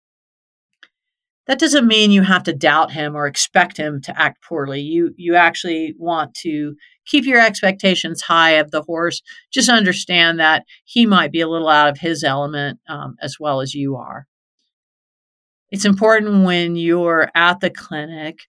that 1.46 1.58
doesn't 1.58 1.88
mean 1.88 2.10
you 2.10 2.22
have 2.22 2.44
to 2.44 2.52
doubt 2.52 2.92
him 2.92 3.16
or 3.16 3.26
expect 3.26 3.78
him 3.78 4.02
to 4.02 4.20
act 4.20 4.44
poorly. 4.44 4.82
You 4.82 5.14
you 5.16 5.34
actually 5.34 5.94
want 5.98 6.34
to 6.42 6.76
keep 7.06 7.24
your 7.24 7.40
expectations 7.40 8.20
high 8.20 8.52
of 8.52 8.70
the 8.70 8.82
horse. 8.82 9.22
Just 9.50 9.70
understand 9.70 10.38
that 10.38 10.64
he 10.84 11.06
might 11.06 11.32
be 11.32 11.40
a 11.40 11.48
little 11.48 11.68
out 11.68 11.88
of 11.88 11.98
his 11.98 12.22
element 12.22 12.78
um, 12.86 13.16
as 13.20 13.36
well 13.40 13.62
as 13.62 13.74
you 13.74 13.96
are. 13.96 14.26
It's 15.70 15.86
important 15.86 16.44
when 16.44 16.76
you're 16.76 17.30
at 17.34 17.60
the 17.60 17.70
clinic 17.70 18.40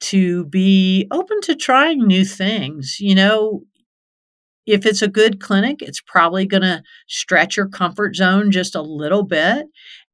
to 0.00 0.46
be 0.46 1.06
open 1.12 1.40
to 1.42 1.54
trying 1.54 2.04
new 2.04 2.24
things. 2.24 2.96
You 2.98 3.14
know, 3.14 3.62
if 4.66 4.84
it's 4.84 5.02
a 5.02 5.08
good 5.08 5.40
clinic, 5.40 5.80
it's 5.80 6.00
probably 6.00 6.46
going 6.46 6.62
to 6.62 6.82
stretch 7.06 7.56
your 7.56 7.68
comfort 7.68 8.16
zone 8.16 8.50
just 8.50 8.74
a 8.74 8.82
little 8.82 9.22
bit. 9.22 9.66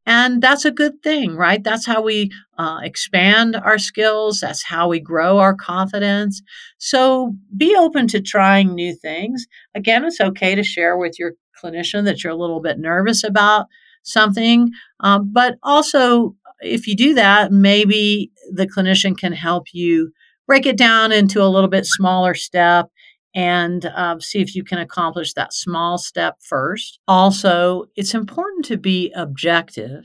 And 0.05 0.43
that's 0.43 0.65
a 0.65 0.73
good 0.73 1.01
thing, 1.03 1.37
right? 1.37 1.63
That's 1.63 1.87
how 1.87 2.03
we 2.03 2.31
uh, 2.59 2.81
expand 2.83 3.55
our 3.57 3.79
skills. 3.79 4.41
That's 4.41 4.65
how 4.65 4.89
we 4.89 4.99
grow 4.99 5.39
our 5.39 5.55
confidence. 5.55 6.43
So 6.79 7.35
be 7.57 7.77
open 7.77 8.09
to 8.09 8.21
trying 8.21 8.75
new 8.75 8.95
things. 8.97 9.47
Again, 9.75 10.05
it's 10.05 10.21
okay 10.21 10.55
to 10.57 10.65
share 10.65 10.97
with 10.97 11.19
your 11.19 11.35
clinician 11.63 12.05
that 12.05 12.23
you're 12.23 12.33
a 12.33 12.37
little 12.37 12.61
bit 12.61 12.79
nervous 12.79 13.23
about 13.23 13.67
something. 14.03 14.71
Um, 15.01 15.31
but 15.33 15.57
also, 15.63 16.35
if 16.61 16.89
you 16.89 16.97
do 16.97 17.15
that, 17.15 17.53
maybe 17.53 18.33
the 18.53 18.67
clinician 18.67 19.17
can 19.17 19.33
help 19.33 19.69
you 19.73 20.11
break 20.49 20.67
it 20.67 20.77
down 20.77 21.13
into 21.13 21.41
a 21.43 21.49
little 21.49 21.71
bit 21.71 21.87
smaller 21.87 22.35
step 22.35 22.91
and 23.35 23.87
uh, 23.87 24.19
see 24.21 24.41
if 24.41 24.55
you 24.55 24.65
can 24.65 24.79
accomplish 24.79 25.33
that 25.35 25.53
small 25.53 25.99
step 25.99 26.37
first. 26.41 26.99
Also, 27.09 27.87
it's 27.97 28.15
important 28.15 28.65
to 28.67 28.77
be 28.77 29.13
objective 29.17 30.05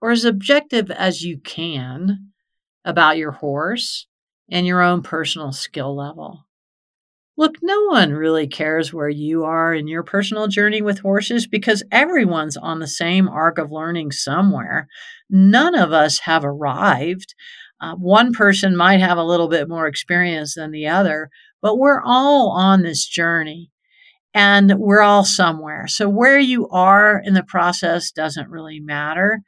or 0.00 0.10
as 0.10 0.24
objective 0.24 0.90
as 0.90 1.22
you 1.22 1.38
can 1.38 2.30
about 2.84 3.16
your 3.16 3.32
horse 3.32 4.06
and 4.50 4.66
your 4.66 4.82
own 4.82 5.02
personal 5.02 5.52
skill 5.52 5.96
level. 5.96 6.46
Look, 7.38 7.56
no 7.62 7.82
one 7.82 8.12
really 8.12 8.46
cares 8.46 8.94
where 8.94 9.10
you 9.10 9.44
are 9.44 9.74
in 9.74 9.88
your 9.88 10.02
personal 10.02 10.48
journey 10.48 10.80
with 10.80 11.00
horses 11.00 11.46
because 11.46 11.82
everyone's 11.92 12.56
on 12.56 12.78
the 12.78 12.86
same 12.86 13.28
arc 13.28 13.58
of 13.58 13.70
learning 13.70 14.12
somewhere. 14.12 14.88
None 15.28 15.74
of 15.74 15.92
us 15.92 16.20
have 16.20 16.44
arrived. 16.44 17.34
Uh, 17.78 17.94
one 17.94 18.32
person 18.32 18.74
might 18.74 19.00
have 19.00 19.18
a 19.18 19.24
little 19.24 19.48
bit 19.48 19.68
more 19.68 19.86
experience 19.86 20.54
than 20.54 20.70
the 20.70 20.86
other, 20.86 21.28
but 21.66 21.78
we're 21.78 22.00
all 22.00 22.50
on 22.50 22.82
this 22.82 23.04
journey 23.04 23.72
and 24.32 24.74
we're 24.78 25.00
all 25.00 25.24
somewhere. 25.24 25.88
So, 25.88 26.08
where 26.08 26.38
you 26.38 26.68
are 26.68 27.20
in 27.24 27.34
the 27.34 27.42
process 27.42 28.12
doesn't 28.12 28.48
really 28.48 28.78
matter. 28.78 29.40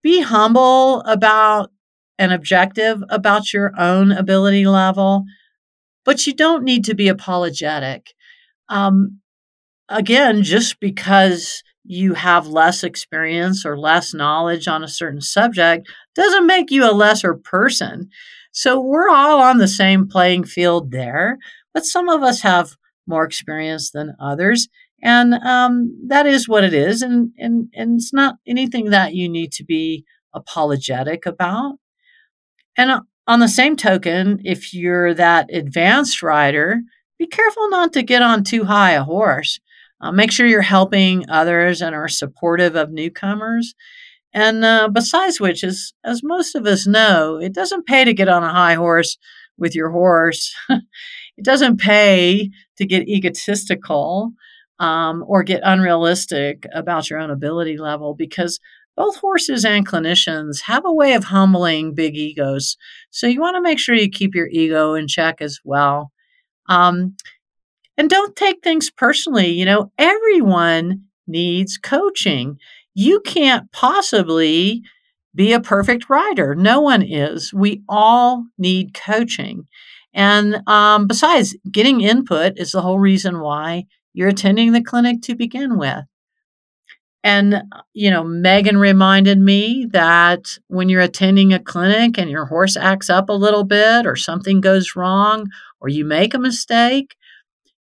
Be 0.00 0.20
humble 0.20 1.00
about 1.00 1.72
and 2.20 2.32
objective 2.32 3.02
about 3.08 3.52
your 3.52 3.72
own 3.76 4.12
ability 4.12 4.64
level, 4.64 5.24
but 6.04 6.24
you 6.24 6.34
don't 6.34 6.62
need 6.62 6.84
to 6.84 6.94
be 6.94 7.08
apologetic. 7.08 8.14
Um, 8.68 9.18
again, 9.88 10.44
just 10.44 10.78
because 10.78 11.64
you 11.82 12.14
have 12.14 12.46
less 12.46 12.84
experience 12.84 13.66
or 13.66 13.76
less 13.76 14.14
knowledge 14.14 14.68
on 14.68 14.84
a 14.84 14.88
certain 14.88 15.20
subject 15.20 15.88
doesn't 16.14 16.46
make 16.46 16.70
you 16.70 16.88
a 16.88 16.94
lesser 16.94 17.34
person. 17.34 18.08
So 18.52 18.80
we're 18.80 19.08
all 19.08 19.40
on 19.40 19.58
the 19.58 19.68
same 19.68 20.08
playing 20.08 20.44
field 20.44 20.90
there, 20.90 21.38
but 21.74 21.84
some 21.84 22.08
of 22.08 22.22
us 22.22 22.42
have 22.42 22.76
more 23.06 23.24
experience 23.24 23.90
than 23.90 24.14
others. 24.20 24.68
And 25.02 25.34
um, 25.34 25.96
that 26.08 26.26
is 26.26 26.48
what 26.48 26.64
it 26.64 26.74
is. 26.74 27.02
And, 27.02 27.30
and, 27.38 27.68
and 27.74 28.00
it's 28.00 28.12
not 28.12 28.36
anything 28.46 28.90
that 28.90 29.14
you 29.14 29.28
need 29.28 29.52
to 29.52 29.64
be 29.64 30.04
apologetic 30.34 31.24
about. 31.24 31.78
And 32.76 32.90
uh, 32.90 33.00
on 33.26 33.40
the 33.40 33.48
same 33.48 33.76
token, 33.76 34.40
if 34.44 34.72
you're 34.74 35.14
that 35.14 35.52
advanced 35.52 36.22
rider, 36.22 36.80
be 37.18 37.26
careful 37.26 37.68
not 37.68 37.92
to 37.92 38.02
get 38.02 38.22
on 38.22 38.44
too 38.44 38.64
high 38.64 38.92
a 38.92 39.04
horse. 39.04 39.60
Uh, 40.00 40.12
make 40.12 40.30
sure 40.30 40.46
you're 40.46 40.62
helping 40.62 41.28
others 41.28 41.82
and 41.82 41.94
are 41.94 42.08
supportive 42.08 42.76
of 42.76 42.90
newcomers. 42.90 43.74
And 44.34 44.64
uh, 44.64 44.88
besides 44.92 45.40
which, 45.40 45.64
as, 45.64 45.92
as 46.04 46.22
most 46.22 46.54
of 46.54 46.66
us 46.66 46.86
know, 46.86 47.38
it 47.38 47.54
doesn't 47.54 47.86
pay 47.86 48.04
to 48.04 48.12
get 48.12 48.28
on 48.28 48.42
a 48.42 48.52
high 48.52 48.74
horse 48.74 49.16
with 49.56 49.74
your 49.74 49.90
horse. 49.90 50.54
it 50.68 51.44
doesn't 51.44 51.80
pay 51.80 52.50
to 52.76 52.86
get 52.86 53.08
egotistical 53.08 54.32
um, 54.78 55.24
or 55.26 55.42
get 55.42 55.60
unrealistic 55.64 56.66
about 56.72 57.10
your 57.10 57.18
own 57.18 57.30
ability 57.30 57.78
level 57.78 58.14
because 58.14 58.60
both 58.96 59.16
horses 59.16 59.64
and 59.64 59.86
clinicians 59.86 60.62
have 60.62 60.84
a 60.84 60.92
way 60.92 61.14
of 61.14 61.24
humbling 61.24 61.94
big 61.94 62.16
egos. 62.16 62.76
So 63.10 63.26
you 63.26 63.40
want 63.40 63.56
to 63.56 63.62
make 63.62 63.78
sure 63.78 63.94
you 63.94 64.10
keep 64.10 64.34
your 64.34 64.48
ego 64.48 64.94
in 64.94 65.06
check 65.06 65.40
as 65.40 65.60
well. 65.64 66.12
Um, 66.68 67.16
and 67.96 68.10
don't 68.10 68.36
take 68.36 68.62
things 68.62 68.90
personally. 68.90 69.48
You 69.52 69.64
know, 69.64 69.92
everyone 69.98 71.04
needs 71.26 71.78
coaching 71.78 72.58
you 72.98 73.20
can't 73.20 73.70
possibly 73.70 74.82
be 75.32 75.52
a 75.52 75.60
perfect 75.60 76.10
rider. 76.10 76.56
No 76.56 76.80
one 76.80 77.00
is. 77.00 77.54
We 77.54 77.84
all 77.88 78.44
need 78.58 78.92
coaching. 78.92 79.68
And 80.12 80.68
um, 80.68 81.06
besides, 81.06 81.56
getting 81.70 82.00
input 82.00 82.54
is 82.56 82.72
the 82.72 82.82
whole 82.82 82.98
reason 82.98 83.38
why 83.38 83.84
you're 84.14 84.30
attending 84.30 84.72
the 84.72 84.82
clinic 84.82 85.22
to 85.22 85.36
begin 85.36 85.78
with. 85.78 86.06
And, 87.22 87.62
you 87.94 88.10
know, 88.10 88.24
Megan 88.24 88.78
reminded 88.78 89.38
me 89.38 89.86
that 89.92 90.58
when 90.66 90.88
you're 90.88 91.00
attending 91.00 91.52
a 91.52 91.62
clinic 91.62 92.18
and 92.18 92.28
your 92.28 92.46
horse 92.46 92.76
acts 92.76 93.08
up 93.08 93.28
a 93.28 93.32
little 93.32 93.64
bit 93.64 94.06
or 94.06 94.16
something 94.16 94.60
goes 94.60 94.96
wrong 94.96 95.46
or 95.80 95.88
you 95.88 96.04
make 96.04 96.34
a 96.34 96.38
mistake, 96.38 97.14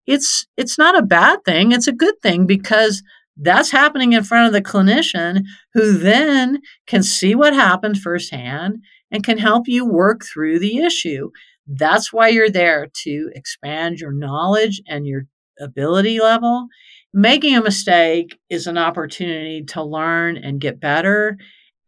it's 0.07 0.47
it's 0.55 0.77
not 0.77 0.97
a 0.97 1.03
bad 1.03 1.43
thing. 1.43 1.73
It's 1.73 1.87
a 1.87 1.91
good 1.91 2.15
thing 2.21 2.45
because 2.45 3.03
that's 3.37 3.71
happening 3.71 4.13
in 4.13 4.23
front 4.23 4.47
of 4.47 4.53
the 4.53 4.61
clinician 4.61 5.43
who 5.73 5.97
then 5.97 6.61
can 6.87 7.03
see 7.03 7.35
what 7.35 7.53
happened 7.53 7.97
firsthand 7.99 8.77
and 9.11 9.23
can 9.23 9.37
help 9.37 9.67
you 9.67 9.85
work 9.85 10.23
through 10.23 10.59
the 10.59 10.77
issue. 10.79 11.31
That's 11.67 12.11
why 12.11 12.29
you're 12.29 12.49
there 12.49 12.87
to 13.03 13.29
expand 13.33 13.99
your 13.99 14.11
knowledge 14.11 14.81
and 14.87 15.07
your 15.07 15.23
ability 15.59 16.19
level. 16.19 16.67
Making 17.13 17.55
a 17.55 17.61
mistake 17.63 18.39
is 18.49 18.67
an 18.67 18.77
opportunity 18.77 19.63
to 19.65 19.83
learn 19.83 20.37
and 20.37 20.61
get 20.61 20.79
better. 20.79 21.37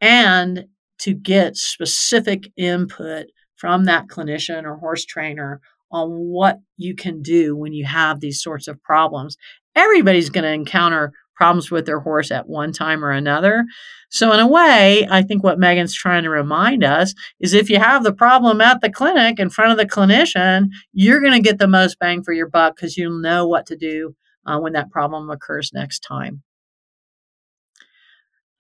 and 0.01 0.65
to 0.99 1.13
get 1.13 1.57
specific 1.57 2.49
input 2.55 3.27
from 3.55 3.85
that 3.85 4.07
clinician 4.07 4.63
or 4.63 4.77
horse 4.77 5.05
trainer 5.05 5.61
on 5.91 6.09
what 6.09 6.59
you 6.77 6.95
can 6.95 7.21
do 7.21 7.55
when 7.55 7.73
you 7.73 7.85
have 7.85 8.19
these 8.19 8.41
sorts 8.41 8.67
of 8.67 8.81
problems. 8.83 9.37
Everybody's 9.75 10.29
going 10.29 10.43
to 10.43 10.51
encounter 10.51 11.13
problems 11.35 11.71
with 11.71 11.85
their 11.85 11.99
horse 11.99 12.31
at 12.31 12.47
one 12.47 12.71
time 12.71 13.03
or 13.03 13.11
another. 13.11 13.65
So, 14.09 14.31
in 14.31 14.39
a 14.39 14.47
way, 14.47 15.07
I 15.09 15.23
think 15.23 15.43
what 15.43 15.59
Megan's 15.59 15.95
trying 15.95 16.23
to 16.23 16.29
remind 16.29 16.83
us 16.83 17.13
is 17.39 17.53
if 17.53 17.69
you 17.69 17.79
have 17.79 18.03
the 18.03 18.13
problem 18.13 18.61
at 18.61 18.81
the 18.81 18.91
clinic 18.91 19.39
in 19.39 19.49
front 19.49 19.71
of 19.71 19.77
the 19.77 19.85
clinician, 19.85 20.67
you're 20.93 21.21
going 21.21 21.33
to 21.33 21.39
get 21.39 21.57
the 21.57 21.67
most 21.67 21.97
bang 21.99 22.23
for 22.23 22.33
your 22.33 22.49
buck 22.49 22.75
because 22.75 22.97
you'll 22.97 23.19
know 23.19 23.47
what 23.47 23.65
to 23.67 23.75
do 23.75 24.15
uh, 24.45 24.59
when 24.59 24.73
that 24.73 24.91
problem 24.91 25.29
occurs 25.29 25.71
next 25.73 25.99
time. 25.99 26.43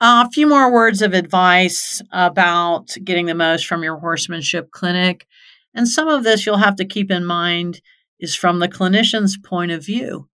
Uh, 0.01 0.25
a 0.27 0.31
few 0.31 0.47
more 0.47 0.73
words 0.73 1.01
of 1.01 1.13
advice 1.13 2.01
about 2.11 2.93
getting 3.03 3.27
the 3.27 3.35
most 3.35 3.65
from 3.65 3.83
your 3.83 3.99
horsemanship 3.99 4.69
clinic. 4.71 5.25
And 5.73 5.87
some 5.87 6.07
of 6.07 6.23
this 6.23 6.45
you'll 6.45 6.57
have 6.57 6.75
to 6.75 6.85
keep 6.85 7.09
in 7.09 7.25
mind 7.25 7.79
is 8.19 8.35
from 8.35 8.59
the 8.59 8.67
clinician's 8.67 9.37
point 9.37 9.71
of 9.71 9.85
view. 9.85 10.27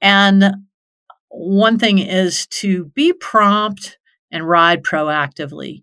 And 0.00 0.54
one 1.30 1.78
thing 1.78 1.98
is 1.98 2.46
to 2.48 2.86
be 2.86 3.12
prompt 3.12 3.98
and 4.30 4.48
ride 4.48 4.82
proactively. 4.82 5.82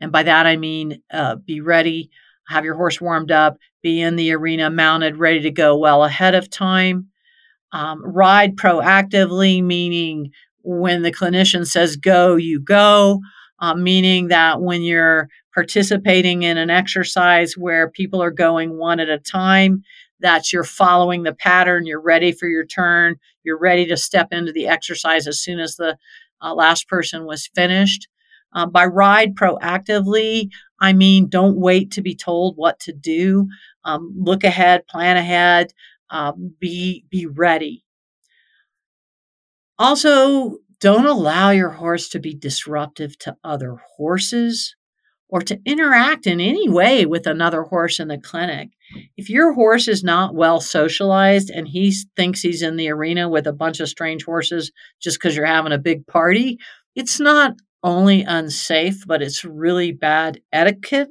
And 0.00 0.10
by 0.10 0.22
that, 0.22 0.46
I 0.46 0.56
mean 0.56 1.02
uh, 1.12 1.36
be 1.36 1.60
ready, 1.60 2.10
have 2.48 2.64
your 2.64 2.76
horse 2.76 3.00
warmed 3.00 3.30
up, 3.30 3.58
be 3.82 4.00
in 4.00 4.16
the 4.16 4.32
arena 4.32 4.70
mounted, 4.70 5.16
ready 5.16 5.40
to 5.40 5.50
go 5.50 5.76
well 5.76 6.04
ahead 6.04 6.34
of 6.34 6.50
time. 6.50 7.08
Um, 7.72 8.02
ride 8.04 8.56
proactively, 8.56 9.62
meaning 9.62 10.30
when 10.62 11.02
the 11.02 11.12
clinician 11.12 11.66
says 11.66 11.96
go, 11.96 12.36
you 12.36 12.60
go, 12.60 13.20
uh, 13.58 13.74
meaning 13.74 14.28
that 14.28 14.60
when 14.60 14.82
you're 14.82 15.28
participating 15.52 16.42
in 16.42 16.56
an 16.56 16.70
exercise 16.70 17.54
where 17.56 17.90
people 17.90 18.22
are 18.22 18.30
going 18.30 18.78
one 18.78 19.00
at 19.00 19.08
a 19.08 19.18
time, 19.18 19.82
that 20.20 20.52
you're 20.52 20.64
following 20.64 21.22
the 21.22 21.34
pattern, 21.34 21.86
you're 21.86 22.00
ready 22.00 22.32
for 22.32 22.48
your 22.48 22.64
turn, 22.64 23.16
you're 23.42 23.58
ready 23.58 23.86
to 23.86 23.96
step 23.96 24.28
into 24.30 24.52
the 24.52 24.66
exercise 24.66 25.26
as 25.26 25.40
soon 25.40 25.60
as 25.60 25.76
the 25.76 25.96
uh, 26.40 26.54
last 26.54 26.88
person 26.88 27.26
was 27.26 27.48
finished. 27.54 28.08
Uh, 28.52 28.66
by 28.66 28.84
ride 28.84 29.34
proactively, 29.34 30.48
I 30.80 30.92
mean 30.92 31.28
don't 31.28 31.58
wait 31.58 31.90
to 31.92 32.02
be 32.02 32.14
told 32.14 32.56
what 32.56 32.78
to 32.80 32.92
do. 32.92 33.48
Um, 33.84 34.14
look 34.16 34.44
ahead, 34.44 34.86
plan 34.86 35.16
ahead, 35.16 35.72
um, 36.10 36.54
be 36.60 37.04
be 37.10 37.26
ready. 37.26 37.84
Also, 39.78 40.58
don't 40.80 41.06
allow 41.06 41.50
your 41.50 41.70
horse 41.70 42.08
to 42.10 42.20
be 42.20 42.34
disruptive 42.34 43.18
to 43.18 43.36
other 43.42 43.76
horses 43.96 44.76
or 45.28 45.40
to 45.40 45.58
interact 45.64 46.26
in 46.26 46.40
any 46.40 46.68
way 46.68 47.06
with 47.06 47.26
another 47.26 47.62
horse 47.62 47.98
in 47.98 48.08
the 48.08 48.18
clinic. 48.18 48.68
If 49.16 49.30
your 49.30 49.52
horse 49.52 49.88
is 49.88 50.04
not 50.04 50.34
well 50.34 50.60
socialized 50.60 51.50
and 51.50 51.66
he 51.66 51.94
thinks 52.16 52.40
he's 52.40 52.62
in 52.62 52.76
the 52.76 52.90
arena 52.90 53.28
with 53.28 53.46
a 53.46 53.52
bunch 53.52 53.80
of 53.80 53.88
strange 53.88 54.24
horses 54.24 54.72
just 55.00 55.18
because 55.18 55.36
you're 55.36 55.46
having 55.46 55.72
a 55.72 55.78
big 55.78 56.06
party, 56.06 56.58
it's 56.94 57.18
not 57.18 57.54
only 57.82 58.22
unsafe, 58.22 59.06
but 59.06 59.22
it's 59.22 59.44
really 59.44 59.92
bad 59.92 60.40
etiquette 60.52 61.08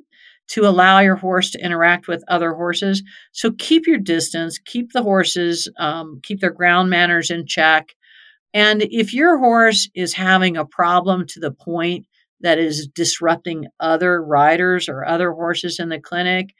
to 0.50 0.66
allow 0.66 1.00
your 1.00 1.16
horse 1.16 1.52
to 1.52 1.64
interact 1.64 2.08
with 2.08 2.24
other 2.28 2.54
horses. 2.54 3.04
So 3.32 3.52
keep 3.52 3.88
your 3.88 4.00
distance, 4.00 4.60
keep 4.60 4.92
the 4.92 5.04
horses, 5.04 5.70
um, 5.80 6.20
keep 6.24 6.42
their 6.42 6.52
ground 6.52 6.90
manners 6.90 7.32
in 7.32 7.46
check. 7.46 7.90
And 8.54 8.84
if 8.84 9.14
your 9.14 9.38
horse 9.40 9.90
is 9.96 10.14
having 10.14 10.58
a 10.58 10.66
problem 10.66 11.26
to 11.28 11.40
the 11.40 11.52
point 11.52 12.06
that 12.42 12.60
is 12.60 12.88
disrupting 12.88 13.68
other 13.80 14.22
riders 14.22 14.90
or 14.90 15.06
other 15.06 15.32
horses 15.32 15.80
in 15.80 15.90
the 15.90 16.00
clinic, 16.00 16.54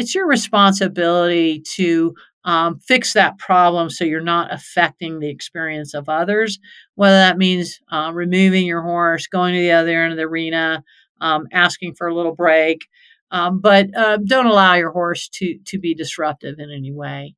it's 0.00 0.14
your 0.14 0.26
responsibility 0.26 1.62
to 1.74 2.14
um, 2.44 2.78
fix 2.78 3.12
that 3.12 3.38
problem 3.38 3.90
so 3.90 4.02
you're 4.02 4.22
not 4.22 4.50
affecting 4.50 5.20
the 5.20 5.28
experience 5.28 5.92
of 5.92 6.08
others. 6.08 6.58
Whether 6.94 7.16
that 7.16 7.36
means 7.36 7.78
uh, 7.92 8.10
removing 8.14 8.66
your 8.66 8.80
horse, 8.80 9.26
going 9.26 9.52
to 9.52 9.60
the 9.60 9.72
other 9.72 10.02
end 10.02 10.12
of 10.12 10.16
the 10.16 10.24
arena, 10.24 10.82
um, 11.20 11.46
asking 11.52 11.96
for 11.96 12.08
a 12.08 12.14
little 12.14 12.34
break, 12.34 12.86
um, 13.30 13.60
but 13.60 13.94
uh, 13.94 14.16
don't 14.24 14.46
allow 14.46 14.74
your 14.74 14.90
horse 14.90 15.28
to 15.34 15.58
to 15.66 15.78
be 15.78 15.94
disruptive 15.94 16.58
in 16.58 16.70
any 16.70 16.92
way. 16.92 17.34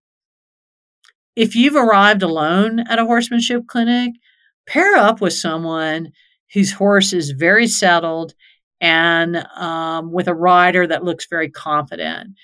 If 1.35 1.57
you've 1.57 1.75
arrived 1.75 2.23
alone 2.23 2.81
at 2.89 3.01
a 3.01 3.05
horsemanship 3.05 3.67
clinic, 3.67 4.13
pair 4.69 4.95
up 4.95 5.21
with 5.21 5.33
someone 5.33 6.13
whose 6.55 6.73
horse 6.73 7.13
is 7.13 7.33
very 7.33 7.67
settled 7.67 8.35
and 8.83 9.37
um, 9.57 10.11
with 10.11 10.27
a 10.27 10.35
rider 10.35 10.87
that 10.87 11.05
looks 11.05 11.27
very 11.31 11.49
confident. 11.49 12.37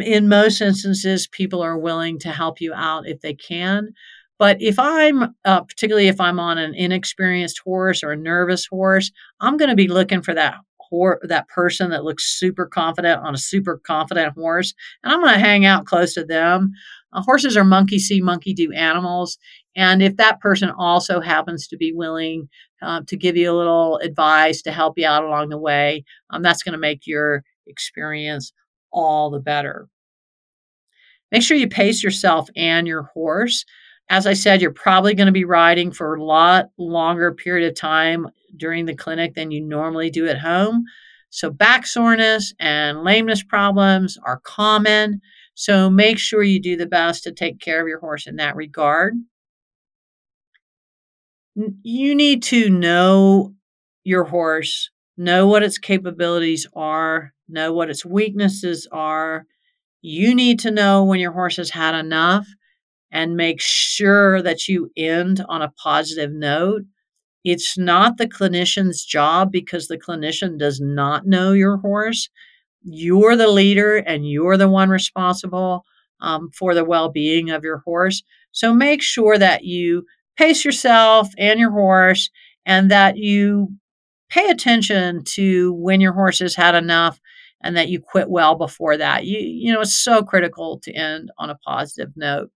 In 0.00 0.28
most 0.28 0.60
instances, 0.60 1.26
people 1.26 1.60
are 1.60 1.76
willing 1.76 2.18
to 2.20 2.30
help 2.30 2.60
you 2.60 2.72
out 2.72 3.06
if 3.06 3.20
they 3.20 3.34
can. 3.34 3.90
But 4.38 4.62
if 4.62 4.78
I'm, 4.78 5.34
uh, 5.44 5.62
particularly 5.62 6.06
if 6.06 6.20
I'm 6.20 6.38
on 6.38 6.56
an 6.56 6.74
inexperienced 6.74 7.60
horse 7.64 8.04
or 8.04 8.12
a 8.12 8.16
nervous 8.16 8.66
horse, 8.66 9.10
I'm 9.40 9.56
going 9.56 9.70
to 9.70 9.76
be 9.76 9.88
looking 9.88 10.22
for 10.22 10.34
that 10.34 10.54
hor- 10.78 11.20
that 11.24 11.48
person 11.48 11.90
that 11.90 12.04
looks 12.04 12.38
super 12.38 12.66
confident 12.66 13.20
on 13.20 13.34
a 13.34 13.38
super 13.38 13.78
confident 13.78 14.34
horse, 14.34 14.72
and 15.02 15.12
I'm 15.12 15.20
going 15.20 15.34
to 15.34 15.40
hang 15.40 15.66
out 15.66 15.86
close 15.86 16.14
to 16.14 16.24
them. 16.24 16.72
Uh, 17.12 17.22
horses 17.22 17.56
are 17.56 17.64
monkey 17.64 17.98
see, 17.98 18.20
monkey 18.20 18.52
do 18.54 18.72
animals. 18.72 19.38
And 19.74 20.02
if 20.02 20.16
that 20.16 20.40
person 20.40 20.70
also 20.70 21.20
happens 21.20 21.66
to 21.68 21.76
be 21.76 21.92
willing 21.92 22.48
uh, 22.82 23.02
to 23.06 23.16
give 23.16 23.36
you 23.36 23.50
a 23.50 23.56
little 23.56 23.96
advice 23.98 24.62
to 24.62 24.72
help 24.72 24.98
you 24.98 25.06
out 25.06 25.24
along 25.24 25.48
the 25.48 25.58
way, 25.58 26.04
um, 26.30 26.42
that's 26.42 26.62
going 26.62 26.72
to 26.72 26.78
make 26.78 27.06
your 27.06 27.42
experience 27.66 28.52
all 28.92 29.30
the 29.30 29.40
better. 29.40 29.88
Make 31.30 31.42
sure 31.42 31.56
you 31.56 31.68
pace 31.68 32.02
yourself 32.02 32.48
and 32.56 32.86
your 32.86 33.02
horse. 33.14 33.64
As 34.10 34.26
I 34.26 34.32
said, 34.32 34.62
you're 34.62 34.72
probably 34.72 35.14
going 35.14 35.26
to 35.26 35.32
be 35.32 35.44
riding 35.44 35.92
for 35.92 36.14
a 36.14 36.24
lot 36.24 36.70
longer 36.78 37.34
period 37.34 37.68
of 37.68 37.76
time 37.76 38.26
during 38.56 38.86
the 38.86 38.94
clinic 38.94 39.34
than 39.34 39.50
you 39.50 39.60
normally 39.60 40.10
do 40.10 40.26
at 40.26 40.38
home. 40.38 40.84
So, 41.30 41.50
back 41.50 41.86
soreness 41.86 42.54
and 42.58 43.04
lameness 43.04 43.42
problems 43.42 44.16
are 44.24 44.40
common. 44.44 45.20
So 45.60 45.90
make 45.90 46.20
sure 46.20 46.44
you 46.44 46.60
do 46.60 46.76
the 46.76 46.86
best 46.86 47.24
to 47.24 47.32
take 47.32 47.58
care 47.58 47.82
of 47.82 47.88
your 47.88 47.98
horse 47.98 48.28
in 48.28 48.36
that 48.36 48.54
regard. 48.54 49.14
You 51.82 52.14
need 52.14 52.44
to 52.44 52.70
know 52.70 53.54
your 54.04 54.22
horse, 54.22 54.88
know 55.16 55.48
what 55.48 55.64
its 55.64 55.76
capabilities 55.76 56.68
are, 56.76 57.34
know 57.48 57.72
what 57.72 57.90
its 57.90 58.04
weaknesses 58.04 58.86
are. 58.92 59.46
You 60.00 60.32
need 60.32 60.60
to 60.60 60.70
know 60.70 61.02
when 61.02 61.18
your 61.18 61.32
horse 61.32 61.56
has 61.56 61.70
had 61.70 61.98
enough 61.98 62.46
and 63.10 63.34
make 63.34 63.60
sure 63.60 64.40
that 64.42 64.68
you 64.68 64.92
end 64.96 65.44
on 65.48 65.60
a 65.60 65.72
positive 65.72 66.30
note. 66.30 66.82
It's 67.42 67.76
not 67.76 68.16
the 68.16 68.28
clinician's 68.28 69.04
job 69.04 69.50
because 69.50 69.88
the 69.88 69.98
clinician 69.98 70.56
does 70.56 70.80
not 70.80 71.26
know 71.26 71.50
your 71.50 71.78
horse 71.78 72.28
you're 72.82 73.36
the 73.36 73.48
leader 73.48 73.96
and 73.96 74.28
you're 74.28 74.56
the 74.56 74.68
one 74.68 74.88
responsible 74.88 75.84
um, 76.20 76.50
for 76.50 76.74
the 76.74 76.84
well 76.84 77.08
being 77.08 77.50
of 77.50 77.64
your 77.64 77.78
horse. 77.78 78.22
So 78.52 78.74
make 78.74 79.02
sure 79.02 79.38
that 79.38 79.64
you 79.64 80.04
pace 80.36 80.64
yourself 80.64 81.28
and 81.38 81.60
your 81.60 81.70
horse 81.70 82.30
and 82.64 82.90
that 82.90 83.16
you 83.16 83.72
pay 84.30 84.48
attention 84.50 85.24
to 85.24 85.72
when 85.74 86.00
your 86.00 86.12
horse 86.12 86.38
has 86.40 86.54
had 86.54 86.74
enough 86.74 87.20
and 87.62 87.76
that 87.76 87.88
you 87.88 88.00
quit 88.00 88.30
well 88.30 88.54
before 88.54 88.96
that. 88.96 89.24
You, 89.24 89.38
you 89.38 89.72
know, 89.72 89.80
it's 89.80 89.94
so 89.94 90.22
critical 90.22 90.78
to 90.80 90.92
end 90.92 91.30
on 91.38 91.50
a 91.50 91.58
positive 91.66 92.12
note. 92.14 92.50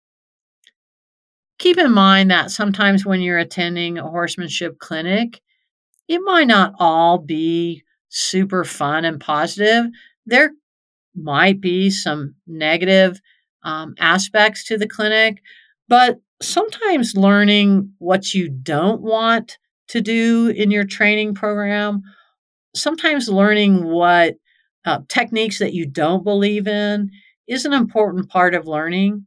Keep 1.57 1.77
in 1.77 1.91
mind 1.91 2.31
that 2.31 2.51
sometimes 2.51 3.05
when 3.05 3.21
you're 3.21 3.37
attending 3.37 3.97
a 3.97 4.09
horsemanship 4.09 4.79
clinic, 4.79 5.41
it 6.07 6.19
might 6.23 6.47
not 6.47 6.73
all 6.79 7.17
be 7.17 7.83
super 8.09 8.63
fun 8.63 9.05
and 9.05 9.19
positive 9.19 9.85
there 10.29 10.51
might 11.15 11.59
be 11.59 11.89
some 11.89 12.35
negative 12.47 13.19
um, 13.63 13.95
aspects 13.99 14.63
to 14.65 14.77
the 14.77 14.87
clinic, 14.87 15.41
but 15.87 16.19
sometimes 16.41 17.15
learning 17.15 17.91
what 17.97 18.33
you 18.33 18.49
don't 18.49 19.01
want 19.01 19.57
to 19.89 20.01
do 20.01 20.49
in 20.49 20.71
your 20.71 20.85
training 20.85 21.33
program, 21.33 22.01
sometimes 22.75 23.27
learning 23.27 23.85
what 23.85 24.35
uh, 24.85 24.99
techniques 25.09 25.59
that 25.59 25.73
you 25.73 25.85
don't 25.85 26.23
believe 26.23 26.67
in 26.67 27.09
is 27.47 27.65
an 27.65 27.73
important 27.73 28.29
part 28.29 28.53
of 28.53 28.67
learning. 28.67 29.25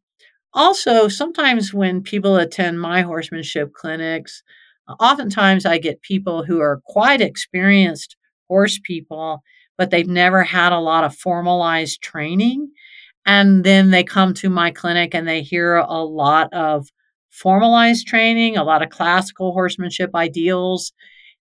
Also, 0.55 1.09
sometimes 1.09 1.75
when 1.75 2.03
people 2.03 2.37
attend 2.37 2.81
my 2.81 3.03
horsemanship 3.03 3.73
clinics, 3.75 4.43
oftentimes 5.01 5.67
I 5.67 5.79
get 5.79 6.03
people 6.03 6.45
who 6.45 6.61
are 6.61 6.83
quite 6.87 7.21
experienced 7.21 8.17
horse 8.49 8.79
people 8.85 9.43
but 9.79 9.91
they've 9.91 10.09
never 10.09 10.43
had 10.43 10.73
a 10.73 10.81
lot 10.81 11.05
of 11.05 11.17
formalized 11.17 12.03
training. 12.03 12.71
And 13.25 13.65
then 13.65 13.91
they 13.91 14.05
come 14.05 14.35
to 14.35 14.51
my 14.51 14.71
clinic 14.71 15.15
and 15.15 15.27
they 15.29 15.43
hear 15.43 15.77
a 15.77 16.05
lot 16.05 16.53
of 16.53 16.89
formalized 17.31 18.07
training, 18.07 18.57
a 18.57 18.65
lot 18.65 18.83
of 18.83 18.91
classical 18.91 19.53
horsemanship 19.53 20.11
ideals. 20.15 20.93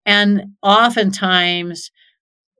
And 0.04 0.54
oftentimes, 0.62 1.90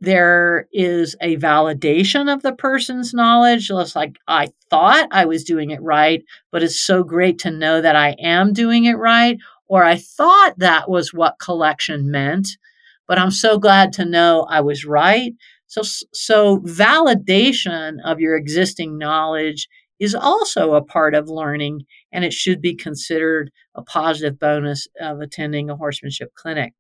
there 0.01 0.67
is 0.73 1.15
a 1.21 1.37
validation 1.37 2.33
of 2.33 2.43
the 2.43 2.55
person's 2.55 3.13
knowledge. 3.13 3.71
It's 3.71 3.95
like 3.95 4.17
I 4.27 4.49
thought 4.71 5.09
I 5.11 5.27
was 5.27 5.45
doing 5.45 5.71
it 5.71 5.83
right, 5.83 6.23
but 6.51 6.63
it's 6.63 6.81
so 6.81 7.05
great 7.05 7.39
to 7.41 7.51
know 7.51 7.83
that 7.83 7.97
I 7.97 8.17
am 8.19 8.53
doing 8.53 8.87
it 8.87 8.95
right. 8.95 9.37
Or 9.69 9.85
I 9.85 9.97
thought 9.97 10.55
that 10.59 10.89
was 10.89 11.13
what 11.13 11.39
collection 11.39 12.11
meant, 12.11 12.49
but 13.11 13.19
I'm 13.19 13.33
so 13.33 13.59
glad 13.59 13.93
to 13.95 14.05
know 14.05 14.47
I 14.49 14.61
was 14.61 14.85
right. 14.85 15.33
So, 15.67 15.83
so 16.13 16.59
validation 16.59 17.97
of 18.05 18.21
your 18.21 18.37
existing 18.37 18.99
knowledge 18.99 19.67
is 19.99 20.15
also 20.15 20.75
a 20.75 20.85
part 20.85 21.17
of 21.17 21.29
learning, 21.29 21.81
and 22.13 22.25
it 22.25 22.33
should 22.33 22.61
be 22.63 22.73
considered 22.73 23.51
a 23.75 23.83
positive 23.83 24.39
bonus 24.39 24.87
of 25.01 25.19
attending 25.19 25.69
a 25.69 25.77
horsemanship 25.77 26.33
clinic. 26.37 26.73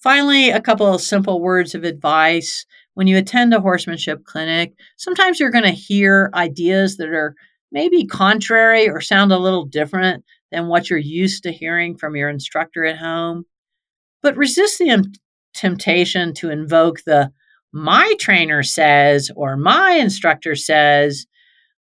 Finally, 0.00 0.50
a 0.50 0.60
couple 0.60 0.86
of 0.86 1.00
simple 1.00 1.40
words 1.40 1.74
of 1.74 1.84
advice. 1.84 2.66
When 2.92 3.06
you 3.06 3.16
attend 3.16 3.54
a 3.54 3.60
horsemanship 3.62 4.26
clinic, 4.26 4.74
sometimes 4.98 5.40
you're 5.40 5.50
going 5.50 5.64
to 5.64 5.70
hear 5.70 6.30
ideas 6.34 6.98
that 6.98 7.08
are 7.08 7.34
maybe 7.72 8.04
contrary 8.04 8.86
or 8.86 9.00
sound 9.00 9.32
a 9.32 9.38
little 9.38 9.64
different 9.64 10.22
than 10.52 10.66
what 10.66 10.90
you're 10.90 10.98
used 10.98 11.42
to 11.44 11.52
hearing 11.52 11.96
from 11.96 12.16
your 12.16 12.28
instructor 12.28 12.84
at 12.84 12.98
home. 12.98 13.46
But 14.26 14.36
resist 14.36 14.78
the 14.78 15.14
temptation 15.54 16.34
to 16.34 16.50
invoke 16.50 17.04
the 17.04 17.30
my 17.72 18.16
trainer 18.18 18.64
says 18.64 19.30
or 19.36 19.56
my 19.56 19.92
instructor 19.92 20.56
says 20.56 21.26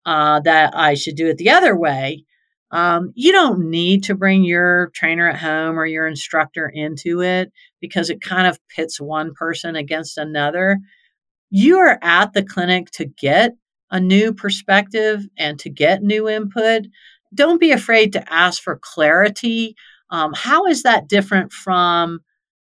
uh, 0.08 0.39
that 0.39 0.76
I 0.76 0.96
should 0.96 1.16
do 1.16 1.28
it 1.28 1.38
the 1.38 1.52
other 1.52 1.78
way. 1.78 2.26
Um, 2.72 3.12
you 3.14 3.32
don't 3.32 3.70
need 3.70 4.06
to 4.06 4.16
bring 4.16 4.44
your 4.44 4.89
trainer 4.96 5.30
at 5.30 5.38
home 5.38 5.78
or 5.78 5.86
your 5.86 6.08
instructor 6.08 6.68
into 6.68 7.22
it 7.22 7.52
because 7.80 8.10
it 8.10 8.22
kind 8.22 8.48
of 8.48 8.58
pits 8.76 9.00
one 9.00 9.36
person 9.36 9.76
against 9.76 10.18
another. 10.18 10.80
You 11.52 11.78
are 11.78 12.00
at 12.02 12.34
the 12.34 12.42
clinic 12.44 12.89
to 12.94 13.06
get 13.06 13.52
a 13.92 14.00
new 14.00 14.34
perspective 14.34 15.28
and 15.38 15.60
to 15.60 15.70
get 15.70 16.02
new 16.02 16.28
input. 16.28 16.88
Don't 17.36 17.62
be 17.62 17.72
afraid 17.72 18.14
to 18.14 18.34
ask 18.34 18.64
for 18.64 18.80
clarity. 18.82 19.76
Um, 20.10 20.34
how 20.36 20.66
is 20.66 20.82
that 20.82 21.08
different 21.08 21.54
from 21.54 22.22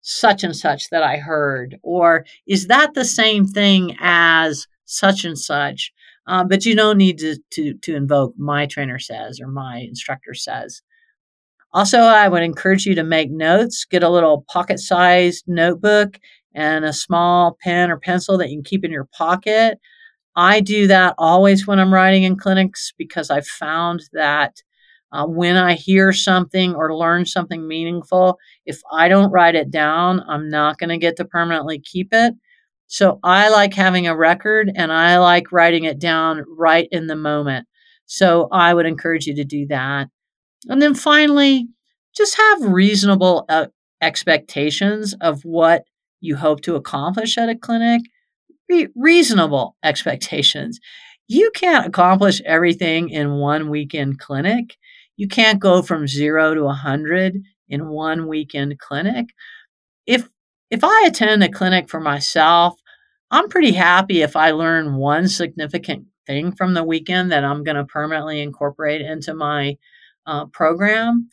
such 0.05 0.45
and 0.45 0.55
such 0.55 0.91
that 0.91 1.03
I 1.03 1.17
heard? 1.17 1.79
Or 1.83 2.25
is 2.47 2.69
that 2.69 2.95
the 2.95 3.05
same 3.05 3.47
thing 3.47 3.97
as 3.99 4.67
such 4.85 5.25
and 5.25 5.37
such? 5.37 5.93
Um, 6.27 6.47
but 6.47 6.65
you 6.65 6.77
don't 6.77 6.99
need 6.99 7.19
to, 7.19 7.37
to, 7.53 7.75
to 7.75 7.97
invoke 7.97 8.35
my 8.39 8.67
trainer 8.67 8.99
says 8.99 9.41
or 9.41 9.49
my 9.49 9.79
instructor 9.79 10.35
says. 10.35 10.83
Also, 11.73 11.99
I 11.99 12.29
would 12.29 12.43
encourage 12.43 12.87
you 12.87 12.95
to 12.95 13.03
make 13.03 13.31
notes, 13.31 13.85
get 13.85 14.05
a 14.05 14.09
little 14.09 14.45
pocket 14.49 14.79
sized 14.79 15.45
notebook 15.49 16.19
and 16.55 16.85
a 16.85 16.93
small 16.93 17.57
pen 17.63 17.91
or 17.91 17.99
pencil 17.99 18.39
that 18.39 18.51
you 18.51 18.59
can 18.59 18.65
keep 18.65 18.85
in 18.85 18.93
your 18.93 19.09
pocket. 19.17 19.81
I 20.37 20.61
do 20.61 20.87
that 20.87 21.15
always 21.19 21.67
when 21.67 21.81
I'm 21.81 21.93
writing 21.93 22.25
in 22.25 22.37
clinics 22.37 22.93
because 22.97 23.31
I've 23.31 23.47
found 23.47 24.03
that 24.13 24.63
uh, 25.15 25.27
when 25.27 25.57
I 25.57 25.75
hear 25.75 26.13
something 26.13 26.75
or 26.75 26.97
learn 26.97 27.25
something 27.25 27.67
meaningful, 27.67 28.37
if 28.67 28.81
I 28.93 29.09
don't 29.09 29.31
write 29.31 29.55
it 29.55 29.71
down, 29.71 30.21
I'm 30.29 30.51
not 30.51 30.79
going 30.79 30.91
to 30.91 30.99
get 30.99 31.17
to 31.17 31.25
permanently 31.25 31.79
keep 31.79 32.09
it. 32.13 32.35
So 32.89 33.21
I 33.23 33.49
like 33.49 33.75
having 33.75 34.07
a 34.07 34.17
record 34.17 34.71
and 34.75 34.93
I 34.93 35.19
like 35.19 35.53
writing 35.53 35.85
it 35.85 36.01
down 36.01 36.45
right 36.49 36.89
in 36.91 37.07
the 37.07 37.17
moment. 37.17 37.67
So 38.07 38.49
I 38.53 38.75
would 38.75 38.87
encourage 38.87 39.27
you 39.27 39.35
to 39.37 39.45
do 39.45 39.67
that. 39.69 40.09
And 40.69 40.83
then 40.83 40.95
finally, 40.95 41.69
just 42.17 42.37
have 42.37 42.73
reasonable 42.73 43.45
uh, 43.49 43.67
expectations 44.03 45.15
of 45.21 45.43
what 45.43 45.85
you 46.21 46.37
hope 46.37 46.61
to 46.63 46.75
accomplish 46.75 47.39
at 47.39 47.49
a 47.49 47.57
clinic. 47.57 48.03
Re- 48.69 48.89
reasonable 48.97 49.77
expectations. 49.85 50.81
You 51.29 51.51
can't 51.55 51.87
accomplish 51.87 52.41
everything 52.45 53.11
in 53.11 53.35
one 53.35 53.71
weekend 53.71 54.19
clinic. 54.19 54.77
You 55.17 55.29
can't 55.29 55.61
go 55.61 55.83
from 55.83 56.09
zero 56.09 56.55
to 56.55 56.63
a 56.63 56.65
100 56.67 57.43
in 57.69 57.89
one 57.89 58.27
weekend 58.29 58.79
clinic. 58.79 59.27
If 60.07 60.29
if 60.71 60.83
I 60.83 61.05
attend 61.07 61.43
a 61.43 61.49
clinic 61.49 61.89
for 61.89 62.01
myself, 62.01 62.75
I'm 63.31 63.49
pretty 63.49 63.73
happy 63.73 64.23
if 64.23 64.35
I 64.37 64.51
learn 64.51 64.97
one 64.97 65.29
significant 65.29 66.07
thing 66.27 66.53
from 66.53 66.75
the 66.75 66.85
weekend 66.85 67.33
that 67.33 67.45
I'm 67.45 67.63
going 67.65 67.77
to 67.77 67.85
permanently 67.85 68.41
incorporate 68.41 69.01
into 69.01 69.35
my 69.35 69.77
uh, 70.27 70.47
program. 70.47 71.29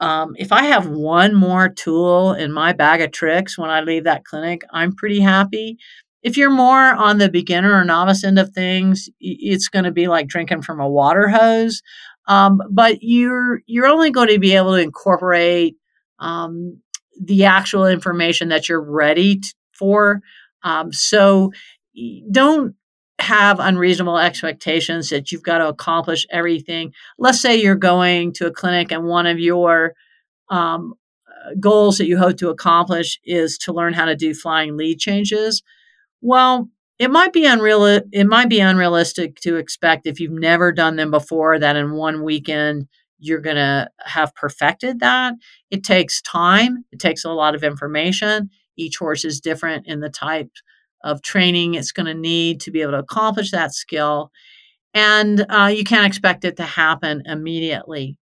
Um, 0.00 0.34
if 0.36 0.50
I 0.50 0.64
have 0.64 0.88
one 0.88 1.34
more 1.34 1.68
tool 1.68 2.32
in 2.32 2.52
my 2.52 2.72
bag 2.72 3.00
of 3.02 3.12
tricks 3.12 3.56
when 3.56 3.70
I 3.70 3.82
leave 3.82 4.04
that 4.04 4.24
clinic, 4.24 4.62
I'm 4.72 4.96
pretty 4.96 5.20
happy. 5.20 5.78
If 6.22 6.36
you're 6.36 6.50
more 6.50 6.94
on 6.94 7.18
the 7.18 7.28
beginner 7.28 7.72
or 7.72 7.84
novice 7.84 8.24
end 8.24 8.38
of 8.38 8.50
things, 8.50 9.08
it's 9.20 9.68
going 9.68 9.84
to 9.84 9.92
be 9.92 10.08
like 10.08 10.28
drinking 10.28 10.62
from 10.62 10.80
a 10.80 10.88
water 10.88 11.28
hose. 11.28 11.82
Um, 12.28 12.60
but 12.70 12.98
you're 13.02 13.62
you're 13.66 13.86
only 13.86 14.10
going 14.10 14.28
to 14.28 14.38
be 14.38 14.54
able 14.54 14.72
to 14.72 14.82
incorporate 14.82 15.76
um, 16.18 16.80
the 17.20 17.44
actual 17.44 17.86
information 17.86 18.48
that 18.48 18.68
you're 18.68 18.82
ready 18.82 19.36
t- 19.36 19.48
for. 19.72 20.20
Um, 20.62 20.92
so 20.92 21.52
don't 22.30 22.74
have 23.18 23.60
unreasonable 23.60 24.18
expectations 24.18 25.10
that 25.10 25.30
you've 25.30 25.42
got 25.42 25.58
to 25.58 25.68
accomplish 25.68 26.26
everything. 26.30 26.92
Let's 27.18 27.40
say 27.40 27.56
you're 27.56 27.74
going 27.74 28.32
to 28.34 28.46
a 28.46 28.52
clinic 28.52 28.90
and 28.92 29.04
one 29.04 29.26
of 29.26 29.38
your 29.38 29.94
um, 30.48 30.94
goals 31.60 31.98
that 31.98 32.06
you 32.06 32.18
hope 32.18 32.36
to 32.38 32.50
accomplish 32.50 33.18
is 33.24 33.58
to 33.58 33.72
learn 33.72 33.92
how 33.92 34.06
to 34.06 34.16
do 34.16 34.34
flying 34.34 34.76
lead 34.76 34.98
changes. 34.98 35.62
Well, 36.20 36.68
it 37.02 37.10
might 37.10 37.32
be 37.32 37.44
unreal 37.46 37.84
it 37.84 38.26
might 38.26 38.48
be 38.48 38.60
unrealistic 38.60 39.36
to 39.40 39.56
expect 39.56 40.06
if 40.06 40.20
you've 40.20 40.30
never 40.30 40.70
done 40.70 40.96
them 40.96 41.10
before 41.10 41.58
that 41.58 41.74
in 41.74 41.92
one 41.92 42.22
weekend 42.22 42.86
you're 43.22 43.40
going 43.40 43.56
to 43.56 43.88
have 44.00 44.34
perfected 44.34 44.98
that. 44.98 45.34
It 45.70 45.84
takes 45.84 46.20
time, 46.22 46.84
it 46.90 46.98
takes 46.98 47.24
a 47.24 47.30
lot 47.30 47.54
of 47.54 47.62
information. 47.62 48.50
Each 48.76 48.98
horse 48.98 49.24
is 49.24 49.40
different 49.40 49.86
in 49.86 50.00
the 50.00 50.10
type 50.10 50.50
of 51.04 51.22
training 51.22 51.74
it's 51.74 51.92
going 51.92 52.06
to 52.06 52.14
need 52.14 52.60
to 52.60 52.70
be 52.70 52.80
able 52.80 52.92
to 52.92 52.98
accomplish 52.98 53.50
that 53.50 53.74
skill. 53.74 54.30
And 54.94 55.46
uh, 55.48 55.72
you 55.74 55.84
can't 55.84 56.06
expect 56.06 56.44
it 56.44 56.56
to 56.56 56.64
happen 56.64 57.22
immediately. 57.26 58.16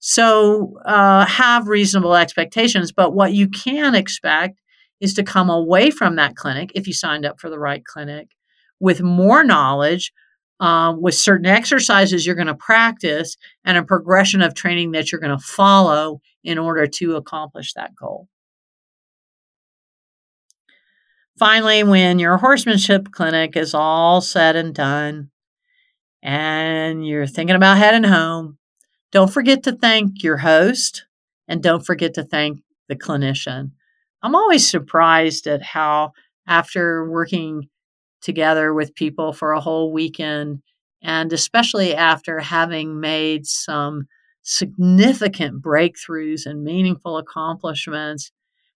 So 0.00 0.78
uh, 0.84 1.26
have 1.26 1.66
reasonable 1.66 2.14
expectations. 2.14 2.92
But 2.92 3.14
what 3.14 3.32
you 3.32 3.48
can 3.48 3.94
expect 3.94 4.60
is 5.00 5.14
to 5.14 5.22
come 5.22 5.50
away 5.50 5.90
from 5.90 6.16
that 6.16 6.36
clinic, 6.36 6.70
if 6.74 6.86
you 6.86 6.92
signed 6.92 7.26
up 7.26 7.40
for 7.40 7.50
the 7.50 7.58
right 7.58 7.84
clinic, 7.84 8.28
with 8.80 9.02
more 9.02 9.44
knowledge, 9.44 10.12
um, 10.60 11.02
with 11.02 11.14
certain 11.14 11.46
exercises 11.46 12.24
you're 12.24 12.34
going 12.34 12.46
to 12.46 12.54
practice, 12.54 13.36
and 13.64 13.76
a 13.76 13.82
progression 13.82 14.40
of 14.42 14.54
training 14.54 14.92
that 14.92 15.10
you're 15.10 15.20
going 15.20 15.36
to 15.36 15.44
follow 15.44 16.20
in 16.42 16.58
order 16.58 16.86
to 16.86 17.16
accomplish 17.16 17.72
that 17.74 17.94
goal. 17.94 18.28
Finally, 21.38 21.82
when 21.82 22.20
your 22.20 22.36
horsemanship 22.36 23.10
clinic 23.10 23.56
is 23.56 23.74
all 23.74 24.20
said 24.20 24.54
and 24.54 24.72
done 24.72 25.30
and 26.22 27.06
you're 27.06 27.26
thinking 27.26 27.56
about 27.56 27.76
heading 27.76 28.04
home, 28.04 28.56
don't 29.10 29.32
forget 29.32 29.64
to 29.64 29.72
thank 29.72 30.22
your 30.22 30.36
host 30.36 31.06
and 31.48 31.62
don't 31.62 31.84
forget 31.84 32.14
to 32.14 32.22
thank 32.22 32.60
the 32.88 32.94
clinician. 32.94 33.72
I'm 34.24 34.34
always 34.34 34.68
surprised 34.68 35.46
at 35.46 35.62
how, 35.62 36.12
after 36.48 37.08
working 37.10 37.68
together 38.22 38.72
with 38.72 38.94
people 38.94 39.34
for 39.34 39.52
a 39.52 39.60
whole 39.60 39.92
weekend, 39.92 40.62
and 41.02 41.30
especially 41.30 41.94
after 41.94 42.40
having 42.40 43.00
made 43.00 43.46
some 43.46 44.06
significant 44.42 45.62
breakthroughs 45.62 46.46
and 46.46 46.64
meaningful 46.64 47.18
accomplishments, 47.18 48.32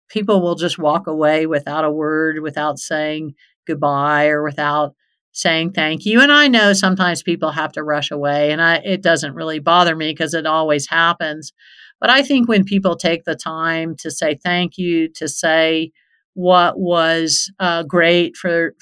people 0.10 0.42
will 0.42 0.56
just 0.56 0.80
walk 0.80 1.06
away 1.06 1.46
without 1.46 1.86
a 1.86 1.92
word, 1.92 2.40
without 2.42 2.80
saying 2.80 3.36
goodbye 3.68 4.26
or 4.28 4.44
without 4.44 4.96
saying 5.32 5.74
thank 5.74 6.08
you. 6.08 6.22
And 6.22 6.32
I 6.32 6.48
know 6.48 6.74
sometimes 6.74 7.22
people 7.22 7.52
have 7.52 7.72
to 7.74 7.84
rush 7.84 8.10
away, 8.10 8.52
and 8.52 8.64
I, 8.64 8.78
it 8.78 9.04
doesn't 9.04 9.36
really 9.36 9.60
bother 9.60 9.96
me 9.96 10.10
because 10.12 10.34
it 10.34 10.48
always 10.48 10.88
happens. 10.88 11.54
But 12.00 12.10
I 12.10 12.22
think 12.22 12.48
when 12.48 12.64
people 12.64 12.96
take 12.96 13.24
the 13.24 13.36
time 13.36 13.96
to 13.98 14.12
say 14.12 14.36
thank 14.36 14.78
you, 14.78 15.10
to 15.14 15.28
say 15.28 15.92
what 16.34 16.78
was 16.78 17.52
uh, 17.60 17.84
great 17.84 18.36
for 18.36 18.76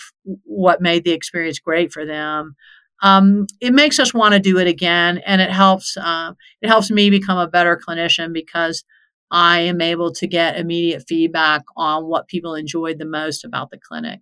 what 0.44 0.82
made 0.82 1.04
the 1.04 1.12
experience 1.12 1.60
great 1.60 1.92
for 1.92 2.06
them, 2.06 2.56
um, 3.02 3.48
it 3.60 3.74
makes 3.74 4.00
us 4.00 4.14
want 4.14 4.34
to 4.34 4.40
do 4.40 4.58
it 4.58 4.68
again, 4.68 5.20
and 5.20 5.42
it 5.42 5.52
helps. 5.52 5.98
Uh, 5.98 6.32
it 6.62 6.70
helps 6.70 6.90
me 6.90 7.10
become 7.10 7.38
a 7.38 7.50
better 7.50 7.78
clinician 7.78 8.34
because 8.34 8.84
I 9.30 9.60
am 9.62 9.82
able 9.82 10.14
to 10.14 10.28
get 10.28 10.58
immediate 10.58 11.04
feedback 11.08 11.64
on 11.76 12.06
what 12.06 12.28
people 12.28 12.56
enjoyed 12.56 13.00
the 13.00 13.06
most 13.06 13.44
about 13.44 13.72
the 13.72 13.80
clinic. 13.80 14.22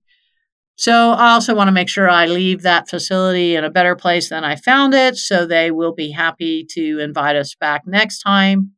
So 0.77 1.11
I 1.11 1.33
also 1.33 1.53
want 1.53 1.67
to 1.67 1.73
make 1.73 1.89
sure 1.89 2.09
I 2.09 2.25
leave 2.25 2.63
that 2.63 2.89
facility 2.89 3.55
in 3.55 3.63
a 3.63 3.69
better 3.69 3.95
place 3.95 4.29
than 4.29 4.43
I 4.43 4.55
found 4.55 4.95
it, 4.95 5.15
so 5.15 5.45
they 5.45 5.69
will 5.69 5.93
be 5.93 6.09
happy 6.11 6.65
to 6.71 6.99
invite 6.99 7.35
us 7.35 7.53
back 7.53 7.83
next 7.85 8.21
time. 8.21 8.71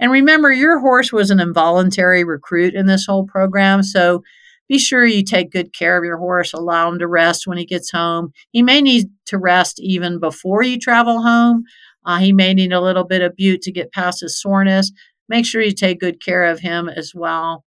And 0.00 0.10
remember, 0.10 0.50
your 0.50 0.80
horse 0.80 1.12
was 1.12 1.30
an 1.30 1.38
involuntary 1.38 2.24
recruit 2.24 2.74
in 2.74 2.86
this 2.86 3.06
whole 3.06 3.26
program. 3.26 3.82
So 3.82 4.22
be 4.68 4.78
sure 4.78 5.04
you 5.04 5.22
take 5.22 5.52
good 5.52 5.74
care 5.74 5.98
of 5.98 6.04
your 6.04 6.16
horse. 6.16 6.52
Allow 6.52 6.88
him 6.88 6.98
to 7.00 7.06
rest 7.06 7.46
when 7.46 7.58
he 7.58 7.66
gets 7.66 7.90
home. 7.90 8.32
He 8.50 8.62
may 8.62 8.80
need 8.80 9.10
to 9.26 9.38
rest 9.38 9.78
even 9.80 10.18
before 10.18 10.62
you 10.62 10.78
travel 10.78 11.22
home. 11.22 11.64
Uh, 12.06 12.18
he 12.18 12.32
may 12.32 12.54
need 12.54 12.72
a 12.72 12.80
little 12.80 13.04
bit 13.04 13.20
of 13.20 13.36
bute 13.36 13.62
to 13.62 13.72
get 13.72 13.92
past 13.92 14.22
his 14.22 14.40
soreness. 14.40 14.90
Make 15.28 15.44
sure 15.44 15.60
you 15.60 15.72
take 15.72 16.00
good 16.00 16.24
care 16.24 16.44
of 16.44 16.60
him 16.60 16.88
as 16.88 17.12
well. 17.14 17.64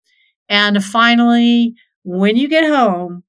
And 0.50 0.84
finally, 0.84 1.74
when 2.04 2.36
you 2.36 2.48
get 2.48 2.66
home, 2.66 3.24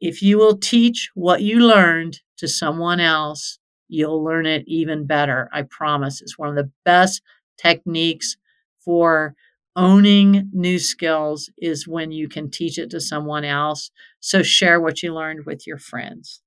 if 0.00 0.22
you 0.22 0.38
will 0.38 0.56
teach 0.56 1.10
what 1.14 1.42
you 1.42 1.60
learned 1.60 2.20
to 2.36 2.46
someone 2.46 3.00
else, 3.00 3.58
you'll 3.88 4.22
learn 4.22 4.46
it 4.46 4.64
even 4.66 5.06
better. 5.06 5.48
I 5.52 5.62
promise. 5.62 6.20
It's 6.20 6.38
one 6.38 6.50
of 6.50 6.56
the 6.56 6.70
best 6.84 7.22
techniques 7.58 8.36
for 8.84 9.34
owning 9.76 10.50
new 10.52 10.78
skills 10.78 11.50
is 11.58 11.86
when 11.86 12.10
you 12.10 12.28
can 12.28 12.50
teach 12.50 12.78
it 12.78 12.90
to 12.90 13.00
someone 13.00 13.44
else. 13.44 13.90
So 14.20 14.42
share 14.42 14.80
what 14.80 15.02
you 15.02 15.14
learned 15.14 15.46
with 15.46 15.66
your 15.66 15.78
friends. 15.78 16.42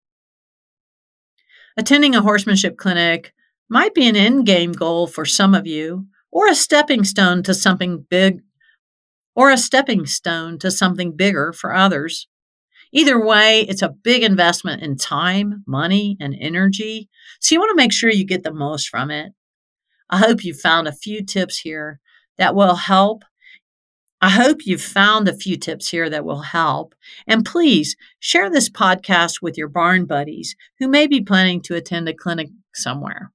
Attending 1.78 2.16
a 2.16 2.22
horsemanship 2.22 2.78
clinic 2.78 3.34
might 3.70 3.93
be 3.93 4.07
an 4.07 4.16
end 4.16 4.45
game 4.45 4.74
goal 4.74 5.07
for 5.07 5.26
some 5.26 5.55
of 5.55 5.66
you, 5.66 6.07
or 6.32 6.47
a 6.47 6.55
stepping 6.55 7.03
stone 7.03 7.43
to 7.43 7.53
something 7.53 8.05
big, 8.09 8.41
or 9.36 9.49
a 9.49 9.57
stepping 9.57 10.05
stone 10.05 10.59
to 10.59 10.70
something 10.70 11.16
bigger 11.16 11.53
for 11.53 11.74
others. 11.74 12.28
Either 12.91 13.26
way, 13.26 13.62
it's 13.62 13.82
a 13.82 13.89
big 14.03 14.24
investment 14.24 14.84
in 14.84 14.97
time, 14.97 15.64
money, 15.66 16.18
and 16.20 16.36
energy. 16.38 17.09
So 17.39 17.55
you 17.55 17.59
want 17.59 17.70
to 17.70 17.76
make 17.76 17.93
sure 17.93 18.12
you 18.12 18.26
get 18.26 18.43
the 18.43 18.53
most 18.53 18.89
from 18.89 19.12
it. 19.12 19.32
I 20.12 20.18
hope 20.18 20.43
you 20.43 20.53
found 20.53 20.88
a 20.88 20.93
few 20.93 21.24
tips 21.24 21.59
here 21.59 21.99
that 22.38 22.53
will 22.53 22.76
help. 22.76 23.24
I 24.22 24.30
hope 24.30 24.66
you've 24.66 24.84
found 24.84 25.28
a 25.28 25.34
few 25.34 25.57
tips 25.57 25.89
here 25.89 26.09
that 26.09 26.26
will 26.26 26.41
help. 26.41 26.93
And 27.26 27.45
please 27.45 27.95
share 28.20 28.49
this 28.49 28.70
podcast 28.70 29.41
with 29.41 29.57
your 29.57 29.70
barn 29.70 30.05
buddies 30.05 30.55
who 30.80 30.88
may 30.88 31.07
be 31.07 31.22
planning 31.22 31.62
to 31.62 31.76
attend 31.76 32.07
a 32.07 32.14
clinic 32.14 32.49
somewhere. 32.76 33.32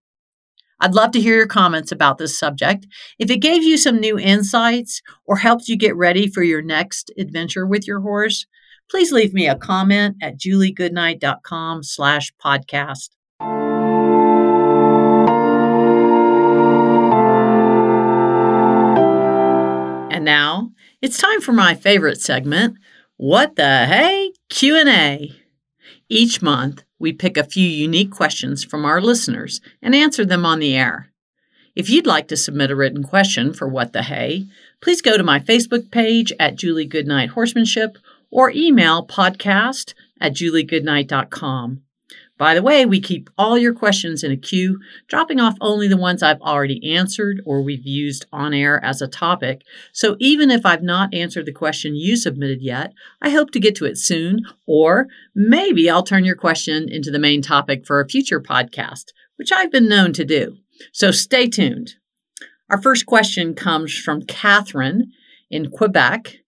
I'd 0.78 0.94
love 0.94 1.10
to 1.12 1.20
hear 1.20 1.36
your 1.36 1.46
comments 1.46 1.90
about 1.90 2.18
this 2.18 2.38
subject. 2.38 2.86
If 3.18 3.30
it 3.30 3.38
gave 3.38 3.62
you 3.62 3.78
some 3.78 3.98
new 3.98 4.18
insights 4.18 5.00
or 5.24 5.36
helped 5.36 5.68
you 5.68 5.76
get 5.76 5.96
ready 5.96 6.28
for 6.28 6.42
your 6.42 6.62
next 6.62 7.10
adventure 7.18 7.66
with 7.66 7.86
your 7.86 8.00
horse, 8.00 8.46
please 8.90 9.10
leave 9.10 9.32
me 9.32 9.48
a 9.48 9.56
comment 9.56 10.16
at 10.22 10.38
juliegoodnight.com 10.38 11.82
slash 11.82 12.32
podcast. 12.44 13.15
It's 21.02 21.18
time 21.18 21.40
for 21.40 21.52
my 21.52 21.74
favorite 21.74 22.20
segment, 22.20 22.78
What 23.16 23.56
the 23.56 23.86
Hey 23.86 24.32
Q&A. 24.48 25.32
Each 26.08 26.40
month, 26.40 26.84
we 26.98 27.12
pick 27.12 27.36
a 27.36 27.44
few 27.44 27.68
unique 27.68 28.10
questions 28.10 28.64
from 28.64 28.84
our 28.84 29.00
listeners 29.00 29.60
and 29.82 29.94
answer 29.94 30.24
them 30.24 30.46
on 30.46 30.58
the 30.58 30.74
air. 30.74 31.10
If 31.74 31.90
you'd 31.90 32.06
like 32.06 32.28
to 32.28 32.36
submit 32.36 32.70
a 32.70 32.76
written 32.76 33.02
question 33.02 33.52
for 33.52 33.68
What 33.68 33.92
the 33.92 34.02
Hey, 34.02 34.46
please 34.80 35.02
go 35.02 35.18
to 35.18 35.22
my 35.22 35.38
Facebook 35.38 35.90
page 35.90 36.32
at 36.40 36.56
Julie 36.56 36.86
Goodnight 36.86 37.30
Horsemanship 37.30 37.98
or 38.30 38.50
email 38.50 39.06
podcast 39.06 39.92
at 40.18 40.32
juliegoodnight.com. 40.32 41.82
By 42.38 42.54
the 42.54 42.62
way, 42.62 42.84
we 42.84 43.00
keep 43.00 43.30
all 43.38 43.56
your 43.56 43.72
questions 43.72 44.22
in 44.22 44.30
a 44.30 44.36
queue, 44.36 44.78
dropping 45.08 45.40
off 45.40 45.56
only 45.60 45.88
the 45.88 45.96
ones 45.96 46.22
I've 46.22 46.40
already 46.42 46.94
answered 46.94 47.40
or 47.46 47.62
we've 47.62 47.86
used 47.86 48.26
on 48.30 48.52
air 48.52 48.84
as 48.84 49.00
a 49.00 49.08
topic. 49.08 49.62
So 49.92 50.16
even 50.18 50.50
if 50.50 50.66
I've 50.66 50.82
not 50.82 51.14
answered 51.14 51.46
the 51.46 51.52
question 51.52 51.96
you 51.96 52.16
submitted 52.16 52.60
yet, 52.60 52.92
I 53.22 53.30
hope 53.30 53.52
to 53.52 53.60
get 53.60 53.74
to 53.76 53.86
it 53.86 53.96
soon, 53.96 54.42
or 54.66 55.06
maybe 55.34 55.88
I'll 55.88 56.02
turn 56.02 56.24
your 56.24 56.36
question 56.36 56.88
into 56.90 57.10
the 57.10 57.18
main 57.18 57.40
topic 57.40 57.86
for 57.86 58.00
a 58.00 58.08
future 58.08 58.40
podcast, 58.40 59.12
which 59.36 59.50
I've 59.50 59.72
been 59.72 59.88
known 59.88 60.12
to 60.14 60.24
do. 60.24 60.58
So 60.92 61.10
stay 61.10 61.48
tuned. 61.48 61.94
Our 62.68 62.80
first 62.80 63.06
question 63.06 63.54
comes 63.54 63.96
from 63.96 64.22
Catherine 64.22 65.12
in 65.50 65.70
Quebec. 65.70 66.38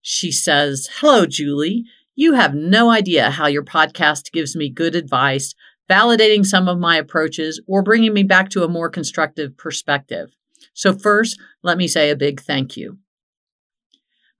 She 0.00 0.30
says, 0.30 0.88
Hello, 1.00 1.26
Julie. 1.26 1.84
You 2.16 2.34
have 2.34 2.54
no 2.54 2.90
idea 2.90 3.30
how 3.30 3.48
your 3.48 3.64
podcast 3.64 4.30
gives 4.30 4.54
me 4.54 4.70
good 4.70 4.94
advice, 4.94 5.54
validating 5.90 6.46
some 6.46 6.68
of 6.68 6.78
my 6.78 6.96
approaches, 6.96 7.60
or 7.66 7.82
bringing 7.82 8.14
me 8.14 8.22
back 8.22 8.50
to 8.50 8.62
a 8.62 8.68
more 8.68 8.88
constructive 8.88 9.56
perspective. 9.56 10.30
So, 10.74 10.92
first, 10.92 11.40
let 11.62 11.76
me 11.76 11.88
say 11.88 12.10
a 12.10 12.16
big 12.16 12.40
thank 12.40 12.76
you. 12.76 12.98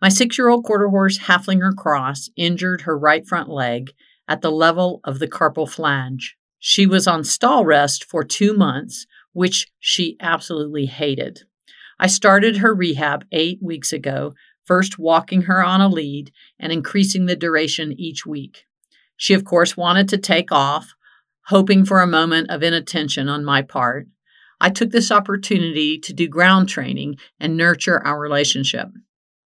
My 0.01 0.09
six 0.09 0.39
year 0.39 0.49
old 0.49 0.64
quarter 0.64 0.89
horse 0.89 1.18
Haflinger 1.18 1.75
Cross 1.75 2.31
injured 2.37 2.83
her 2.83 2.97
right 2.97 3.27
front 3.27 3.49
leg 3.49 3.93
at 4.29 4.41
the 4.41 4.53
level 4.53 5.01
of 5.05 5.18
the 5.18 5.29
carpal 5.29 5.68
flange. 5.68 6.37
She 6.59 6.87
was 6.87 7.07
on 7.07 7.25
stall 7.25 7.64
rest 7.64 8.05
for 8.05 8.22
two 8.22 8.55
months, 8.55 9.07
which 9.33 9.66
she 9.81 10.16
absolutely 10.20 10.87
hated. 10.87 11.41
I 11.99 12.07
started 12.07 12.59
her 12.59 12.75
rehab 12.75 13.25
eight 13.33 13.59
weeks 13.62 13.93
ago 13.93 14.33
first 14.64 14.98
walking 14.98 15.42
her 15.42 15.62
on 15.64 15.80
a 15.80 15.88
lead 15.88 16.32
and 16.58 16.72
increasing 16.72 17.26
the 17.26 17.36
duration 17.36 17.92
each 17.92 18.24
week. 18.26 18.64
She, 19.16 19.34
of 19.34 19.44
course, 19.44 19.76
wanted 19.76 20.08
to 20.08 20.18
take 20.18 20.50
off, 20.50 20.94
hoping 21.46 21.84
for 21.84 22.00
a 22.00 22.06
moment 22.06 22.50
of 22.50 22.62
inattention 22.62 23.28
on 23.28 23.44
my 23.44 23.62
part. 23.62 24.06
I 24.60 24.70
took 24.70 24.90
this 24.90 25.10
opportunity 25.10 25.98
to 25.98 26.12
do 26.12 26.28
ground 26.28 26.68
training 26.68 27.16
and 27.38 27.56
nurture 27.56 28.04
our 28.04 28.18
relationship. 28.18 28.88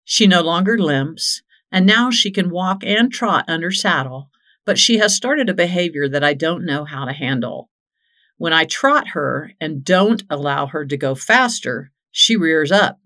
She 0.04 0.26
no 0.26 0.40
longer 0.42 0.78
limps, 0.78 1.42
and 1.72 1.84
now 1.84 2.10
she 2.10 2.30
can 2.30 2.50
walk 2.50 2.82
and 2.84 3.12
trot 3.12 3.44
under 3.48 3.70
saddle, 3.70 4.30
but 4.64 4.78
she 4.78 4.98
has 4.98 5.14
started 5.14 5.48
a 5.48 5.54
behavior 5.54 6.08
that 6.08 6.24
I 6.24 6.34
don't 6.34 6.64
know 6.64 6.84
how 6.84 7.04
to 7.04 7.12
handle. 7.12 7.68
When 8.36 8.52
I 8.52 8.64
trot 8.64 9.08
her 9.08 9.52
and 9.60 9.84
don't 9.84 10.22
allow 10.30 10.66
her 10.66 10.86
to 10.86 10.96
go 10.96 11.14
faster, 11.14 11.90
she 12.10 12.36
rears 12.36 12.70
up. 12.70 12.98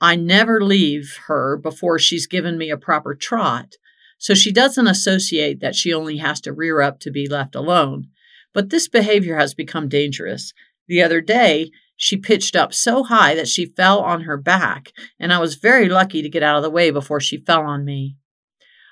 I 0.00 0.16
never 0.16 0.62
leave 0.62 1.18
her 1.26 1.56
before 1.56 1.98
she's 1.98 2.26
given 2.26 2.58
me 2.58 2.70
a 2.70 2.76
proper 2.76 3.14
trot, 3.14 3.74
so 4.18 4.34
she 4.34 4.52
doesn't 4.52 4.86
associate 4.86 5.60
that 5.60 5.74
she 5.74 5.92
only 5.92 6.18
has 6.18 6.40
to 6.42 6.52
rear 6.52 6.80
up 6.80 7.00
to 7.00 7.10
be 7.10 7.28
left 7.28 7.54
alone. 7.54 8.08
But 8.52 8.70
this 8.70 8.88
behavior 8.88 9.36
has 9.36 9.54
become 9.54 9.88
dangerous. 9.88 10.52
The 10.88 11.02
other 11.02 11.20
day, 11.20 11.70
she 11.96 12.16
pitched 12.16 12.54
up 12.54 12.74
so 12.74 13.04
high 13.04 13.34
that 13.34 13.48
she 13.48 13.72
fell 13.74 14.00
on 14.00 14.22
her 14.22 14.36
back, 14.36 14.92
and 15.18 15.32
I 15.32 15.38
was 15.38 15.54
very 15.54 15.88
lucky 15.88 16.20
to 16.22 16.28
get 16.28 16.42
out 16.42 16.56
of 16.56 16.62
the 16.62 16.70
way 16.70 16.90
before 16.90 17.20
she 17.20 17.38
fell 17.38 17.62
on 17.62 17.84
me. 17.84 18.16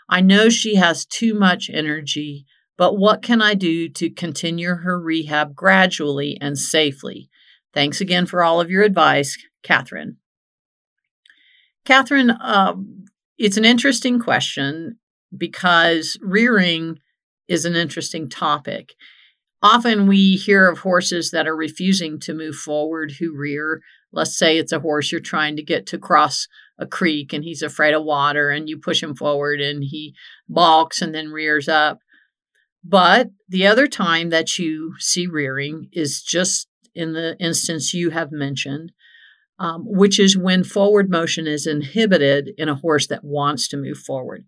I 0.08 0.20
know 0.20 0.48
she 0.48 0.76
has 0.76 1.04
too 1.04 1.34
much 1.34 1.70
energy, 1.72 2.46
but 2.76 2.96
what 2.96 3.22
can 3.22 3.40
I 3.40 3.54
do 3.54 3.88
to 3.90 4.10
continue 4.10 4.74
her 4.74 4.98
rehab 4.98 5.54
gradually 5.54 6.38
and 6.40 6.58
safely? 6.58 7.28
Thanks 7.72 8.00
again 8.00 8.26
for 8.26 8.42
all 8.42 8.60
of 8.60 8.70
your 8.70 8.82
advice, 8.82 9.36
Catherine. 9.62 10.16
Catherine, 11.84 12.30
uh, 12.30 12.74
it's 13.38 13.56
an 13.56 13.64
interesting 13.64 14.18
question 14.18 14.98
because 15.36 16.16
rearing 16.22 16.98
is 17.48 17.64
an 17.64 17.76
interesting 17.76 18.28
topic. 18.28 18.94
Often 19.62 20.06
we 20.06 20.36
hear 20.36 20.68
of 20.68 20.78
horses 20.78 21.30
that 21.30 21.46
are 21.46 21.56
refusing 21.56 22.18
to 22.20 22.34
move 22.34 22.54
forward 22.54 23.12
who 23.18 23.36
rear. 23.36 23.80
Let's 24.12 24.36
say 24.36 24.56
it's 24.56 24.72
a 24.72 24.80
horse 24.80 25.10
you're 25.10 25.20
trying 25.20 25.56
to 25.56 25.62
get 25.62 25.86
to 25.86 25.98
cross 25.98 26.48
a 26.78 26.86
creek 26.86 27.32
and 27.32 27.44
he's 27.44 27.62
afraid 27.62 27.94
of 27.94 28.04
water 28.04 28.50
and 28.50 28.68
you 28.68 28.78
push 28.78 29.02
him 29.02 29.14
forward 29.14 29.60
and 29.60 29.82
he 29.84 30.14
balks 30.48 31.02
and 31.02 31.14
then 31.14 31.30
rears 31.30 31.68
up. 31.68 31.98
But 32.82 33.30
the 33.48 33.66
other 33.66 33.86
time 33.86 34.30
that 34.30 34.58
you 34.58 34.94
see 34.98 35.26
rearing 35.26 35.88
is 35.92 36.22
just 36.22 36.68
in 36.94 37.12
the 37.12 37.36
instance 37.40 37.94
you 37.94 38.10
have 38.10 38.32
mentioned 38.32 38.92
um, 39.58 39.84
which 39.86 40.18
is 40.18 40.36
when 40.36 40.64
forward 40.64 41.10
motion 41.10 41.46
is 41.46 41.66
inhibited 41.66 42.50
in 42.58 42.68
a 42.68 42.74
horse 42.74 43.06
that 43.06 43.24
wants 43.24 43.68
to 43.68 43.76
move 43.76 43.98
forward. 43.98 44.44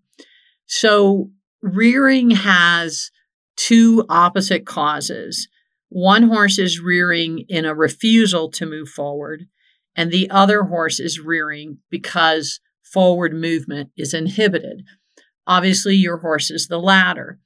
So, 0.66 1.30
rearing 1.62 2.30
has 2.30 3.10
two 3.56 4.04
opposite 4.08 4.66
causes. 4.66 5.48
One 5.88 6.24
horse 6.24 6.58
is 6.58 6.80
rearing 6.80 7.44
in 7.48 7.64
a 7.64 7.74
refusal 7.74 8.50
to 8.52 8.66
move 8.66 8.88
forward, 8.88 9.46
and 9.94 10.10
the 10.10 10.28
other 10.30 10.64
horse 10.64 10.98
is 10.98 11.20
rearing 11.20 11.78
because 11.90 12.60
forward 12.82 13.32
movement 13.32 13.90
is 13.96 14.12
inhibited. 14.12 14.82
Obviously, 15.46 15.94
your 15.94 16.18
horse 16.18 16.50
is 16.50 16.66
the 16.66 16.78
latter. 16.78 17.38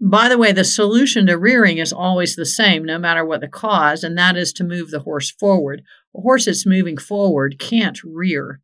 By 0.00 0.28
the 0.28 0.38
way, 0.38 0.52
the 0.52 0.64
solution 0.64 1.26
to 1.26 1.38
rearing 1.38 1.78
is 1.78 1.92
always 1.92 2.36
the 2.36 2.44
same, 2.44 2.84
no 2.84 2.98
matter 2.98 3.24
what 3.24 3.40
the 3.40 3.48
cause, 3.48 4.04
and 4.04 4.16
that 4.18 4.36
is 4.36 4.52
to 4.54 4.64
move 4.64 4.90
the 4.90 5.00
horse 5.00 5.30
forward. 5.30 5.82
A 6.14 6.20
horse 6.20 6.44
that's 6.44 6.66
moving 6.66 6.98
forward 6.98 7.58
can't 7.58 7.98
rear. 8.04 8.60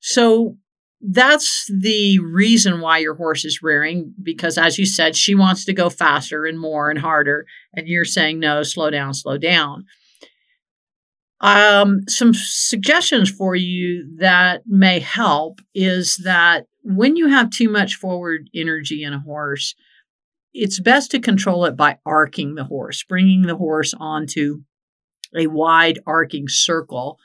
So 0.00 0.56
that's 1.00 1.70
the 1.72 2.18
reason 2.18 2.80
why 2.80 2.98
your 2.98 3.14
horse 3.14 3.44
is 3.44 3.62
rearing, 3.62 4.12
because 4.22 4.58
as 4.58 4.78
you 4.78 4.86
said, 4.86 5.14
she 5.14 5.34
wants 5.34 5.64
to 5.66 5.72
go 5.72 5.88
faster 5.88 6.46
and 6.46 6.58
more 6.58 6.90
and 6.90 6.98
harder. 6.98 7.46
And 7.74 7.86
you're 7.86 8.04
saying, 8.04 8.40
no, 8.40 8.62
slow 8.62 8.90
down, 8.90 9.14
slow 9.14 9.38
down. 9.38 9.84
Um, 11.40 12.00
some 12.08 12.32
suggestions 12.34 13.30
for 13.30 13.54
you 13.54 14.10
that 14.18 14.62
may 14.66 15.00
help 15.00 15.60
is 15.74 16.16
that 16.18 16.66
when 16.82 17.14
you 17.14 17.28
have 17.28 17.50
too 17.50 17.68
much 17.68 17.94
forward 17.96 18.48
energy 18.54 19.04
in 19.04 19.12
a 19.12 19.20
horse, 19.20 19.74
it's 20.58 20.80
best 20.80 21.10
to 21.10 21.20
control 21.20 21.66
it 21.66 21.76
by 21.76 21.98
arcing 22.06 22.54
the 22.54 22.64
horse, 22.64 23.04
bringing 23.04 23.42
the 23.42 23.56
horse 23.56 23.92
onto 23.98 24.62
a 25.36 25.46
wide 25.48 25.98
arcing 26.06 26.46
circle 26.48 27.18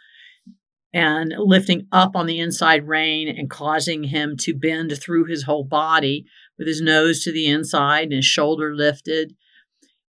and 0.94 1.34
lifting 1.38 1.88
up 1.94 2.16
on 2.16 2.28
the 2.28 2.40
inside 2.40 2.88
rein 2.88 3.30
and 3.30 3.50
causing 3.50 4.04
him 4.04 4.36
to 4.38 4.54
bend 4.54 4.94
through 5.00 5.26
his 5.26 5.44
whole 5.44 5.64
body 5.64 6.26
with 6.58 6.68
his 6.68 6.82
nose 6.82 7.24
to 7.24 7.32
the 7.32 7.48
inside 7.48 8.04
and 8.04 8.14
his 8.14 8.26
shoulder 8.26 8.76
lifted. 8.76 9.34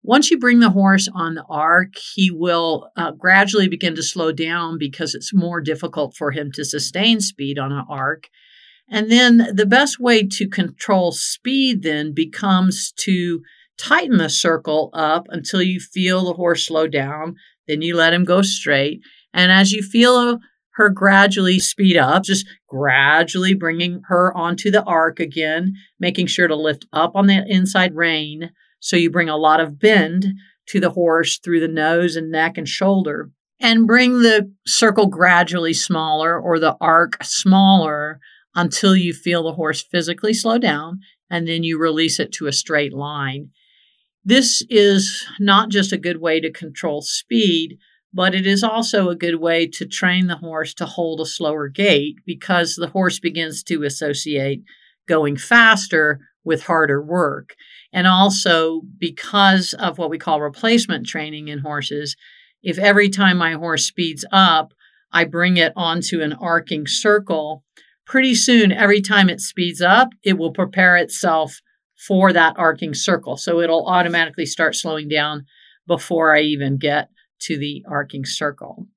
Once 0.01 0.32
you 0.32 0.39
bring 0.39 0.61
the 0.61 0.70
horse 0.70 1.09
on 1.13 1.36
the 1.36 1.43
arc, 1.49 1.89
he 2.15 2.32
will 2.32 2.89
uh, 2.95 3.11
gradually 3.11 3.67
begin 3.67 3.95
to 3.95 4.01
slow 4.01 4.32
down 4.32 4.78
because 4.80 5.13
it's 5.13 5.34
more 5.34 5.59
difficult 5.59 6.15
for 6.15 6.32
him 6.32 6.49
to 6.53 6.63
sustain 6.63 7.20
speed 7.20 7.59
on 7.59 7.74
an 7.74 7.84
arc. 7.89 8.30
And 8.92 9.12
then 9.12 9.50
the 9.54 9.66
best 9.66 10.00
way 10.00 10.26
to 10.28 10.50
control 10.50 11.12
speed 11.12 11.84
then 11.84 12.14
becomes 12.14 12.92
to 12.98 13.42
tighten 13.78 14.18
the 14.18 14.30
circle 14.30 14.90
up 14.94 15.28
until 15.30 15.62
you 15.62 15.80
feel 15.80 16.26
the 16.26 16.34
horse 16.34 16.66
slow 16.68 16.88
down. 16.88 17.36
Then 17.68 17.82
you 17.82 17.96
let 17.96 18.14
him 18.14 18.26
go 18.26 18.42
straight. 18.42 19.02
And 19.34 19.52
as 19.52 19.72
you 19.72 19.82
feel 19.82 20.40
her 20.74 20.90
gradually 20.90 21.60
speed 21.60 21.98
up, 21.98 22.24
just 22.24 22.48
gradually 22.68 23.54
bringing 23.54 24.02
her 24.08 24.36
onto 24.36 24.72
the 24.72 24.84
arc 24.84 25.20
again, 25.20 25.74
making 26.00 26.28
sure 26.28 26.48
to 26.48 26.56
lift 26.56 26.86
up 26.94 27.16
on 27.16 27.28
the 27.28 27.44
inside 27.48 27.96
rein. 27.96 28.52
So 28.80 28.96
you 28.96 29.12
bring 29.12 29.30
a 29.30 29.38
lot 29.38 29.60
of 29.60 29.80
bend 29.80 30.26
to 30.70 30.80
the 30.80 30.92
horse 30.92 31.38
through 31.38 31.60
the 31.60 31.68
nose 31.68 32.16
and 32.16 32.32
neck 32.32 32.58
and 32.58 32.68
shoulder. 32.68 33.30
And 33.60 33.86
bring 33.86 34.22
the 34.22 34.52
circle 34.66 35.08
gradually 35.08 35.74
smaller 35.74 36.40
or 36.40 36.60
the 36.60 36.78
arc 36.80 37.22
smaller 37.24 38.20
until 38.60 38.93
you 38.93 39.14
feel 39.14 39.43
the 39.43 39.53
horse 39.53 39.82
physically 39.82 40.34
slow 40.34 40.57
down 40.57 40.99
and 41.30 41.47
then 41.47 41.64
you 41.64 41.80
release 41.80 42.20
it 42.20 42.34
to 42.34 42.45
a 42.45 42.51
straight 42.51 42.93
line. 42.93 43.49
This 44.26 44.62
is 44.70 45.26
not 45.39 45.70
just 45.70 45.93
a 45.93 45.97
good 45.97 46.20
way 46.20 46.41
to 46.41 46.51
control 46.51 47.01
speed, 47.01 47.78
but 48.14 48.36
it 48.36 48.45
is 48.45 48.62
also 48.62 49.07
a 49.07 49.16
good 49.16 49.36
way 49.36 49.66
to 49.66 49.86
train 49.86 50.28
the 50.28 50.36
horse 50.36 50.74
to 50.74 50.86
hold 50.86 51.22
a 51.22 51.26
slower 51.26 51.70
gait 51.70 52.16
because 52.26 52.76
the 52.76 52.89
horse 52.89 53.18
begins 53.18 53.64
to 53.64 53.84
associate 53.84 54.62
going 55.07 55.38
faster 55.38 56.20
with 56.43 56.64
harder 56.64 57.01
work. 57.01 57.55
And 57.93 58.07
also 58.07 58.82
because 58.97 59.74
of 59.74 59.97
what 59.97 60.10
we 60.10 60.18
call 60.18 60.41
replacement 60.41 61.07
training 61.07 61.47
in 61.47 61.60
horses, 61.60 62.18
if 62.62 62.78
every 62.78 63.07
time 63.07 63.38
my 63.38 63.53
horse 63.53 63.86
speeds 63.86 64.26
up, 64.34 64.74
I 65.14 65.24
bring 65.24 65.55
it 65.55 65.72
onto 65.78 66.22
an 66.22 66.34
arcing 66.34 66.88
circle, 66.88 67.64
pretty 68.10 68.34
soon, 68.34 68.72
every 68.72 69.01
time 69.01 69.30
it 69.30 69.39
speeds 69.39 69.82
up, 69.82 70.10
it 70.24 70.38
will 70.38 70.51
prepare 70.51 70.97
itself 70.97 71.62
for 72.07 72.34
that 72.34 72.55
arcing 72.57 72.95
circle. 72.95 73.38
So 73.38 73.62
it'll 73.62 73.86
automatically 73.86 74.47
start 74.47 74.76
slowing 74.76 75.07
down 75.07 75.45
before 75.88 76.36
I 76.36 76.41
even 76.41 76.78
get 76.78 77.10
to 77.41 77.57
the 77.57 77.84
arcing 77.88 78.26
circle. 78.26 78.88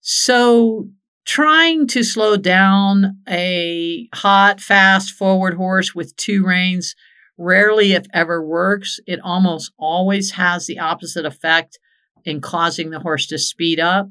So 0.00 0.88
trying 1.24 1.86
to 1.88 2.02
slow 2.02 2.36
down 2.36 3.18
a 3.28 4.08
hot, 4.12 4.60
fast 4.60 5.12
forward 5.12 5.54
horse 5.54 5.94
with 5.94 6.16
two 6.16 6.44
reins 6.44 6.96
rarely, 7.38 7.92
if 7.92 8.06
ever, 8.12 8.44
works. 8.44 8.98
It 9.06 9.20
almost 9.22 9.72
always 9.78 10.32
has 10.32 10.66
the 10.66 10.80
opposite 10.80 11.24
effect 11.24 11.78
in 12.24 12.40
causing 12.40 12.90
the 12.90 13.00
horse 13.00 13.28
to 13.28 13.38
speed 13.38 13.78
up. 13.78 14.08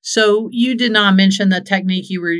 So 0.00 0.48
you 0.50 0.76
did 0.76 0.92
not 0.92 1.14
mention 1.14 1.50
the 1.50 1.60
technique 1.60 2.06
you 2.08 2.22
were 2.22 2.36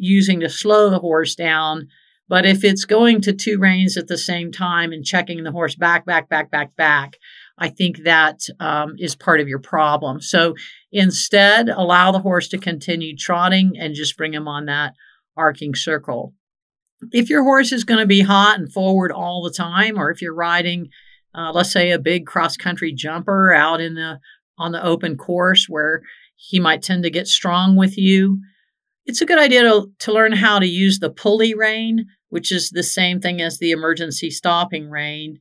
using 0.00 0.40
to 0.40 0.48
slow 0.48 0.90
the 0.90 0.98
horse 0.98 1.34
down. 1.34 1.88
But 2.28 2.46
if 2.46 2.64
it's 2.64 2.84
going 2.84 3.20
to 3.22 3.32
two 3.32 3.58
reins 3.58 3.96
at 3.96 4.06
the 4.06 4.16
same 4.16 4.50
time 4.50 4.92
and 4.92 5.04
checking 5.04 5.42
the 5.42 5.52
horse 5.52 5.74
back, 5.74 6.06
back, 6.06 6.28
back, 6.28 6.50
back, 6.50 6.74
back, 6.76 7.16
I 7.58 7.68
think 7.68 8.04
that 8.04 8.40
um, 8.60 8.94
is 8.98 9.14
part 9.14 9.40
of 9.40 9.48
your 9.48 9.58
problem. 9.58 10.20
So 10.20 10.54
instead, 10.90 11.68
allow 11.68 12.12
the 12.12 12.20
horse 12.20 12.48
to 12.48 12.58
continue 12.58 13.16
trotting 13.16 13.76
and 13.78 13.94
just 13.94 14.16
bring 14.16 14.32
him 14.32 14.48
on 14.48 14.66
that 14.66 14.94
arcing 15.36 15.74
circle. 15.74 16.34
If 17.12 17.28
your 17.28 17.42
horse 17.42 17.72
is 17.72 17.84
going 17.84 18.00
to 18.00 18.06
be 18.06 18.22
hot 18.22 18.58
and 18.58 18.72
forward 18.72 19.12
all 19.12 19.42
the 19.42 19.52
time, 19.52 19.98
or 19.98 20.10
if 20.10 20.22
you're 20.22 20.34
riding, 20.34 20.88
uh, 21.34 21.50
let's 21.52 21.72
say, 21.72 21.90
a 21.90 21.98
big 21.98 22.26
cross 22.26 22.56
country 22.56 22.92
jumper 22.92 23.52
out 23.52 23.80
in 23.80 23.94
the 23.94 24.20
on 24.56 24.72
the 24.72 24.84
open 24.84 25.16
course 25.16 25.66
where 25.68 26.02
he 26.36 26.60
might 26.60 26.82
tend 26.82 27.02
to 27.02 27.10
get 27.10 27.26
strong 27.26 27.76
with 27.76 27.96
you, 27.98 28.40
it's 29.10 29.20
a 29.20 29.26
good 29.26 29.40
idea 29.40 29.62
to, 29.62 29.90
to 29.98 30.12
learn 30.12 30.30
how 30.30 30.60
to 30.60 30.66
use 30.66 31.00
the 31.00 31.10
pulley 31.10 31.52
rein, 31.52 32.06
which 32.28 32.52
is 32.52 32.70
the 32.70 32.84
same 32.84 33.20
thing 33.20 33.40
as 33.40 33.58
the 33.58 33.72
emergency 33.72 34.30
stopping 34.30 34.88
rein. 34.88 35.40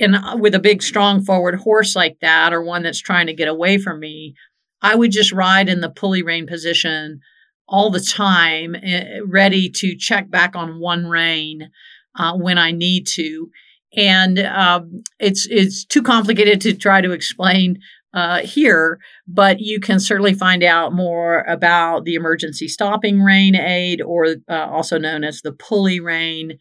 And 0.00 0.16
uh, 0.16 0.36
with 0.36 0.52
a 0.52 0.58
big, 0.58 0.82
strong 0.82 1.22
forward 1.22 1.60
horse 1.60 1.94
like 1.94 2.18
that, 2.22 2.52
or 2.52 2.60
one 2.60 2.82
that's 2.82 2.98
trying 2.98 3.28
to 3.28 3.32
get 3.32 3.46
away 3.46 3.78
from 3.78 4.00
me, 4.00 4.34
I 4.82 4.96
would 4.96 5.12
just 5.12 5.30
ride 5.30 5.68
in 5.68 5.80
the 5.80 5.90
pulley 5.90 6.24
rein 6.24 6.48
position 6.48 7.20
all 7.68 7.88
the 7.88 8.00
time, 8.00 8.74
eh, 8.74 9.20
ready 9.24 9.70
to 9.70 9.96
check 9.96 10.28
back 10.28 10.56
on 10.56 10.80
one 10.80 11.06
rein 11.06 11.70
uh, 12.18 12.36
when 12.36 12.58
I 12.58 12.72
need 12.72 13.06
to. 13.12 13.48
And 13.96 14.40
um, 14.40 15.04
it's 15.20 15.46
it's 15.46 15.84
too 15.84 16.02
complicated 16.02 16.60
to 16.62 16.74
try 16.74 17.00
to 17.00 17.12
explain 17.12 17.78
uh, 18.14 18.38
here, 18.38 19.00
but 19.26 19.58
you 19.60 19.80
can 19.80 19.98
certainly 19.98 20.32
find 20.32 20.62
out 20.62 20.92
more 20.92 21.40
about 21.42 22.04
the 22.04 22.14
emergency 22.14 22.68
stopping 22.68 23.20
rein 23.20 23.56
aid, 23.56 24.00
or 24.00 24.36
uh, 24.48 24.66
also 24.70 24.98
known 24.98 25.24
as 25.24 25.42
the 25.42 25.52
pulley 25.52 25.98
rein, 25.98 26.58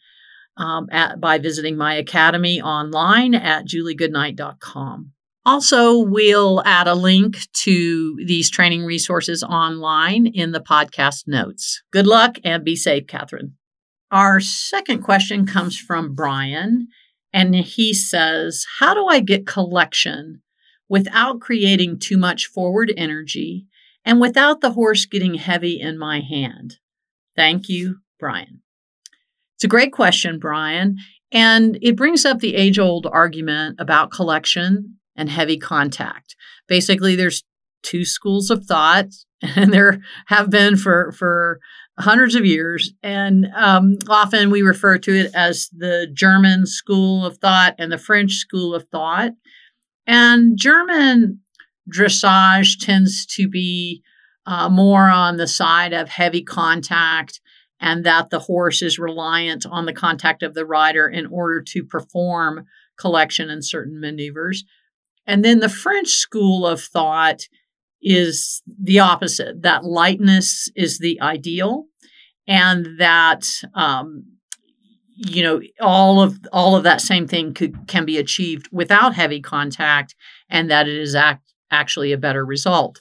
um, 0.57 0.87
at, 0.91 1.21
by 1.21 1.37
visiting 1.37 1.77
my 1.77 1.93
academy 1.93 2.59
online 2.59 3.35
at 3.35 3.67
juliegoodnight.com. 3.67 5.11
Also, 5.45 5.99
we'll 5.99 6.63
add 6.65 6.87
a 6.87 6.95
link 6.95 7.37
to 7.51 8.15
these 8.25 8.49
training 8.49 8.85
resources 8.85 9.43
online 9.43 10.25
in 10.25 10.53
the 10.53 10.61
podcast 10.61 11.27
notes. 11.27 11.83
Good 11.91 12.07
luck 12.07 12.37
and 12.43 12.63
be 12.63 12.75
safe, 12.75 13.07
Catherine. 13.07 13.55
Our 14.09 14.39
second 14.39 15.03
question 15.03 15.45
comes 15.45 15.77
from 15.77 16.15
Brian, 16.15 16.87
and 17.33 17.53
he 17.55 17.93
says, 17.93 18.65
How 18.79 18.93
do 18.93 19.07
I 19.07 19.19
get 19.19 19.45
collection 19.45 20.42
without 20.93 21.41
creating 21.41 21.97
too 21.97 22.17
much 22.17 22.45
forward 22.45 22.93
energy 22.95 23.65
and 24.05 24.21
without 24.21 24.61
the 24.61 24.73
horse 24.73 25.07
getting 25.07 25.33
heavy 25.33 25.81
in 25.81 25.97
my 25.97 26.19
hand? 26.19 26.75
Thank 27.35 27.67
you, 27.67 27.97
Brian. 28.19 28.61
It's 29.55 29.63
a 29.63 29.67
great 29.67 29.91
question, 29.91 30.37
Brian. 30.37 30.97
And 31.31 31.79
it 31.81 31.97
brings 31.97 32.25
up 32.25 32.41
the 32.41 32.53
age 32.53 32.77
old 32.77 33.07
argument 33.11 33.77
about 33.79 34.11
collection 34.11 34.99
and 35.15 35.31
heavy 35.31 35.57
contact. 35.57 36.35
Basically, 36.67 37.15
there's 37.15 37.43
two 37.81 38.05
schools 38.05 38.51
of 38.51 38.65
thought, 38.65 39.07
and 39.41 39.73
there 39.73 39.99
have 40.27 40.51
been 40.51 40.77
for, 40.77 41.11
for 41.13 41.59
hundreds 41.97 42.35
of 42.35 42.45
years. 42.45 42.93
And 43.01 43.47
um, 43.55 43.97
often 44.07 44.51
we 44.51 44.61
refer 44.61 44.99
to 44.99 45.11
it 45.11 45.31
as 45.33 45.69
the 45.75 46.05
German 46.13 46.67
school 46.67 47.25
of 47.25 47.39
thought 47.39 47.73
and 47.79 47.91
the 47.91 47.97
French 47.97 48.33
school 48.33 48.75
of 48.75 48.87
thought. 48.89 49.31
And 50.05 50.57
German 50.57 51.39
dressage 51.91 52.79
tends 52.79 53.25
to 53.27 53.47
be 53.47 54.01
uh, 54.45 54.69
more 54.69 55.09
on 55.09 55.37
the 55.37 55.47
side 55.47 55.93
of 55.93 56.09
heavy 56.09 56.43
contact 56.43 57.39
and 57.79 58.05
that 58.05 58.29
the 58.29 58.39
horse 58.39 58.81
is 58.81 58.99
reliant 58.99 59.65
on 59.65 59.85
the 59.85 59.93
contact 59.93 60.43
of 60.43 60.53
the 60.53 60.65
rider 60.65 61.07
in 61.07 61.25
order 61.27 61.61
to 61.61 61.83
perform 61.83 62.65
collection 62.97 63.49
and 63.49 63.63
certain 63.63 63.99
maneuvers. 63.99 64.63
And 65.25 65.43
then 65.43 65.59
the 65.59 65.69
French 65.69 66.09
school 66.09 66.65
of 66.65 66.81
thought 66.81 67.47
is 68.01 68.61
the 68.81 68.99
opposite 68.99 69.61
that 69.61 69.85
lightness 69.85 70.69
is 70.75 70.99
the 70.99 71.19
ideal 71.21 71.85
and 72.47 72.99
that 72.99 73.47
um, 73.73 74.25
you 75.15 75.43
know 75.43 75.61
all 75.79 76.21
of 76.21 76.39
all 76.51 76.75
of 76.75 76.83
that 76.83 77.01
same 77.01 77.27
thing 77.27 77.53
could 77.53 77.87
can 77.87 78.05
be 78.05 78.17
achieved 78.17 78.67
without 78.71 79.13
heavy 79.13 79.41
contact 79.41 80.15
and 80.49 80.69
that 80.69 80.87
it 80.87 80.95
is 80.97 81.15
act, 81.15 81.53
actually 81.71 82.11
a 82.11 82.17
better 82.17 82.45
result. 82.45 82.99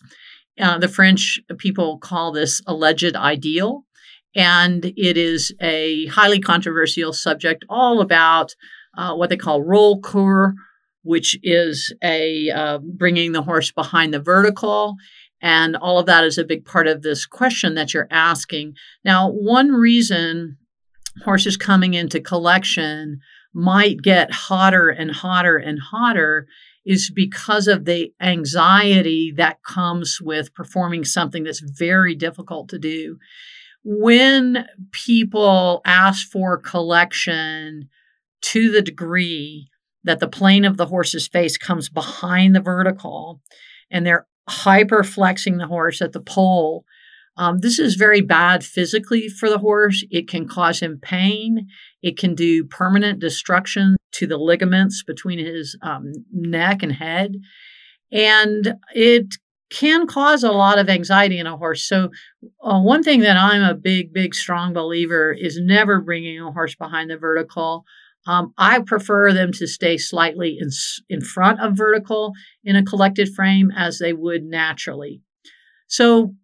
Uh, 0.61 0.79
the 0.79 0.89
french 0.89 1.41
people 1.59 1.99
call 1.99 2.33
this 2.33 2.61
alleged 2.67 3.17
ideal 3.17 3.85
and 4.35 4.87
it 4.97 5.17
is 5.17 5.55
a 5.61 6.07
highly 6.07 6.41
controversial 6.41 7.13
subject 7.13 7.65
all 7.69 8.01
about 8.01 8.55
uh, 8.99 9.15
what 9.15 9.31
they 9.31 9.37
call 9.37 9.63
rollkur 9.63 10.53
which 11.05 11.39
is 11.43 11.93
a 12.05 12.51
uh, 12.51 12.79
bringing 12.79 13.33
the 13.33 13.43
horse 13.43 13.73
behind 13.73 14.13
the 14.13 14.21
vertical 14.21 14.97
and 15.43 15.75
all 15.75 15.99
of 15.99 16.07
that 16.07 16.25
is 16.25 16.39
a 16.39 16.45
big 16.45 16.65
part 16.65 16.87
of 16.87 17.03
this 17.03 17.27
question 17.27 17.75
that 17.75 17.93
you're 17.93 18.07
asking. 18.11 18.75
Now 19.05 19.29
one 19.29 19.73
reason 19.73 20.57
horses 21.25 21.57
coming 21.57 21.95
into 21.95 22.21
collection 22.21 23.21
might 23.55 24.03
get 24.03 24.33
hotter 24.33 24.89
and 24.89 25.11
hotter 25.11 25.57
and 25.57 25.79
hotter 25.79 26.47
is 26.85 27.11
because 27.15 27.69
of 27.69 27.85
the 27.85 28.13
anxiety 28.21 29.33
that 29.37 29.63
comes 29.63 30.21
with 30.21 30.55
performing 30.55 31.05
something 31.05 31.45
that's 31.45 31.61
very 31.61 32.15
difficult 32.15 32.69
to 32.69 32.79
do. 32.79 33.19
When 33.85 34.67
people 34.93 35.81
ask 35.85 36.29
for 36.29 36.57
collection 36.59 37.89
to 38.43 38.71
the 38.71 38.83
degree 38.83 39.69
that 40.05 40.19
the 40.19 40.29
plane 40.29 40.65
of 40.65 40.77
the 40.77 40.87
horse's 40.87 41.29
face 41.29 41.57
comes 41.57 41.89
behind 41.89 42.55
the 42.55 42.61
vertical 42.61 43.41
and 43.91 44.05
they're 44.05 44.27
hyper 44.49 45.05
flexing 45.05 45.59
the 45.59 45.67
horse 45.67 46.03
at 46.03 46.13
the 46.13 46.21
poll, 46.21 46.85
um, 47.37 47.59
this 47.59 47.79
is 47.79 47.95
very 47.95 48.21
bad 48.21 48.63
physically 48.63 49.29
for 49.29 49.49
the 49.49 49.59
horse. 49.59 50.05
It 50.11 50.29
can 50.29 50.47
cause 50.47 50.81
him 50.81 50.99
pain. 51.01 51.67
It 52.03 52.19
can 52.19 52.35
do 52.35 52.65
permanent 52.65 53.21
destruction 53.21 53.97
to 54.13 54.27
the 54.27 54.37
ligaments 54.37 55.03
between 55.03 55.39
his 55.39 55.77
um, 55.83 56.13
neck 56.31 56.83
and 56.83 56.93
head. 56.93 57.37
And 58.11 58.75
it 58.95 59.35
can 59.71 60.07
cause 60.07 60.45
a 60.45 60.53
lot 60.53 60.79
of 60.79 60.91
anxiety 60.91 61.39
in 61.39 61.47
a 61.47 61.57
horse. 61.57 61.89
So, 61.89 62.11
uh, 62.63 62.81
one 62.81 63.03
thing 63.03 63.21
that 63.21 63.39
I'm 63.39 63.63
a 63.63 63.75
big, 63.75 64.13
big, 64.13 64.35
strong 64.35 64.75
believer 64.75 65.33
is 65.33 65.59
never 65.59 66.03
bringing 66.03 66.39
a 66.39 66.53
horse 66.53 66.75
behind 66.75 67.11
the 67.11 67.17
vertical. 67.17 67.85
Um, 68.27 68.53
I 68.59 68.81
prefer 68.81 69.33
them 69.33 69.51
to 69.53 69.67
stay 69.67 69.97
slightly 69.97 70.59
in, 70.61 70.69
in 71.09 71.23
front 71.23 71.61
of 71.61 71.77
vertical 71.77 72.35
in 72.63 72.77
a 72.77 72.85
collected 72.85 73.31
frame 73.35 73.73
as 73.75 73.99
they 73.99 74.13
would 74.13 74.45
naturally. 74.45 75.23
So, 75.89 76.35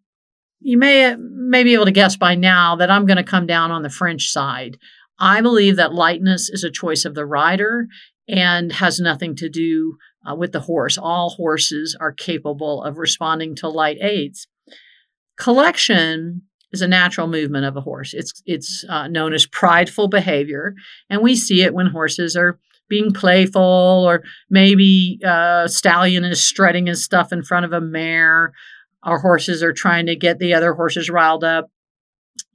you 0.61 0.79
may, 0.79 1.15
may 1.17 1.63
be 1.63 1.75
able 1.75 1.85
to 1.85 1.93
guess 1.93 2.17
by 2.17 2.35
now 2.35 2.77
that 2.77 2.91
I'm 2.91 3.07
going 3.07 3.17
to 3.17 3.25
come 3.25 3.47
down 3.47 3.71
on 3.71 3.83
the 3.83 3.91
French 3.91 4.31
side. 4.31 4.79
I 5.19 5.41
believe 5.41 5.77
that 5.77 5.95
lightness 5.95 6.49
is 6.49 6.65
a 6.65 6.71
choice 6.71 7.05
of 7.05 7.15
the 7.15 7.27
rider 7.27 7.87
and 8.29 8.73
has 8.73 9.01
nothing 9.01 9.35
to 9.37 9.49
do 9.49 9.97
uh, 10.29 10.35
with 10.35 10.53
the 10.53 10.61
horse. 10.61 10.99
All 10.99 11.31
horses 11.31 11.97
are 11.99 12.13
capable 12.13 12.83
of 12.83 12.99
responding 12.99 13.55
to 13.57 13.69
light 13.69 13.99
aids. 14.01 14.47
Collection 15.39 16.43
is 16.73 16.83
a 16.83 16.89
natural 16.89 17.27
movement 17.27 17.65
of 17.65 17.77
a 17.77 17.81
horse. 17.81 18.13
It's 18.13 18.43
it's 18.45 18.85
uh, 18.89 19.09
known 19.09 19.33
as 19.33 19.47
prideful 19.47 20.09
behavior, 20.09 20.75
and 21.09 21.23
we 21.23 21.35
see 21.35 21.63
it 21.63 21.73
when 21.73 21.87
horses 21.87 22.37
are 22.37 22.59
being 22.89 23.13
playful, 23.13 24.05
or 24.07 24.23
maybe 24.51 25.19
uh, 25.27 25.69
stallion 25.69 26.25
is 26.25 26.43
strutting 26.43 26.87
his 26.87 27.05
stuff 27.05 27.33
in 27.33 27.43
front 27.43 27.65
of 27.65 27.73
a 27.73 27.81
mare. 27.81 28.53
Our 29.03 29.20
horses 29.20 29.62
are 29.62 29.72
trying 29.72 30.07
to 30.07 30.16
get 30.16 30.38
the 30.38 30.55
other 30.55 30.74
horses 30.74 31.09
riled 31.09 31.44
up 31.44 31.70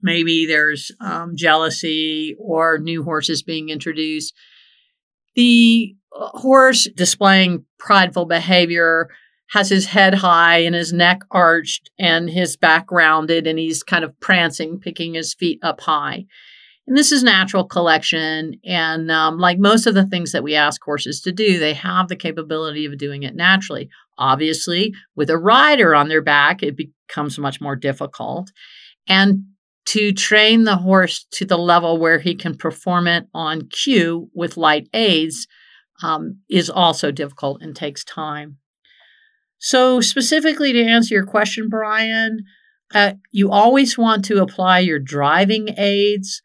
maybe 0.03 0.45
there's 0.45 0.91
um, 0.99 1.35
jealousy 1.35 2.35
or 2.37 2.77
new 2.77 3.03
horses 3.03 3.41
being 3.41 3.69
introduced. 3.69 4.35
The 5.35 5.95
uh, 6.15 6.27
horse 6.37 6.87
displaying 6.95 7.65
prideful 7.79 8.25
behavior 8.25 9.09
has 9.49 9.69
his 9.69 9.87
head 9.87 10.15
high 10.15 10.59
and 10.59 10.75
his 10.75 10.93
neck 10.93 11.21
arched 11.31 11.89
and 11.97 12.29
his 12.29 12.57
back 12.57 12.91
rounded, 12.91 13.47
and 13.47 13.57
he's 13.57 13.83
kind 13.83 14.03
of 14.03 14.19
prancing, 14.19 14.79
picking 14.79 15.13
his 15.13 15.33
feet 15.33 15.59
up 15.63 15.81
high. 15.81 16.25
And 16.87 16.97
this 16.97 17.11
is 17.11 17.23
natural 17.23 17.63
collection. 17.63 18.55
And 18.65 19.09
um, 19.09 19.37
like 19.37 19.57
most 19.57 19.87
of 19.87 19.93
the 19.93 20.05
things 20.05 20.31
that 20.33 20.43
we 20.43 20.55
ask 20.55 20.83
horses 20.83 21.21
to 21.21 21.31
do, 21.31 21.57
they 21.57 21.73
have 21.73 22.09
the 22.09 22.15
capability 22.15 22.85
of 22.85 22.97
doing 22.97 23.23
it 23.23 23.35
naturally. 23.35 23.89
Obviously, 24.17 24.93
with 25.15 25.29
a 25.29 25.37
rider 25.37 25.95
on 25.95 26.09
their 26.09 26.21
back, 26.21 26.61
it 26.61 26.75
becomes 26.75 27.39
much 27.39 27.61
more 27.61 27.75
difficult. 27.75 28.51
And 29.07 29.45
to 29.85 30.13
train 30.13 30.63
the 30.63 30.77
horse 30.77 31.25
to 31.31 31.45
the 31.45 31.57
level 31.57 31.97
where 31.97 32.19
he 32.19 32.35
can 32.35 32.55
perform 32.55 33.07
it 33.07 33.27
on 33.33 33.67
cue 33.69 34.29
with 34.33 34.57
light 34.57 34.87
aids 34.93 35.47
um, 36.01 36.39
is 36.49 36.69
also 36.69 37.11
difficult 37.11 37.61
and 37.61 37.75
takes 37.75 38.03
time. 38.03 38.57
So, 39.59 40.01
specifically 40.01 40.73
to 40.73 40.83
answer 40.83 41.15
your 41.15 41.25
question, 41.25 41.69
Brian, 41.69 42.43
uh, 42.93 43.13
you 43.31 43.49
always 43.49 43.97
want 43.97 44.25
to 44.25 44.41
apply 44.41 44.79
your 44.79 44.99
driving 44.99 45.69
aids 45.77 46.41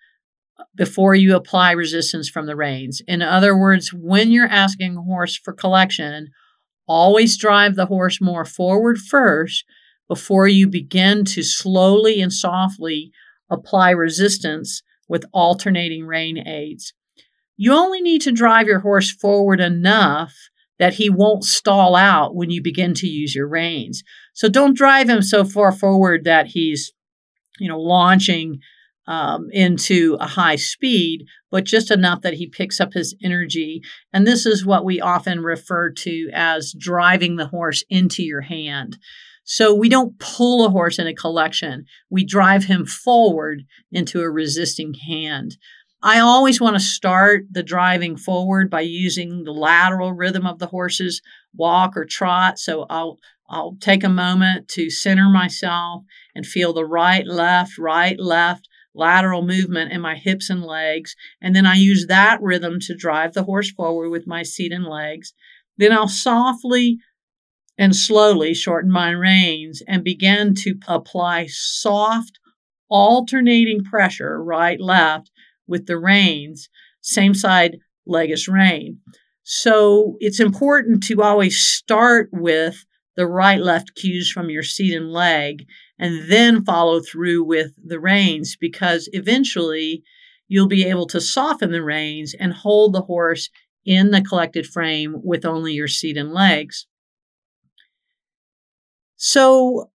before 0.75 1.15
you 1.15 1.35
apply 1.35 1.73
resistance 1.73 2.29
from 2.29 2.47
the 2.47 2.57
reins. 2.57 3.03
In 3.07 3.23
other 3.23 3.57
words, 3.57 3.93
when 3.93 4.31
you're 4.31 4.47
asking 4.47 4.97
a 4.97 5.03
horse 5.03 5.37
for 5.37 5.53
collection, 5.53 6.29
always 6.87 7.37
drive 7.37 7.77
the 7.77 7.87
horse 7.87 8.21
more 8.21 8.45
forward 8.45 8.99
first 8.99 9.65
before 10.09 10.49
you 10.49 10.69
begin 10.69 11.25
to 11.25 11.43
slowly 11.43 12.21
and 12.21 12.33
softly 12.33 13.11
apply 13.51 13.91
resistance 13.91 14.83
with 15.09 15.25
alternating 15.33 16.07
rein 16.07 16.39
aids. 16.47 16.93
You 17.57 17.73
only 17.73 18.01
need 18.01 18.23
to 18.23 18.33
drive 18.33 18.67
your 18.67 18.81
horse 18.81 19.11
forward 19.11 19.61
enough 19.61 20.35
that 20.79 20.95
he 20.95 21.11
won't 21.11 21.45
stall 21.45 21.97
out 21.97 22.35
when 22.35 22.51
you 22.51 22.63
begin 22.63 22.95
to 22.95 23.07
use 23.07 23.35
your 23.35 23.49
reins. 23.49 24.03
So 24.33 24.49
don't 24.49 24.77
drive 24.77 25.09
him 25.09 25.23
so 25.23 25.45
far 25.45 25.73
forward 25.73 26.25
that 26.25 26.47
he's, 26.47 26.93
you 27.59 27.69
know, 27.69 27.81
launching 27.81 28.61
um, 29.09 29.49
into 29.53 30.19
a 30.21 30.27
high 30.27 30.57
speed, 30.57 31.25
but 31.51 31.65
just 31.65 31.91
enough 31.91 32.21
that 32.21 32.35
he 32.35 32.47
picks 32.47 32.79
up 32.79 32.93
his 32.93 33.17
energy. 33.25 33.81
And 34.13 34.27
this 34.27 34.45
is 34.45 34.67
what 34.67 34.85
we 34.85 35.01
often 35.01 35.41
refer 35.41 35.91
to 35.91 36.29
as 36.35 36.75
driving 36.79 37.37
the 37.37 37.47
horse 37.47 37.83
into 37.89 38.23
your 38.23 38.43
hand. 38.43 38.99
So 39.45 39.75
we 39.75 39.89
don't 39.89 40.19
pull 40.19 40.67
a 40.67 40.69
horse 40.69 40.99
in 40.99 41.07
a 41.07 41.15
collection, 41.15 41.87
we 42.11 42.25
drive 42.25 42.65
him 42.65 42.85
forward 42.85 43.63
into 43.91 44.21
a 44.21 44.31
resisting 44.31 44.93
hand. 44.93 45.57
I 46.03 46.21
always 46.21 46.61
want 46.61 46.77
to 46.77 46.81
start 46.81 47.47
the 47.51 47.63
driving 47.63 48.17
forward 48.17 48.71
by 48.71 48.83
using 48.83 49.43
the 49.43 49.53
lateral 49.53 50.13
rhythm 50.13 50.47
of 50.47 50.59
the 50.59 50.67
horse's 50.67 51.23
walk 51.57 51.97
or 51.97 52.05
trot. 52.05 52.59
So 52.59 52.85
I'll 52.91 53.19
I'll 53.49 53.77
take 53.81 54.05
a 54.05 54.11
moment 54.11 54.69
to 54.69 54.91
center 54.91 55.31
myself 55.31 56.05
and 56.35 56.45
feel 56.45 56.75
the 56.75 56.85
right, 56.85 57.27
left, 57.27 57.79
right, 57.79 58.21
left 58.21 58.68
lateral 58.95 59.47
movement 59.47 59.93
in 59.93 60.01
my 60.01 60.17
hips 60.17 60.51
and 60.51 60.63
legs. 60.63 61.15
And 61.41 61.55
then 61.55 61.67
I 61.67 61.75
use 61.75 62.07
that 62.07 62.41
rhythm 62.43 62.79
to 62.81 62.97
drive 62.97 63.35
the 63.35 63.45
horse 63.45 63.71
forward 63.71 64.11
with 64.11 64.27
my 64.27 64.43
seat 64.43 64.73
and 64.73 64.85
legs. 64.85 65.33
Then 65.77 65.93
I'll 65.93 66.09
softly 66.09 66.99
and 67.79 67.95
slowly 67.95 68.55
shorten 68.55 68.91
my 68.91 69.11
reins 69.11 69.83
and 69.87 70.03
begin 70.03 70.55
to 70.57 70.75
apply 70.89 71.47
soft, 71.49 72.41
alternating 72.91 73.85
pressure, 73.85 74.43
right, 74.43 74.81
left, 74.81 75.31
with 75.69 75.87
the 75.87 75.99
reins, 75.99 76.69
same 77.01 77.35
side 77.35 77.79
legish 78.09 78.49
rein. 78.53 78.99
So 79.45 80.17
it's 80.19 80.41
important 80.41 81.03
to 81.05 81.23
always 81.23 81.59
start 81.59 82.31
with 82.33 82.85
the 83.19 83.27
right 83.27 83.61
left 83.61 83.97
cues 83.97 84.31
from 84.31 84.49
your 84.49 84.63
seat 84.63 84.95
and 84.95 85.13
leg 85.13 85.67
and 85.99 86.31
then 86.31 86.65
follow 86.65 87.01
through 87.01 87.43
with 87.43 87.73
the 87.85 87.99
reins 87.99 88.57
because 88.57 89.09
eventually 89.13 90.05
you'll 90.47 90.69
be 90.69 90.85
able 90.85 91.07
to 91.09 91.21
soften 91.21 91.73
the 91.73 91.83
reins 91.83 92.33
and 92.39 92.53
hold 92.53 92.95
the 92.95 93.03
horse 93.03 93.51
in 93.85 94.13
the 94.13 94.23
collected 94.23 94.65
frame 94.65 95.17
with 95.25 95.45
only 95.45 95.73
your 95.73 95.89
seat 95.89 96.17
and 96.17 96.33
legs. 96.33 96.87
So 99.17 99.91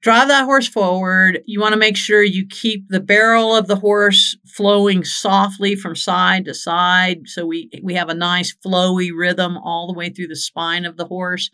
drive 0.00 0.28
that 0.28 0.44
horse 0.44 0.68
forward. 0.68 1.40
You 1.46 1.60
want 1.60 1.72
to 1.72 1.80
make 1.80 1.96
sure 1.96 2.22
you 2.22 2.46
keep 2.46 2.88
the 2.88 3.00
barrel 3.00 3.56
of 3.56 3.66
the 3.66 3.74
horse 3.74 4.36
flowing 4.46 5.02
softly 5.02 5.74
from 5.74 5.96
side 5.96 6.44
to 6.44 6.54
side. 6.54 7.22
So 7.26 7.44
we, 7.44 7.70
we 7.82 7.94
have 7.94 8.08
a 8.08 8.14
nice 8.14 8.54
flowy 8.64 9.10
rhythm 9.12 9.56
all 9.56 9.88
the 9.88 9.98
way 9.98 10.10
through 10.10 10.28
the 10.28 10.36
spine 10.36 10.84
of 10.84 10.96
the 10.96 11.06
horse. 11.06 11.50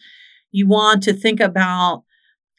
You 0.51 0.67
want 0.67 1.03
to 1.05 1.13
think 1.13 1.41
about 1.41 2.05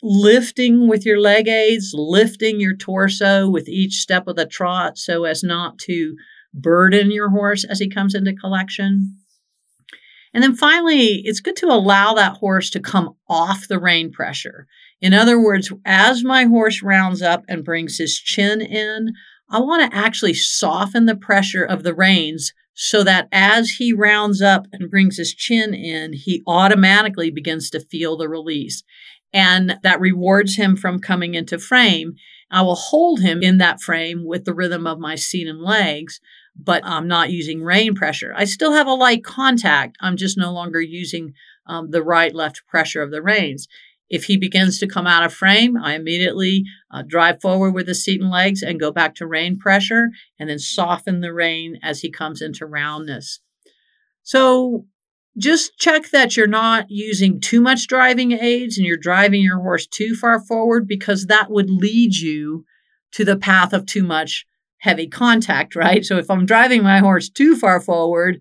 lifting 0.02 0.88
with 0.88 1.06
your 1.06 1.20
leg 1.20 1.48
aids, 1.48 1.94
lifting 1.94 2.60
your 2.60 2.76
torso 2.76 3.50
with 3.50 3.68
each 3.68 3.96
step 3.96 4.28
of 4.28 4.36
the 4.36 4.46
trot 4.46 4.98
so 4.98 5.26
as 5.26 5.44
not 5.44 5.78
to 5.80 6.16
burden 6.54 7.12
your 7.12 7.30
horse 7.30 7.64
as 7.64 7.80
he 7.80 7.90
comes 7.90 8.16
into 8.16 8.34
collection. 8.34 9.18
And 10.34 10.44
then 10.44 10.56
finally, 10.56 11.22
it's 11.26 11.40
good 11.40 11.56
to 11.58 11.68
allow 11.68 12.14
that 12.14 12.38
horse 12.38 12.70
to 12.72 12.80
come 12.80 13.16
off 13.28 13.68
the 13.68 13.80
rein 13.80 14.12
pressure. 14.12 14.68
In 15.02 15.14
other 15.14 15.42
words, 15.42 15.72
as 15.86 16.24
my 16.24 16.46
horse 16.46 16.84
rounds 16.84 17.22
up 17.22 17.44
and 17.48 17.66
brings 17.66 17.98
his 17.98 18.20
chin 18.20 18.62
in, 18.62 19.14
I 19.50 19.60
want 19.60 19.92
to 19.92 19.98
actually 19.98 20.36
soften 20.36 21.08
the 21.08 21.16
pressure 21.16 21.64
of 21.64 21.82
the 21.84 21.96
reins 21.96 22.54
so 22.82 23.04
that 23.04 23.28
as 23.34 23.72
he 23.72 23.92
rounds 23.92 24.42
up 24.42 24.66
and 24.72 24.90
brings 24.90 25.18
his 25.18 25.34
chin 25.34 25.74
in, 25.74 26.14
he 26.14 26.42
automatically 26.48 27.30
begins 27.30 27.70
to 27.70 27.80
feel 27.82 28.16
the 28.16 28.30
release. 28.30 28.84
And 29.34 29.78
that 29.84 30.00
rewards 30.00 30.56
him 30.56 30.78
from 30.78 31.00
coming 31.00 31.34
into 31.34 31.60
frame. 31.60 32.14
I 32.50 32.62
will 32.62 32.76
hold 32.76 33.20
him 33.20 33.44
in 33.44 33.58
that 33.58 33.82
frame 33.82 34.26
with 34.26 34.46
the 34.46 34.54
rhythm 34.54 34.88
of 34.88 34.98
my 34.98 35.16
seat 35.16 35.46
and 35.46 35.60
legs 35.60 36.22
but 36.62 36.82
I'm 36.86 37.08
not 37.08 37.32
using 37.32 37.64
rein 37.64 37.96
pressure. 37.96 38.34
I 38.36 38.44
still 38.44 38.74
have 38.74 38.88
a 38.88 38.94
light 38.94 39.24
contact. 39.24 39.98
I'm 40.02 40.18
just 40.18 40.38
no 40.38 40.52
longer 40.52 40.82
using 40.82 41.34
um, 41.68 41.92
the 41.92 42.04
right 42.04 42.34
left 42.36 42.64
pressure 42.68 43.02
of 43.02 43.12
the 43.12 43.22
reins. 43.22 43.68
If 44.10 44.26
he 44.26 44.38
begins 44.38 44.80
to 44.80 44.88
come 44.88 45.06
out 45.06 45.24
of 45.24 45.34
frame, 45.34 45.78
I 45.78 45.96
immediately 45.96 46.64
uh, 46.92 47.04
drive 47.04 47.42
forward 47.42 47.72
with 47.72 47.86
the 47.86 47.96
seat 47.96 48.22
and 48.22 48.32
legs 48.32 48.64
and 48.64 48.80
go 48.80 48.92
back 48.92 49.16
to 49.16 49.28
rein 49.28 49.58
pressure 49.58 50.10
and 50.40 50.50
then 50.50 50.60
soften 50.60 51.22
the 51.22 51.34
rein 51.34 51.78
as 51.84 52.02
he 52.02 52.10
comes 52.10 52.42
into 52.42 52.66
roundness. 52.66 53.40
So 54.24 54.86
just 55.38 55.78
check 55.78 56.10
that 56.10 56.36
you're 56.36 56.48
not 56.48 56.88
using 56.90 57.40
too 57.40 57.62
much 57.62 57.88
driving 57.88 58.32
aids 58.32 58.78
and 58.78 58.86
you're 58.86 58.98
driving 58.98 59.42
your 59.42 59.60
horse 59.60 59.88
too 59.88 60.16
far 60.16 60.40
forward 60.40 60.88
because 60.88 61.28
that 61.28 61.50
would 61.50 61.70
lead 61.70 62.16
you 62.16 62.66
to 63.12 63.24
the 63.24 63.38
path 63.38 63.74
of 63.74 63.86
too 63.86 64.04
much 64.04 64.46
heavy 64.80 65.08
contact, 65.08 65.76
right? 65.76 66.04
So 66.04 66.18
if 66.18 66.30
I'm 66.30 66.46
driving 66.46 66.84
my 66.84 67.00
horse 67.00 67.30
too 67.30 67.56
far 67.56 67.80
forward 67.80 68.40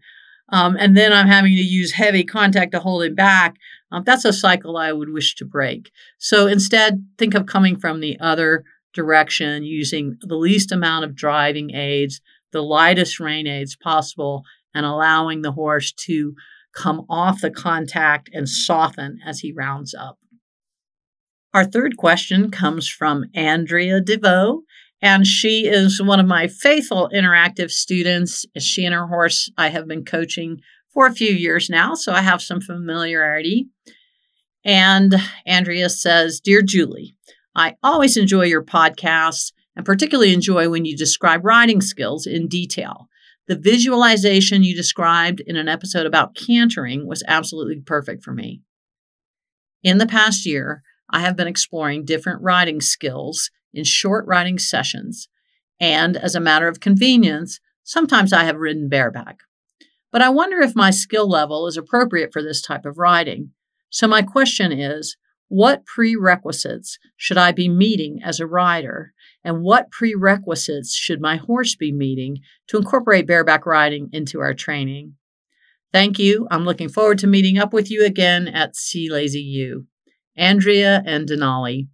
um, 0.50 0.76
and 0.78 0.96
then 0.96 1.12
I'm 1.12 1.26
having 1.26 1.54
to 1.56 1.62
use 1.62 1.92
heavy 1.92 2.24
contact 2.24 2.72
to 2.72 2.80
hold 2.80 3.04
him 3.04 3.14
back, 3.14 3.56
um, 3.90 4.02
that's 4.04 4.24
a 4.24 4.32
cycle 4.32 4.76
I 4.76 4.92
would 4.92 5.10
wish 5.10 5.34
to 5.36 5.44
break. 5.44 5.90
So 6.18 6.46
instead, 6.46 7.06
think 7.16 7.34
of 7.34 7.46
coming 7.46 7.78
from 7.78 8.00
the 8.00 8.18
other 8.20 8.64
direction 8.92 9.64
using 9.64 10.16
the 10.20 10.36
least 10.36 10.72
amount 10.72 11.04
of 11.04 11.14
driving 11.14 11.74
aids, 11.74 12.20
the 12.52 12.62
lightest 12.62 13.20
rein 13.20 13.46
aids 13.46 13.76
possible, 13.76 14.42
and 14.74 14.84
allowing 14.84 15.42
the 15.42 15.52
horse 15.52 15.92
to 15.92 16.34
come 16.74 17.04
off 17.08 17.40
the 17.40 17.50
contact 17.50 18.30
and 18.32 18.48
soften 18.48 19.18
as 19.26 19.40
he 19.40 19.52
rounds 19.52 19.94
up. 19.94 20.18
Our 21.54 21.64
third 21.64 21.96
question 21.96 22.50
comes 22.50 22.88
from 22.88 23.24
Andrea 23.34 24.00
DeVoe, 24.00 24.62
and 25.00 25.26
she 25.26 25.66
is 25.66 26.02
one 26.02 26.20
of 26.20 26.26
my 26.26 26.46
faithful 26.46 27.10
interactive 27.14 27.70
students. 27.70 28.44
She 28.58 28.84
and 28.84 28.94
her 28.94 29.06
horse 29.06 29.50
I 29.56 29.68
have 29.68 29.88
been 29.88 30.04
coaching 30.04 30.60
for 30.92 31.06
a 31.06 31.14
few 31.14 31.32
years 31.32 31.68
now, 31.70 31.94
so 31.94 32.12
I 32.12 32.22
have 32.22 32.42
some 32.42 32.60
familiarity. 32.60 33.68
And 34.64 35.14
Andrea 35.46 35.88
says, 35.88 36.40
Dear 36.40 36.62
Julie, 36.62 37.14
I 37.54 37.76
always 37.82 38.16
enjoy 38.16 38.44
your 38.44 38.64
podcasts 38.64 39.52
and 39.76 39.86
particularly 39.86 40.32
enjoy 40.32 40.68
when 40.68 40.84
you 40.84 40.96
describe 40.96 41.44
riding 41.44 41.80
skills 41.80 42.26
in 42.26 42.48
detail. 42.48 43.08
The 43.46 43.56
visualization 43.56 44.62
you 44.62 44.74
described 44.74 45.40
in 45.40 45.56
an 45.56 45.68
episode 45.68 46.04
about 46.04 46.34
cantering 46.34 47.06
was 47.06 47.22
absolutely 47.26 47.80
perfect 47.80 48.22
for 48.22 48.32
me. 48.32 48.60
In 49.82 49.98
the 49.98 50.06
past 50.06 50.44
year, 50.44 50.82
I 51.10 51.20
have 51.20 51.36
been 51.36 51.48
exploring 51.48 52.04
different 52.04 52.42
riding 52.42 52.80
skills 52.80 53.50
in 53.72 53.84
short 53.84 54.26
riding 54.26 54.58
sessions, 54.58 55.28
and 55.80 56.16
as 56.16 56.34
a 56.34 56.40
matter 56.40 56.68
of 56.68 56.80
convenience, 56.80 57.60
sometimes 57.84 58.32
I 58.32 58.44
have 58.44 58.56
ridden 58.56 58.88
bareback. 58.88 59.38
But 60.10 60.22
I 60.22 60.28
wonder 60.30 60.60
if 60.60 60.74
my 60.74 60.90
skill 60.90 61.28
level 61.28 61.66
is 61.66 61.76
appropriate 61.76 62.32
for 62.32 62.42
this 62.42 62.62
type 62.62 62.86
of 62.86 62.98
riding. 62.98 63.50
So, 63.90 64.06
my 64.06 64.22
question 64.22 64.72
is 64.72 65.16
what 65.48 65.86
prerequisites 65.86 66.98
should 67.16 67.38
I 67.38 67.52
be 67.52 67.68
meeting 67.68 68.20
as 68.22 68.38
a 68.38 68.46
rider? 68.46 69.12
And 69.42 69.62
what 69.62 69.90
prerequisites 69.90 70.94
should 70.94 71.20
my 71.20 71.36
horse 71.36 71.74
be 71.74 71.92
meeting 71.92 72.38
to 72.68 72.76
incorporate 72.76 73.26
bareback 73.26 73.64
riding 73.64 74.10
into 74.12 74.40
our 74.40 74.52
training? 74.52 75.14
Thank 75.92 76.18
you. 76.18 76.46
I'm 76.50 76.64
looking 76.64 76.90
forward 76.90 77.18
to 77.18 77.26
meeting 77.26 77.58
up 77.58 77.72
with 77.72 77.90
you 77.90 78.04
again 78.04 78.46
at 78.46 78.76
C 78.76 79.10
Lazy 79.10 79.40
U. 79.40 79.86
Andrea 80.36 81.02
and 81.06 81.26
Denali. 81.26 81.88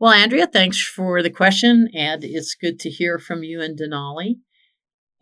Well, 0.00 0.12
Andrea, 0.12 0.46
thanks 0.46 0.82
for 0.82 1.22
the 1.22 1.30
question, 1.30 1.88
and 1.94 2.24
it's 2.24 2.54
good 2.54 2.80
to 2.80 2.90
hear 2.90 3.18
from 3.18 3.44
you 3.44 3.60
and 3.60 3.78
Denali. 3.78 4.36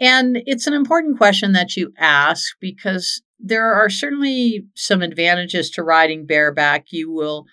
And 0.00 0.42
it's 0.46 0.66
an 0.66 0.74
important 0.74 1.18
question 1.18 1.52
that 1.52 1.76
you 1.76 1.92
ask 1.98 2.54
because 2.60 3.22
there 3.40 3.72
are 3.72 3.90
certainly 3.90 4.66
some 4.74 5.02
advantages 5.02 5.70
to 5.70 5.82
riding 5.82 6.26
bareback. 6.26 6.86
You 6.90 7.10
will 7.10 7.46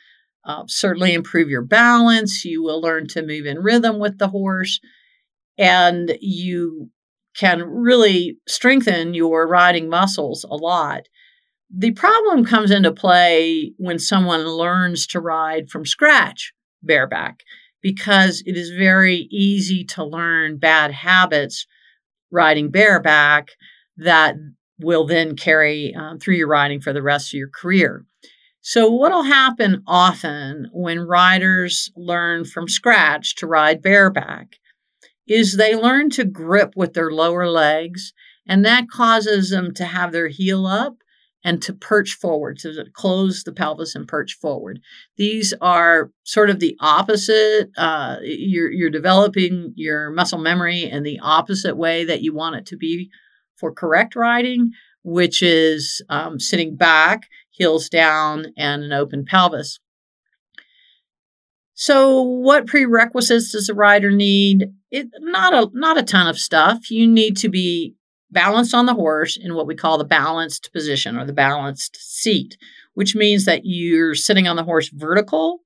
uh, 0.45 0.63
certainly 0.67 1.13
improve 1.13 1.49
your 1.49 1.63
balance. 1.63 2.45
You 2.45 2.61
will 2.63 2.81
learn 2.81 3.07
to 3.09 3.25
move 3.25 3.45
in 3.45 3.59
rhythm 3.59 3.99
with 3.99 4.19
the 4.19 4.27
horse, 4.27 4.79
and 5.57 6.17
you 6.21 6.91
can 7.35 7.63
really 7.63 8.37
strengthen 8.47 9.13
your 9.13 9.47
riding 9.47 9.89
muscles 9.89 10.45
a 10.49 10.55
lot. 10.55 11.03
The 11.75 11.91
problem 11.91 12.45
comes 12.45 12.71
into 12.71 12.91
play 12.91 13.73
when 13.77 13.99
someone 13.99 14.45
learns 14.45 15.07
to 15.07 15.19
ride 15.19 15.69
from 15.69 15.85
scratch 15.85 16.53
bareback 16.83 17.39
because 17.81 18.43
it 18.45 18.55
is 18.55 18.69
very 18.69 19.27
easy 19.31 19.83
to 19.83 20.03
learn 20.05 20.57
bad 20.57 20.91
habits 20.91 21.65
riding 22.35 22.69
bareback 22.69 23.49
that 23.97 24.35
will 24.79 25.05
then 25.07 25.35
carry 25.35 25.95
um, 25.95 26.19
through 26.19 26.35
your 26.35 26.47
riding 26.47 26.81
for 26.81 26.93
the 26.93 27.01
rest 27.01 27.33
of 27.33 27.37
your 27.37 27.49
career. 27.49 28.05
So, 28.61 28.89
what 28.89 29.11
will 29.11 29.23
happen 29.23 29.83
often 29.87 30.69
when 30.73 30.99
riders 30.99 31.91
learn 31.95 32.45
from 32.45 32.67
scratch 32.67 33.35
to 33.35 33.47
ride 33.47 33.81
bareback 33.81 34.55
is 35.27 35.55
they 35.57 35.75
learn 35.75 36.09
to 36.11 36.25
grip 36.25 36.73
with 36.75 36.93
their 36.93 37.11
lower 37.11 37.47
legs, 37.47 38.13
and 38.47 38.65
that 38.65 38.89
causes 38.89 39.49
them 39.49 39.73
to 39.75 39.85
have 39.85 40.11
their 40.11 40.27
heel 40.27 40.65
up 40.65 40.97
and 41.45 41.61
to 41.61 41.71
perch 41.71 42.13
forward, 42.13 42.57
to 42.57 42.85
close 42.93 43.43
the 43.43 43.53
pelvis 43.53 43.93
and 43.93 44.07
perch 44.07 44.33
forward. 44.41 44.79
These 45.15 45.53
are 45.61 46.09
sort 46.23 46.49
of 46.49 46.59
the 46.59 46.75
opposite. 46.81 47.69
Uh, 47.77 48.17
you're, 48.23 48.71
you're 48.71 48.89
developing 48.89 49.71
your 49.75 50.09
muscle 50.09 50.39
memory 50.39 50.83
in 50.83 51.03
the 51.03 51.19
opposite 51.21 51.77
way 51.77 52.03
that 52.03 52.23
you 52.23 52.33
want 52.33 52.55
it 52.55 52.65
to 52.65 52.77
be 52.77 53.11
for 53.57 53.71
correct 53.71 54.15
riding, 54.15 54.71
which 55.03 55.43
is 55.43 56.01
um, 56.09 56.39
sitting 56.39 56.75
back, 56.75 57.27
heels 57.51 57.89
down, 57.89 58.47
and 58.57 58.83
an 58.83 58.91
open 58.91 59.23
pelvis. 59.23 59.79
So, 61.75 62.21
what 62.21 62.65
prerequisites 62.65 63.51
does 63.51 63.69
a 63.69 63.75
rider 63.75 64.09
need? 64.09 64.71
It, 64.89 65.09
not 65.19 65.53
a 65.53 65.69
not 65.73 65.97
a 65.97 66.03
ton 66.03 66.25
of 66.25 66.39
stuff. 66.39 66.89
You 66.89 67.05
need 67.05 67.35
to 67.37 67.49
be 67.49 67.95
balanced 68.31 68.73
on 68.73 68.85
the 68.85 68.93
horse 68.93 69.37
in 69.37 69.55
what 69.55 69.67
we 69.67 69.75
call 69.75 69.97
the 69.97 70.03
balanced 70.03 70.71
position 70.73 71.17
or 71.17 71.25
the 71.25 71.33
balanced 71.33 71.95
seat, 71.97 72.57
which 72.93 73.15
means 73.15 73.45
that 73.45 73.61
you're 73.63 74.15
sitting 74.15 74.47
on 74.47 74.55
the 74.55 74.63
horse 74.63 74.89
vertical 74.89 75.61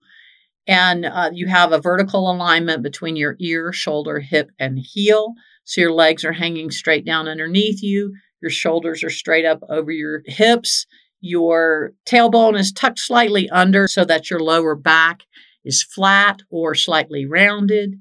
and 0.70 1.06
uh, 1.06 1.32
you 1.34 1.48
have 1.48 1.72
a 1.72 1.82
vertical 1.82 2.32
alignment 2.32 2.84
between 2.84 3.16
your 3.16 3.36
ear, 3.40 3.74
shoulder, 3.74 4.20
hip, 4.20 4.52
and 4.60 4.78
heel. 4.78 5.34
So 5.64 5.82
your 5.82 5.94
legs 5.94 6.24
are 6.24 6.32
hanging 6.32 6.70
straight 6.70 7.06
down 7.06 7.28
underneath 7.28 7.82
you. 7.82 8.14
Your 8.40 8.52
shoulders 8.52 9.04
are 9.04 9.10
straight 9.10 9.46
up 9.46 9.62
over 9.68 9.92
your 9.92 10.22
hips. 10.28 10.86
Your 11.22 11.94
tailbone 12.06 12.58
is 12.58 12.72
tucked 12.72 13.00
slightly 13.00 13.50
under 13.50 13.88
so 13.88 14.06
that 14.06 14.30
your 14.30 14.40
lower 14.40 14.76
back 14.76 15.24
is 15.66 15.84
flat 15.84 16.42
or 16.52 16.76
slightly 16.76 17.26
rounded. 17.26 17.96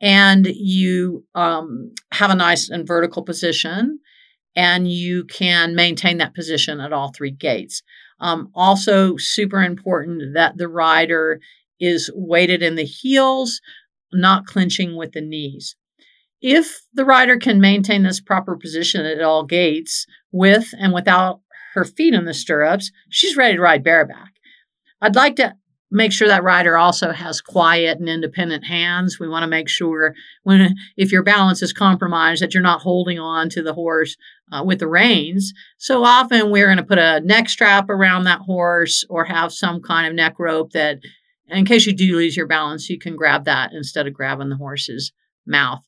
And 0.00 0.46
you 0.46 1.24
um, 1.34 1.92
have 2.12 2.30
a 2.30 2.36
nice 2.36 2.70
and 2.70 2.86
vertical 2.86 3.22
position, 3.22 3.98
and 4.54 4.90
you 4.90 5.24
can 5.24 5.74
maintain 5.74 6.18
that 6.18 6.34
position 6.34 6.80
at 6.80 6.92
all 6.92 7.12
three 7.12 7.32
gaits. 7.32 7.82
Um, 8.20 8.50
also, 8.54 9.16
super 9.16 9.62
important 9.62 10.34
that 10.34 10.56
the 10.56 10.68
rider 10.68 11.40
is 11.80 12.10
weighted 12.14 12.62
in 12.62 12.74
the 12.74 12.84
heels, 12.84 13.60
not 14.12 14.46
clinching 14.46 14.96
with 14.96 15.12
the 15.12 15.20
knees. 15.20 15.76
If 16.40 16.80
the 16.94 17.04
rider 17.04 17.36
can 17.36 17.60
maintain 17.60 18.04
this 18.04 18.20
proper 18.20 18.56
position 18.56 19.04
at 19.04 19.20
all 19.20 19.44
gaits 19.44 20.06
with 20.30 20.68
and 20.78 20.92
without 20.92 21.40
her 21.74 21.84
feet 21.84 22.14
in 22.14 22.24
the 22.24 22.34
stirrups, 22.34 22.90
she's 23.10 23.36
ready 23.36 23.56
to 23.56 23.62
ride 23.62 23.82
bareback. 23.82 24.32
I'd 25.00 25.16
like 25.16 25.36
to 25.36 25.54
make 25.90 26.12
sure 26.12 26.28
that 26.28 26.42
rider 26.42 26.76
also 26.76 27.12
has 27.12 27.40
quiet 27.40 27.98
and 27.98 28.08
independent 28.08 28.64
hands. 28.64 29.18
We 29.18 29.28
want 29.28 29.42
to 29.42 29.48
make 29.48 29.68
sure 29.68 30.14
when 30.42 30.74
if 30.96 31.10
your 31.12 31.22
balance 31.22 31.62
is 31.62 31.72
compromised 31.72 32.42
that 32.42 32.52
you're 32.52 32.62
not 32.62 32.82
holding 32.82 33.18
on 33.18 33.48
to 33.50 33.62
the 33.62 33.74
horse 33.74 34.16
uh, 34.52 34.62
with 34.64 34.80
the 34.80 34.88
reins. 34.88 35.52
So 35.78 36.04
often 36.04 36.50
we're 36.50 36.66
going 36.66 36.78
to 36.78 36.82
put 36.82 36.98
a 36.98 37.20
neck 37.20 37.48
strap 37.48 37.88
around 37.88 38.24
that 38.24 38.40
horse 38.40 39.04
or 39.08 39.24
have 39.24 39.52
some 39.52 39.80
kind 39.80 40.06
of 40.06 40.14
neck 40.14 40.34
rope 40.38 40.72
that 40.72 40.98
in 41.48 41.64
case 41.64 41.86
you 41.86 41.94
do 41.94 42.16
lose 42.16 42.36
your 42.36 42.46
balance, 42.46 42.90
you 42.90 42.98
can 42.98 43.16
grab 43.16 43.46
that 43.46 43.72
instead 43.72 44.06
of 44.06 44.12
grabbing 44.12 44.50
the 44.50 44.56
horse's 44.56 45.12
mouth. 45.46 45.82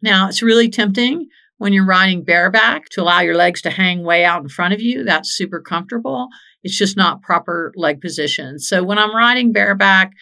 Now, 0.00 0.28
it's 0.28 0.42
really 0.42 0.70
tempting 0.70 1.28
when 1.58 1.72
you're 1.72 1.84
riding 1.84 2.24
bareback 2.24 2.88
to 2.90 3.02
allow 3.02 3.20
your 3.20 3.34
legs 3.34 3.60
to 3.62 3.70
hang 3.70 4.04
way 4.04 4.24
out 4.24 4.42
in 4.42 4.48
front 4.48 4.72
of 4.72 4.80
you. 4.80 5.04
That's 5.04 5.36
super 5.36 5.60
comfortable. 5.60 6.28
It's 6.62 6.76
just 6.76 6.96
not 6.96 7.22
proper 7.22 7.72
leg 7.76 8.00
position. 8.00 8.58
So 8.58 8.82
when 8.82 8.98
I'm 8.98 9.14
riding 9.14 9.52
bareback, 9.52 10.12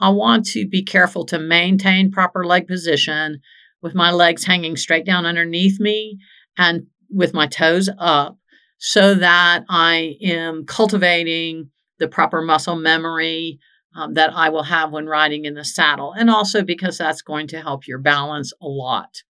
I 0.00 0.08
want 0.08 0.46
to 0.46 0.66
be 0.66 0.82
careful 0.82 1.24
to 1.26 1.38
maintain 1.38 2.10
proper 2.10 2.44
leg 2.44 2.66
position 2.66 3.40
with 3.82 3.94
my 3.94 4.10
legs 4.10 4.44
hanging 4.44 4.76
straight 4.76 5.04
down 5.04 5.26
underneath 5.26 5.78
me 5.78 6.18
and 6.56 6.86
with 7.10 7.34
my 7.34 7.46
toes 7.46 7.88
up 7.98 8.38
so 8.78 9.14
that 9.14 9.64
I 9.68 10.16
am 10.22 10.64
cultivating 10.66 11.70
the 11.98 12.08
proper 12.08 12.42
muscle 12.42 12.74
memory 12.74 13.60
um, 13.94 14.14
that 14.14 14.32
I 14.34 14.48
will 14.48 14.64
have 14.64 14.90
when 14.90 15.06
riding 15.06 15.44
in 15.44 15.54
the 15.54 15.64
saddle, 15.64 16.12
and 16.12 16.30
also 16.30 16.62
because 16.62 16.98
that's 16.98 17.22
going 17.22 17.46
to 17.48 17.60
help 17.60 17.86
your 17.86 17.98
balance 17.98 18.52
a 18.60 18.66
lot. 18.66 19.22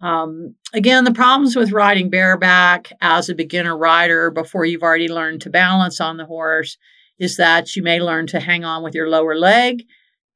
Um, 0.00 0.54
again, 0.72 1.04
the 1.04 1.12
problems 1.12 1.56
with 1.56 1.72
riding 1.72 2.08
bareback 2.08 2.92
as 3.00 3.28
a 3.28 3.34
beginner 3.34 3.76
rider 3.76 4.30
before 4.30 4.64
you've 4.64 4.82
already 4.82 5.08
learned 5.08 5.42
to 5.42 5.50
balance 5.50 6.00
on 6.00 6.16
the 6.16 6.26
horse 6.26 6.78
is 7.18 7.36
that 7.36 7.76
you 7.76 7.82
may 7.82 8.00
learn 8.00 8.26
to 8.28 8.40
hang 8.40 8.64
on 8.64 8.82
with 8.82 8.94
your 8.94 9.08
lower 9.08 9.36
leg, 9.36 9.82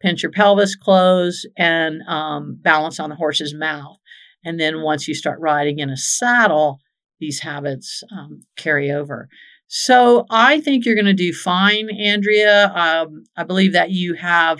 pinch 0.00 0.22
your 0.22 0.32
pelvis 0.32 0.76
close, 0.76 1.46
and 1.56 2.02
um, 2.06 2.58
balance 2.60 3.00
on 3.00 3.08
the 3.08 3.16
horse's 3.16 3.54
mouth. 3.54 3.96
And 4.44 4.60
then 4.60 4.82
once 4.82 5.08
you 5.08 5.14
start 5.14 5.40
riding 5.40 5.78
in 5.78 5.88
a 5.88 5.96
saddle, 5.96 6.80
these 7.20 7.40
habits 7.40 8.02
um, 8.12 8.42
carry 8.56 8.90
over. 8.90 9.28
So 9.66 10.26
I 10.28 10.60
think 10.60 10.84
you're 10.84 10.94
going 10.94 11.06
to 11.06 11.14
do 11.14 11.32
fine, 11.32 11.88
Andrea. 11.90 12.70
Um, 12.74 13.24
I 13.34 13.44
believe 13.44 13.72
that 13.72 13.90
you 13.90 14.14
have 14.14 14.58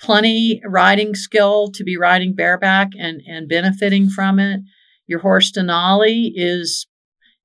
plenty 0.00 0.60
riding 0.64 1.14
skill 1.14 1.70
to 1.72 1.84
be 1.84 1.96
riding 1.96 2.34
bareback 2.34 2.90
and, 2.98 3.20
and 3.26 3.48
benefiting 3.48 4.08
from 4.08 4.38
it. 4.38 4.60
Your 5.06 5.20
horse 5.20 5.50
Denali 5.52 6.30
is 6.34 6.86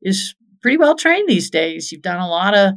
is 0.01 0.35
pretty 0.61 0.77
well 0.77 0.95
trained 0.95 1.29
these 1.29 1.49
days. 1.49 1.91
You've 1.91 2.01
done 2.01 2.19
a 2.19 2.27
lot 2.27 2.55
of 2.55 2.73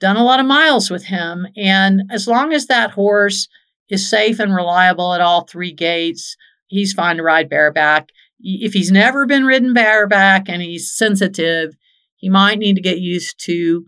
done 0.00 0.16
a 0.16 0.24
lot 0.24 0.40
of 0.40 0.46
miles 0.46 0.90
with 0.90 1.04
him, 1.04 1.46
and 1.56 2.02
as 2.10 2.26
long 2.26 2.52
as 2.52 2.66
that 2.66 2.92
horse 2.92 3.48
is 3.88 4.08
safe 4.08 4.40
and 4.40 4.54
reliable 4.54 5.12
at 5.12 5.20
all 5.20 5.42
three 5.42 5.72
gaits, 5.72 6.36
he's 6.68 6.92
fine 6.92 7.16
to 7.18 7.22
ride 7.22 7.48
bareback. 7.48 8.08
If 8.40 8.72
he's 8.72 8.90
never 8.90 9.26
been 9.26 9.44
ridden 9.44 9.74
bareback 9.74 10.48
and 10.48 10.62
he's 10.62 10.90
sensitive, 10.90 11.76
he 12.16 12.28
might 12.28 12.58
need 12.58 12.74
to 12.74 12.82
get 12.82 12.98
used 12.98 13.38
to 13.44 13.84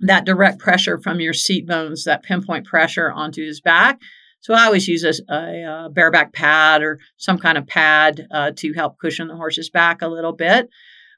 that 0.00 0.24
direct 0.24 0.58
pressure 0.58 0.98
from 0.98 1.20
your 1.20 1.32
seat 1.32 1.66
bones, 1.66 2.04
that 2.04 2.22
pinpoint 2.22 2.66
pressure 2.66 3.10
onto 3.10 3.44
his 3.44 3.60
back. 3.60 4.00
So 4.40 4.54
I 4.54 4.64
always 4.64 4.88
use 4.88 5.04
a, 5.04 5.12
a, 5.32 5.86
a 5.86 5.90
bareback 5.90 6.32
pad 6.32 6.82
or 6.82 6.98
some 7.18 7.38
kind 7.38 7.58
of 7.58 7.66
pad 7.66 8.26
uh, 8.30 8.52
to 8.56 8.72
help 8.72 8.98
cushion 8.98 9.28
the 9.28 9.36
horse's 9.36 9.68
back 9.68 10.00
a 10.00 10.08
little 10.08 10.32
bit. 10.32 10.68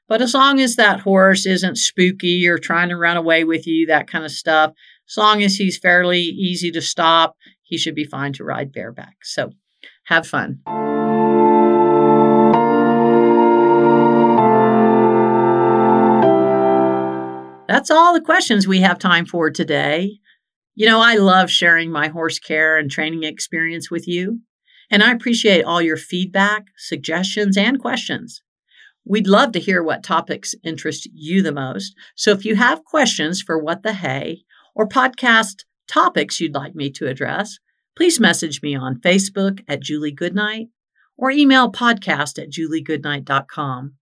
But 0.09 0.21
as 0.21 0.33
long 0.33 0.59
as 0.59 0.75
that 0.75 0.99
horse 0.99 1.45
isn't 1.45 1.77
spooky 1.77 2.45
or 2.47 2.57
trying 2.57 2.89
to 2.89 2.97
run 2.97 3.15
away 3.15 3.45
with 3.45 3.65
you, 3.65 3.85
that 3.87 4.07
kind 4.07 4.25
of 4.25 4.31
stuff, 4.31 4.73
as 5.09 5.17
long 5.17 5.41
as 5.41 5.55
he's 5.55 5.77
fairly 5.77 6.21
easy 6.21 6.71
to 6.71 6.81
stop, 6.81 7.37
he 7.61 7.77
should 7.77 7.95
be 7.95 8.03
fine 8.03 8.33
to 8.33 8.43
ride 8.43 8.73
bareback. 8.73 9.15
So 9.23 9.51
have 10.05 10.27
fun. 10.27 10.59
That's 17.69 17.89
all 17.89 18.13
the 18.13 18.21
questions 18.21 18.67
we 18.67 18.81
have 18.81 18.99
time 18.99 19.25
for 19.25 19.49
today. 19.49 20.19
You 20.75 20.87
know, 20.87 20.99
I 20.99 21.15
love 21.15 21.51
sharing 21.51 21.91
my 21.91 22.07
horse 22.07 22.39
care 22.39 22.77
and 22.77 22.89
training 22.89 23.23
experience 23.23 23.91
with 23.91 24.07
you, 24.07 24.39
and 24.89 25.03
I 25.03 25.11
appreciate 25.11 25.63
all 25.63 25.81
your 25.81 25.97
feedback, 25.97 26.65
suggestions, 26.77 27.57
and 27.57 27.79
questions. 27.79 28.41
We'd 29.05 29.27
love 29.27 29.51
to 29.51 29.59
hear 29.59 29.83
what 29.83 30.03
topics 30.03 30.55
interest 30.63 31.07
you 31.13 31.41
the 31.41 31.51
most. 31.51 31.93
So 32.15 32.31
if 32.31 32.45
you 32.45 32.55
have 32.55 32.85
questions 32.85 33.41
for 33.41 33.61
What 33.61 33.83
the 33.83 33.93
Hay 33.93 34.45
or 34.73 34.87
podcast 34.87 35.63
topics 35.87 36.39
you'd 36.39 36.55
like 36.55 36.73
me 36.73 36.89
to 36.91 37.07
address, 37.07 37.59
please 37.95 38.19
message 38.19 38.61
me 38.63 38.75
on 38.75 39.01
Facebook 39.01 39.63
at 39.67 39.81
Julie 39.81 40.11
Goodnight 40.11 40.69
or 41.17 41.29
email 41.29 41.71
podcast 41.71 42.41
at 42.41 42.49
juliegoodnight.com. 42.49 43.93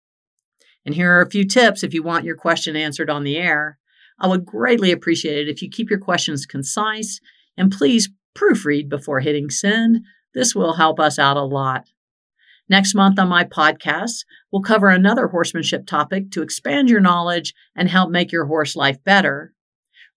And 0.86 0.96
here 0.96 1.12
are 1.12 1.22
a 1.22 1.30
few 1.30 1.46
tips 1.46 1.84
if 1.84 1.94
you 1.94 2.02
want 2.04 2.26
your 2.26 2.38
question 2.38 2.76
answered 2.76 3.10
on 3.10 3.24
the 3.24 3.38
air. 3.38 3.78
I 4.22 4.28
would 4.28 4.46
greatly 4.46 4.92
appreciate 4.92 5.48
it 5.48 5.52
if 5.52 5.62
you 5.62 5.70
keep 5.70 5.90
your 5.90 6.00
questions 6.00 6.46
concise 6.46 7.20
and 7.58 7.72
please 7.72 8.10
proofread 8.38 8.88
before 8.88 9.20
hitting 9.20 9.50
send. 9.50 10.06
This 10.36 10.56
will 10.56 10.74
help 10.76 11.00
us 11.00 11.18
out 11.18 11.38
a 11.38 11.44
lot. 11.44 11.86
Next 12.70 12.94
month 12.94 13.20
on 13.20 13.28
my 13.28 13.44
podcast, 13.44 14.24
we'll 14.52 14.62
cover 14.62 14.88
another 14.88 15.28
horsemanship 15.28 15.88
topic 15.88 16.32
to 16.32 16.44
expand 16.44 16.90
your 16.90 17.02
knowledge 17.02 17.54
and 17.76 17.90
help 17.90 18.12
make 18.12 18.32
your 18.32 18.46
horse 18.46 18.76
life 18.76 19.04
better. 19.04 19.54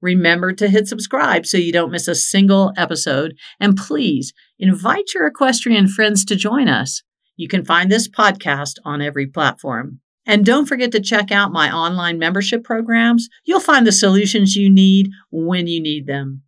Remember 0.03 0.53
to 0.53 0.69
hit 0.69 0.87
subscribe 0.87 1.47
so 1.47 1.57
you 1.57 1.73
don't 1.73 1.91
miss 1.91 2.07
a 2.07 2.15
single 2.15 2.73
episode. 2.77 3.35
And 3.59 3.75
please 3.75 4.35
invite 4.59 5.15
your 5.15 5.27
equestrian 5.27 5.89
friends 5.89 6.27
to 6.27 6.37
join 6.37 6.69
us. 6.69 7.03
You 7.37 7.49
can 7.49 7.65
find 7.65 7.91
this 7.91 8.07
podcast 8.07 8.75
on 8.85 9.01
every 9.01 9.27
platform. 9.27 10.01
And 10.27 10.47
don't 10.47 10.67
forget 10.67 10.91
to 10.93 11.01
check 11.01 11.31
out 11.31 11.53
my 11.53 11.71
online 11.71 12.19
membership 12.19 12.65
programs. 12.65 13.29
You'll 13.45 13.61
find 13.61 13.87
the 13.87 13.93
solutions 13.93 14.57
you 14.57 14.71
need 14.71 15.11
when 15.31 15.67
you 15.67 15.81
need 15.81 16.07
them. 16.07 16.43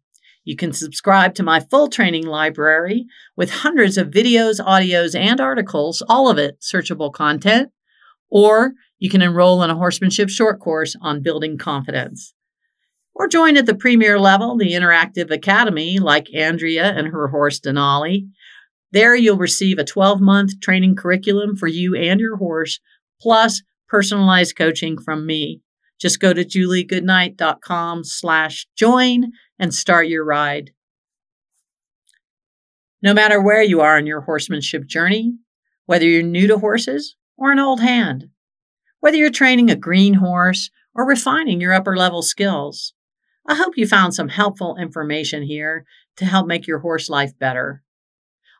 You 0.44 0.56
can 0.56 0.72
subscribe 0.72 1.34
to 1.34 1.42
my 1.42 1.60
full 1.60 1.88
training 1.88 2.26
library 2.26 3.06
with 3.36 3.50
hundreds 3.50 3.98
of 3.98 4.10
videos, 4.10 4.64
audios, 4.64 5.18
and 5.18 5.40
articles, 5.40 6.02
all 6.08 6.30
of 6.30 6.38
it 6.38 6.60
searchable 6.60 7.12
content. 7.12 7.70
Or 8.30 8.72
you 8.98 9.10
can 9.10 9.22
enroll 9.22 9.62
in 9.62 9.70
a 9.70 9.74
horsemanship 9.74 10.30
short 10.30 10.60
course 10.60 10.96
on 11.00 11.22
building 11.22 11.58
confidence. 11.58 12.32
Or 13.12 13.26
join 13.26 13.56
at 13.56 13.66
the 13.66 13.74
premier 13.74 14.20
level, 14.20 14.56
the 14.56 14.72
Interactive 14.72 15.30
Academy, 15.30 15.98
like 15.98 16.32
Andrea 16.34 16.92
and 16.92 17.08
her 17.08 17.28
horse 17.28 17.58
Denali. 17.58 18.28
There 18.92 19.16
you'll 19.16 19.36
receive 19.36 19.78
a 19.78 19.84
12 19.84 20.20
month 20.20 20.60
training 20.60 20.94
curriculum 20.94 21.56
for 21.56 21.66
you 21.66 21.96
and 21.96 22.20
your 22.20 22.36
horse 22.36 22.78
plus 23.20 23.62
personalized 23.88 24.56
coaching 24.56 24.98
from 24.98 25.26
me. 25.26 25.60
Just 26.00 26.20
go 26.20 26.32
to 26.32 26.44
juliegoodnight.com 26.44 28.04
slash 28.04 28.66
join 28.76 29.32
and 29.58 29.74
start 29.74 30.08
your 30.08 30.24
ride. 30.24 30.72
No 33.02 33.14
matter 33.14 33.40
where 33.40 33.62
you 33.62 33.80
are 33.80 33.98
in 33.98 34.06
your 34.06 34.22
horsemanship 34.22 34.86
journey, 34.86 35.34
whether 35.86 36.06
you're 36.06 36.22
new 36.22 36.46
to 36.48 36.58
horses 36.58 37.16
or 37.36 37.52
an 37.52 37.58
old 37.58 37.80
hand, 37.80 38.28
whether 39.00 39.16
you're 39.16 39.30
training 39.30 39.70
a 39.70 39.76
green 39.76 40.14
horse 40.14 40.70
or 40.94 41.06
refining 41.06 41.60
your 41.60 41.72
upper 41.72 41.96
level 41.96 42.22
skills, 42.22 42.94
I 43.46 43.54
hope 43.54 43.76
you 43.76 43.86
found 43.86 44.14
some 44.14 44.28
helpful 44.28 44.76
information 44.76 45.42
here 45.42 45.84
to 46.16 46.24
help 46.24 46.46
make 46.46 46.66
your 46.66 46.80
horse 46.80 47.08
life 47.08 47.38
better. 47.38 47.82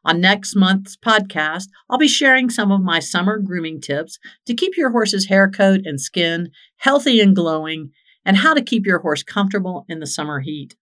On 0.06 0.20
next 0.20 0.54
month's 0.54 0.96
podcast, 0.96 1.64
I'll 1.90 1.98
be 1.98 2.06
sharing 2.06 2.48
some 2.48 2.70
of 2.70 2.80
my 2.80 3.00
summer 3.00 3.38
grooming 3.38 3.80
tips 3.80 4.20
to 4.46 4.54
keep 4.54 4.76
your 4.76 4.92
horse's 4.92 5.26
hair 5.26 5.50
coat 5.50 5.80
and 5.84 6.00
skin 6.00 6.52
healthy 6.76 7.20
and 7.20 7.34
glowing, 7.34 7.90
and 8.24 8.36
how 8.36 8.54
to 8.54 8.62
keep 8.62 8.86
your 8.86 9.00
horse 9.00 9.24
comfortable 9.24 9.84
in 9.88 9.98
the 9.98 10.06
summer 10.06 10.38
heat. 10.38 10.76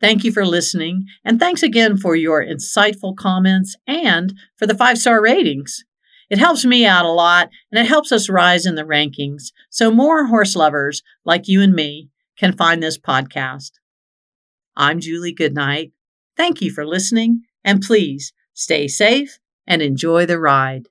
Thank 0.00 0.24
you 0.24 0.32
for 0.32 0.44
listening, 0.44 1.04
and 1.24 1.38
thanks 1.38 1.62
again 1.62 1.96
for 1.96 2.16
your 2.16 2.44
insightful 2.44 3.14
comments 3.14 3.76
and 3.86 4.34
for 4.56 4.66
the 4.66 4.74
five 4.74 4.98
star 4.98 5.22
ratings. 5.22 5.84
It 6.28 6.38
helps 6.38 6.64
me 6.64 6.84
out 6.84 7.04
a 7.04 7.12
lot, 7.12 7.48
and 7.70 7.78
it 7.78 7.88
helps 7.88 8.10
us 8.10 8.28
rise 8.28 8.66
in 8.66 8.74
the 8.74 8.82
rankings 8.82 9.52
so 9.70 9.92
more 9.92 10.26
horse 10.26 10.56
lovers 10.56 11.04
like 11.24 11.46
you 11.46 11.62
and 11.62 11.74
me 11.74 12.08
can 12.36 12.56
find 12.56 12.82
this 12.82 12.98
podcast. 12.98 13.70
I'm 14.76 14.98
Julie 14.98 15.32
Goodnight. 15.32 15.92
Thank 16.36 16.60
you 16.60 16.72
for 16.72 16.84
listening 16.84 17.42
and 17.64 17.80
please 17.82 18.32
stay 18.54 18.88
safe 18.88 19.38
and 19.66 19.82
enjoy 19.82 20.26
the 20.26 20.38
ride. 20.38 20.88